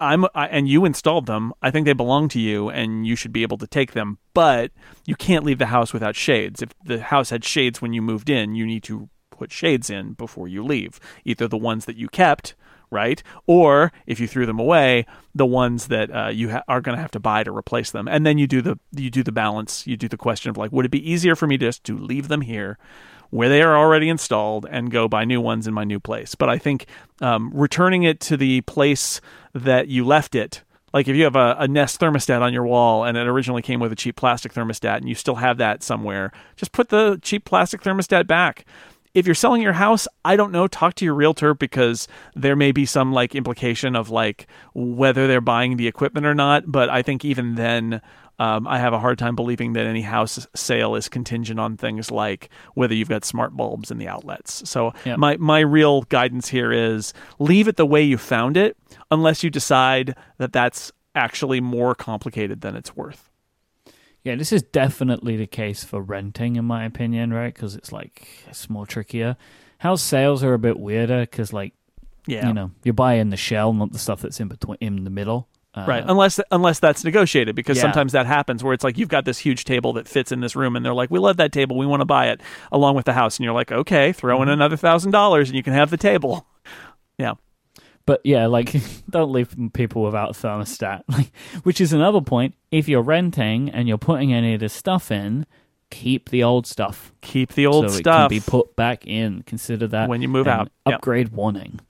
[0.00, 1.54] I'm I, and you installed them.
[1.62, 4.18] I think they belong to you, and you should be able to take them.
[4.34, 4.70] But
[5.06, 6.60] you can't leave the house without shades.
[6.60, 10.12] If the house had shades when you moved in, you need to put shades in
[10.12, 11.00] before you leave.
[11.24, 12.54] Either the ones that you kept
[12.94, 13.22] right?
[13.46, 17.02] Or if you threw them away, the ones that uh, you ha- are going to
[17.02, 19.86] have to buy to replace them, and then you do the you do the balance.
[19.86, 22.28] You do the question of like, would it be easier for me just to leave
[22.28, 22.78] them here?
[23.30, 26.36] Where they are already installed and go buy new ones in my new place.
[26.36, 26.86] But I think
[27.20, 29.20] um, returning it to the place
[29.52, 30.62] that you left it,
[30.94, 33.80] like if you have a, a, Nest thermostat on your wall and it originally came
[33.80, 37.44] with a cheap plastic thermostat and you still have that somewhere, just put the cheap
[37.44, 38.64] plastic thermostat back
[39.14, 42.72] if you're selling your house, I don't know, talk to your realtor because there may
[42.72, 46.64] be some like implication of like whether they're buying the equipment or not.
[46.66, 48.02] But I think even then,
[48.40, 52.10] um, I have a hard time believing that any house sale is contingent on things
[52.10, 54.68] like whether you've got smart bulbs in the outlets.
[54.68, 55.18] So yep.
[55.18, 58.76] my my real guidance here is leave it the way you found it,
[59.10, 63.30] unless you decide that that's actually more complicated than it's worth.
[64.24, 67.52] Yeah, this is definitely the case for renting, in my opinion, right?
[67.52, 69.36] Because it's like it's more trickier.
[69.78, 71.74] House sales are a bit weirder because, like,
[72.26, 75.10] yeah, you know, you're buying the shell, not the stuff that's in between, in the
[75.10, 75.48] middle.
[75.74, 77.82] Uh, right, unless unless that's negotiated, because yeah.
[77.82, 80.56] sometimes that happens where it's like you've got this huge table that fits in this
[80.56, 82.40] room, and they're like, "We love that table, we want to buy it
[82.72, 84.52] along with the house," and you're like, "Okay, throw in mm-hmm.
[84.52, 86.46] another thousand dollars, and you can have the table."
[87.16, 87.34] Yeah,
[88.06, 88.74] but yeah, like
[89.10, 91.02] don't leave people without a thermostat.
[91.08, 91.30] Like,
[91.62, 92.54] which is another point.
[92.70, 95.46] If you're renting and you're putting any of this stuff in,
[95.90, 97.12] keep the old stuff.
[97.20, 98.32] Keep the old so stuff.
[98.32, 99.42] It can be put back in.
[99.42, 100.70] Consider that when you move out.
[100.86, 101.80] Upgrade warning.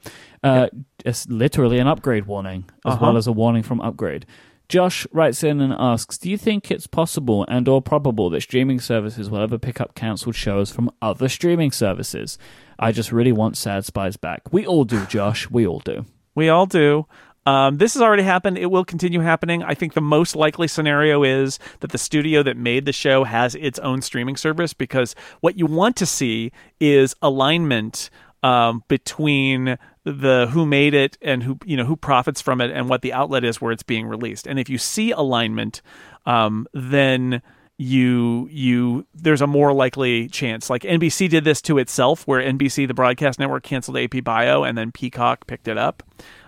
[0.43, 0.85] Uh, yep.
[1.07, 3.07] It's literally an upgrade warning as uh-huh.
[3.07, 4.27] well as a warning from upgrade.
[4.69, 8.81] Josh writes in and asks, "Do you think it's possible and or probable that streaming
[8.81, 12.39] services will ever pick up cancelled shows from other streaming services?
[12.79, 14.53] I just really want Sad Spies back.
[14.53, 15.51] We all do, Josh.
[15.51, 16.05] We all do.
[16.35, 17.07] We all do.
[17.47, 18.57] Um, this has already happened.
[18.57, 19.63] It will continue happening.
[19.63, 23.55] I think the most likely scenario is that the studio that made the show has
[23.55, 28.09] its own streaming service because what you want to see is alignment
[28.43, 32.91] um, between the who made it and who you know who profits from it and
[32.91, 34.47] what the outlet is where it's being released.
[34.47, 35.81] And if you see alignment,
[36.27, 37.41] um, then
[37.77, 40.71] you you there's a more likely chance.
[40.71, 44.79] Like NBC did this to itself where NBC the broadcast network canceled AP Bio and
[44.79, 46.03] then Peacock picked it up.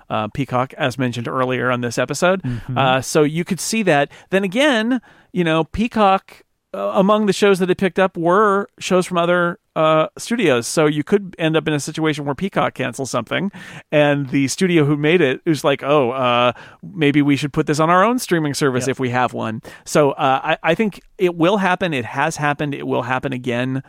[0.08, 2.42] Uh, Peacock as mentioned earlier on this episode.
[2.42, 2.78] Mm-hmm.
[2.78, 4.10] uh, so you could see that.
[4.30, 5.00] Then again
[5.32, 6.42] you know Peacock
[6.76, 10.66] uh, among the shows that it picked up were shows from other uh, studios.
[10.66, 13.50] So you could end up in a situation where Peacock cancels something,
[13.90, 17.80] and the studio who made it is like, "Oh, uh, maybe we should put this
[17.80, 18.90] on our own streaming service yep.
[18.90, 21.94] if we have one." So uh, I, I, think it will happen.
[21.94, 22.74] It has happened.
[22.74, 23.82] It will happen again.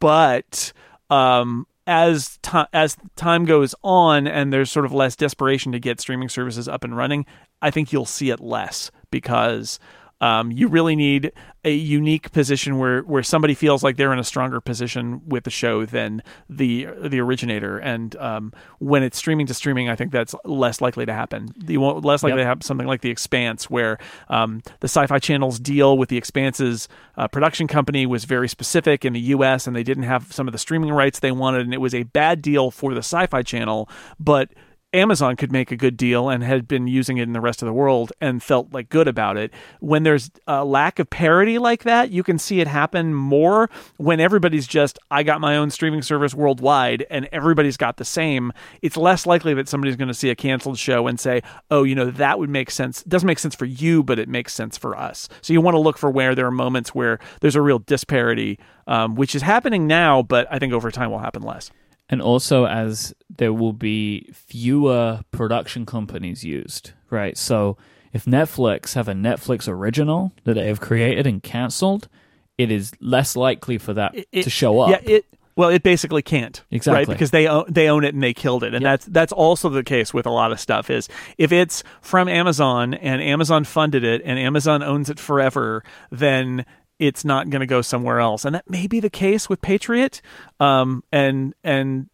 [0.00, 0.72] But
[1.10, 6.00] um, as to- as time goes on, and there's sort of less desperation to get
[6.00, 7.26] streaming services up and running,
[7.60, 9.78] I think you'll see it less because
[10.24, 11.32] um, you really need
[11.66, 15.50] a unique position where, where somebody feels like they're in a stronger position with the
[15.50, 17.78] show than the the originator.
[17.78, 21.50] And um, when it's streaming to streaming, I think that's less likely to happen.
[21.68, 22.44] You won't less likely yep.
[22.44, 23.98] to have something like The Expanse, where
[24.30, 26.88] um, the Sci-Fi Channel's deal with The Expanse's
[27.18, 29.66] uh, production company was very specific in the U.S.
[29.66, 32.04] and they didn't have some of the streaming rights they wanted, and it was a
[32.04, 34.48] bad deal for the Sci-Fi Channel, but
[34.94, 37.66] Amazon could make a good deal and had been using it in the rest of
[37.66, 39.52] the world and felt like good about it.
[39.80, 44.20] When there's a lack of parity like that, you can see it happen more when
[44.20, 48.52] everybody's just, I got my own streaming service worldwide and everybody's got the same.
[48.82, 51.96] It's less likely that somebody's going to see a canceled show and say, oh, you
[51.96, 53.02] know, that would make sense.
[53.02, 55.28] It doesn't make sense for you, but it makes sense for us.
[55.42, 58.60] So you want to look for where there are moments where there's a real disparity,
[58.86, 61.72] um, which is happening now, but I think over time will happen less
[62.08, 67.36] and also as there will be fewer production companies used, right?
[67.36, 67.76] So
[68.12, 72.08] if Netflix have a Netflix original that they have created and canceled,
[72.56, 74.90] it is less likely for that it, to show up.
[74.90, 75.26] Yeah, it
[75.56, 77.08] well, it basically can't, exactly, right?
[77.08, 78.92] Because they own, they own it and they killed it, and yep.
[78.92, 80.90] that's that's also the case with a lot of stuff.
[80.90, 81.08] Is
[81.38, 86.66] if it's from Amazon and Amazon funded it and Amazon owns it forever, then
[86.98, 90.20] it's not going to go somewhere else, and that may be the case with Patriot.
[90.60, 92.08] Um, and and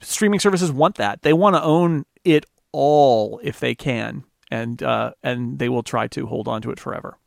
[0.00, 5.12] streaming services want that; they want to own it all if they can, and uh,
[5.22, 7.18] and they will try to hold on to it forever.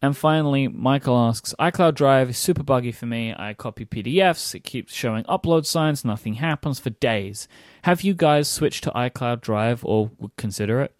[0.00, 3.34] And finally, Michael asks, iCloud Drive is super buggy for me.
[3.36, 7.48] I copy PDFs, it keeps showing upload signs, nothing happens for days.
[7.82, 10.94] Have you guys switched to iCloud Drive or would consider it?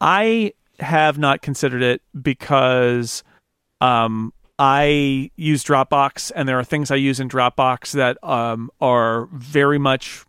[0.00, 3.22] I have not considered it because
[3.80, 9.26] um, I use Dropbox, and there are things I use in Dropbox that um, are
[9.32, 10.24] very much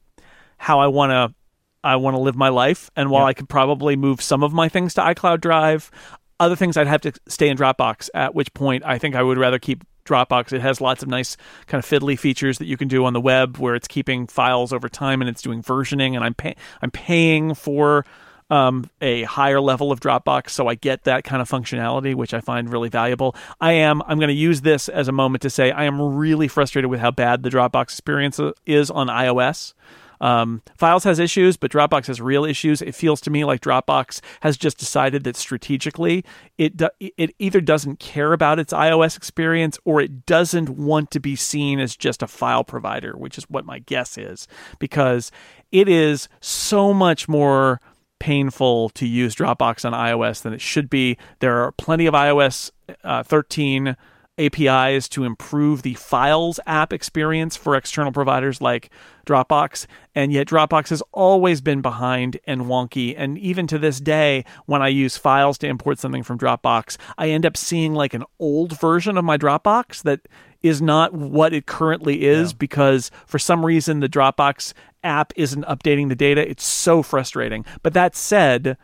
[0.58, 1.34] how I want to
[1.82, 2.90] I want to live my life.
[2.98, 3.30] And while Yeah.
[3.30, 5.90] I could probably move some of my things to iCloud Drive,
[6.38, 8.10] other things I'd have to stay in Dropbox.
[8.14, 10.52] At which point, I think I would rather keep Dropbox.
[10.52, 13.22] It has lots of nice kind of fiddly features that you can do on the
[13.22, 16.16] web, where it's keeping files over time and it's doing versioning.
[16.16, 18.06] And I'm pay- I'm paying for
[18.50, 22.42] um, a higher level of Dropbox, so I get that kind of functionality, which I
[22.42, 23.36] find really valuable.
[23.62, 26.48] I am I'm going to use this as a moment to say I am really
[26.48, 29.74] frustrated with how bad the Dropbox experience is on iOS.
[30.22, 32.82] Um, Files has issues, but Dropbox has real issues.
[32.82, 36.26] It feels to me like Dropbox has just decided that strategically
[36.58, 41.20] it do, it either doesn't care about its iOS experience or it doesn't want to
[41.20, 44.48] be seen as just a file provider, which is what my guess is,
[44.78, 45.32] because
[45.72, 47.80] it is so much more
[48.20, 51.18] painful to use Dropbox on iOS than it should be.
[51.40, 52.72] There are plenty of iOS
[53.04, 53.96] uh, 13
[54.40, 58.90] APIs to improve the Files app experience for external providers like
[59.26, 59.86] Dropbox,
[60.16, 63.14] and yet Dropbox has always been behind and wonky.
[63.18, 67.30] And even to this day, when I use Files to import something from Dropbox, I
[67.30, 70.22] end up seeing like an old version of my Dropbox that
[70.62, 74.74] is not what it currently is because for some reason the Dropbox
[75.04, 76.48] app isn't updating the data.
[76.48, 77.66] It's so frustrating.
[77.82, 78.78] But that said,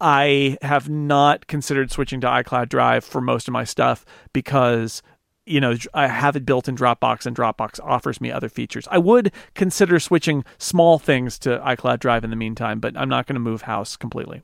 [0.00, 5.02] I have not considered switching to iCloud Drive for most of my stuff because
[5.44, 8.86] you know I have it built in Dropbox and Dropbox offers me other features.
[8.90, 13.26] I would consider switching small things to iCloud Drive in the meantime, but I'm not
[13.26, 14.42] going to move house completely.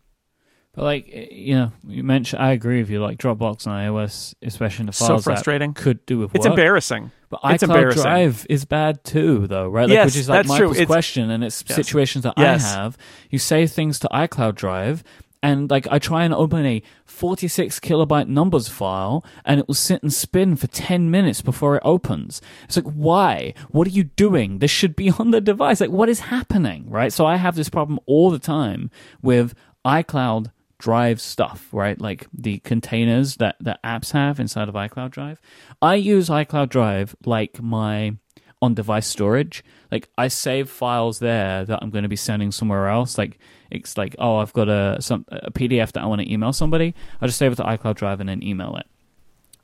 [0.74, 3.00] But like eh, you know, you mentioned, I agree with you.
[3.00, 5.72] Like Dropbox and iOS, especially in the So files, app, frustrating.
[5.74, 6.36] could do with work.
[6.36, 7.10] It's embarrassing.
[7.30, 8.02] But It's iCloud embarrassing.
[8.02, 9.84] Drive is bad too, though, right?
[9.88, 10.54] Like, Yes, which is like true.
[10.54, 11.76] Michael's It's- question, and it's Yes.
[11.76, 12.64] situations that Yes.
[12.74, 12.98] I have.
[13.30, 15.04] You save things to iCloud Drive,
[15.42, 20.02] and like I try and open a 46 kilobyte numbers file, and it will sit
[20.02, 22.40] and spin for 10 minutes before it opens.
[22.64, 23.54] It's like, why?
[23.70, 24.58] What are you doing?
[24.58, 25.80] This should be on the device.
[25.80, 27.12] Like, what is happening, right?
[27.12, 28.90] So I have this problem all the time
[29.22, 30.50] with iCloud
[30.84, 31.98] drive stuff, right?
[31.98, 35.40] Like the containers that, that apps have inside of iCloud Drive.
[35.80, 38.18] I use iCloud Drive like my
[38.60, 39.64] on device storage.
[39.90, 43.16] Like I save files there that I'm going to be sending somewhere else.
[43.16, 43.38] Like
[43.70, 46.94] it's like, oh, I've got a some a PDF that I want to email somebody.
[47.18, 48.86] I just save it to iCloud Drive and then email it.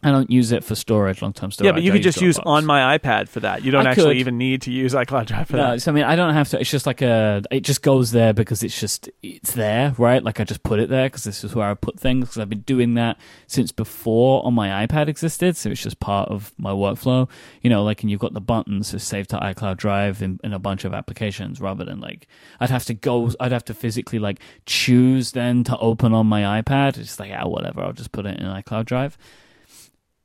[0.02, 1.66] I don't use it for storage, long term storage.
[1.68, 3.62] yeah, but you I could just use on my iPad for that.
[3.62, 4.20] You don't I actually could.
[4.20, 5.82] even need to use iCloud Drive for No, that.
[5.82, 6.60] so I mean, I don't have to.
[6.60, 7.42] It's just like a.
[7.50, 10.22] It just goes there because it's just it's there, right?
[10.24, 12.20] Like I just put it there because this is where I put things.
[12.24, 16.30] Because I've been doing that since before on my iPad existed, so it's just part
[16.30, 17.28] of my workflow.
[17.60, 20.54] You know, like and you've got the buttons to save to iCloud Drive in, in
[20.54, 22.26] a bunch of applications, rather than like
[22.58, 23.32] I'd have to go.
[23.38, 26.96] I'd have to physically like choose then to open on my iPad.
[26.96, 27.82] It's like ah, whatever.
[27.82, 29.18] I'll just put it in iCloud Drive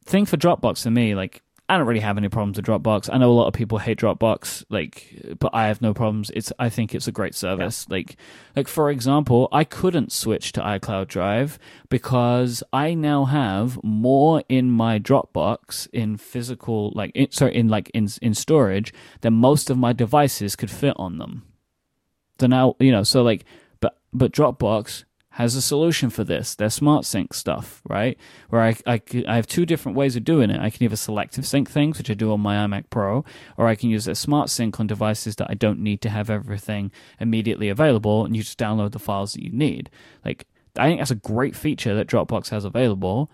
[0.06, 3.10] thing for Dropbox for me, like I don't really have any problems with Dropbox.
[3.12, 6.30] I know a lot of people hate Dropbox, like, but I have no problems.
[6.36, 7.90] It's I think it's a great service.
[7.90, 8.18] Like,
[8.56, 11.58] like for example, I couldn't switch to iCloud Drive
[11.90, 17.90] because I now have more in my Dropbox in physical, like, in, sorry, in like
[17.96, 21.48] in in storage than most of my devices could fit on them.
[22.40, 23.44] So now you know, so like,
[23.80, 25.04] but but Dropbox
[25.36, 26.56] has a solution for this.
[26.56, 28.18] Their smart sync stuff, right?
[28.48, 30.62] Where I, I, I, have two different ways of doing it.
[30.62, 33.26] I can either selective sync things, which I do on my iMac Pro,
[33.58, 36.30] or I can use a smart sync on devices that I don't need to have
[36.30, 36.90] everything
[37.20, 39.90] immediately available, and you just download the files that you need.
[40.24, 40.48] Like,
[40.78, 43.30] I think that's a great feature that Dropbox has available.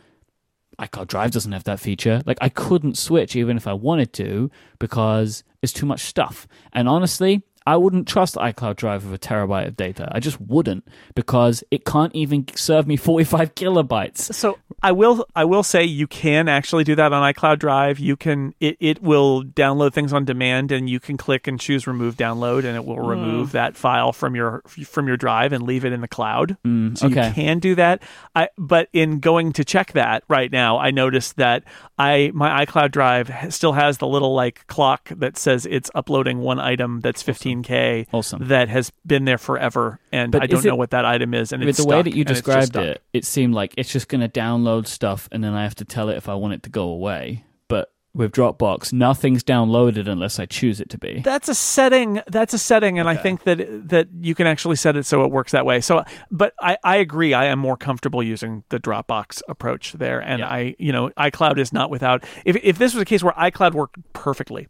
[0.80, 2.24] iCloud Drive doesn't have that feature.
[2.26, 4.50] Like, I couldn't switch even if I wanted to
[4.80, 6.48] because it's too much stuff.
[6.74, 10.10] And honestly, I wouldn't trust iCloud Drive with a terabyte of data.
[10.12, 14.34] I just wouldn't because it can't even serve me 45 kilobytes.
[14.34, 18.00] So I will I will say you can actually do that on iCloud Drive.
[18.00, 21.86] You can it, it will download things on demand and you can click and choose
[21.86, 25.86] remove download and it will remove that file from your from your drive and leave
[25.86, 26.58] it in the cloud.
[26.66, 27.28] Mm, so okay.
[27.28, 28.02] you can do that.
[28.36, 31.64] I but in going to check that right now, I noticed that
[31.98, 36.60] I my iCloud Drive still has the little like clock that says it's uploading one
[36.60, 37.22] item that's
[37.56, 38.48] 15k Awesome.
[38.48, 41.52] that has been there forever and But I don't it- know what that item is
[41.52, 43.74] and With it's the way that you and it's just described it, it seemed like
[43.78, 46.36] it's just going to download stuff and then I have to tell it if I
[46.36, 47.44] want it to go away.
[47.68, 51.22] But with Dropbox, nothing's downloaded unless I choose it to be.
[51.22, 52.22] That's a setting.
[52.28, 55.32] That's a setting, and I think that that you can actually set it so it
[55.32, 55.80] works that way.
[55.80, 57.34] So, but I, I agree.
[57.34, 60.50] I am more comfortable using the Dropbox approach there, and Yeah.
[60.50, 62.26] I you know iCloud is not without.
[62.44, 64.68] If if this was a case where iCloud worked perfectly,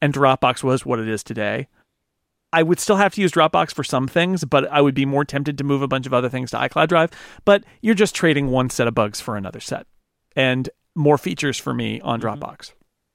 [0.00, 1.68] and Dropbox was what it is today.
[2.52, 5.24] I would still have to use Dropbox for some things, but I would be more
[5.24, 7.10] tempted to move a bunch of other things to iCloud Drive.
[7.44, 9.86] But you're just trading one set of bugs for another set,
[10.36, 12.42] and more features for me on mm-hmm.
[12.42, 12.72] Dropbox.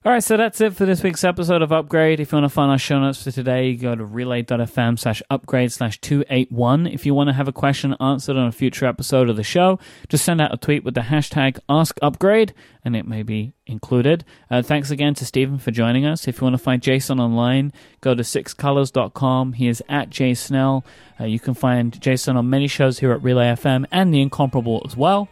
[0.08, 2.22] All right, so that's it for this week's episode of Upgrade.
[2.22, 5.70] If you want to find our show notes for today, go to relay.fm slash upgrade
[5.74, 6.88] slash 281.
[6.88, 9.80] If you want to have a question answered on a future episode of the show,
[10.08, 12.54] just send out a tweet with the hashtag AskUpgrade
[12.86, 14.24] and it may be included.
[14.50, 16.26] Uh, thanks again to Stephen for joining us.
[16.26, 19.54] If you want to find Jason online, go to sixcolors.com.
[19.54, 20.86] He is at jsnell.
[21.20, 24.84] Uh, you can find Jason on many shows here at Relay FM and The Incomparable
[24.86, 25.28] as well.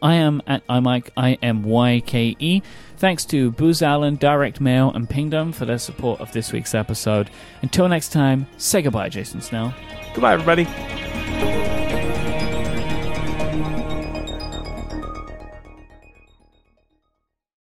[0.00, 2.62] I am at iMyke, I M Y K E.
[2.96, 7.30] Thanks to Booz Allen, Direct Mail, and Pingdom for their support of this week's episode.
[7.62, 9.74] Until next time, say goodbye, Jason Snell.
[10.14, 11.61] Goodbye, everybody.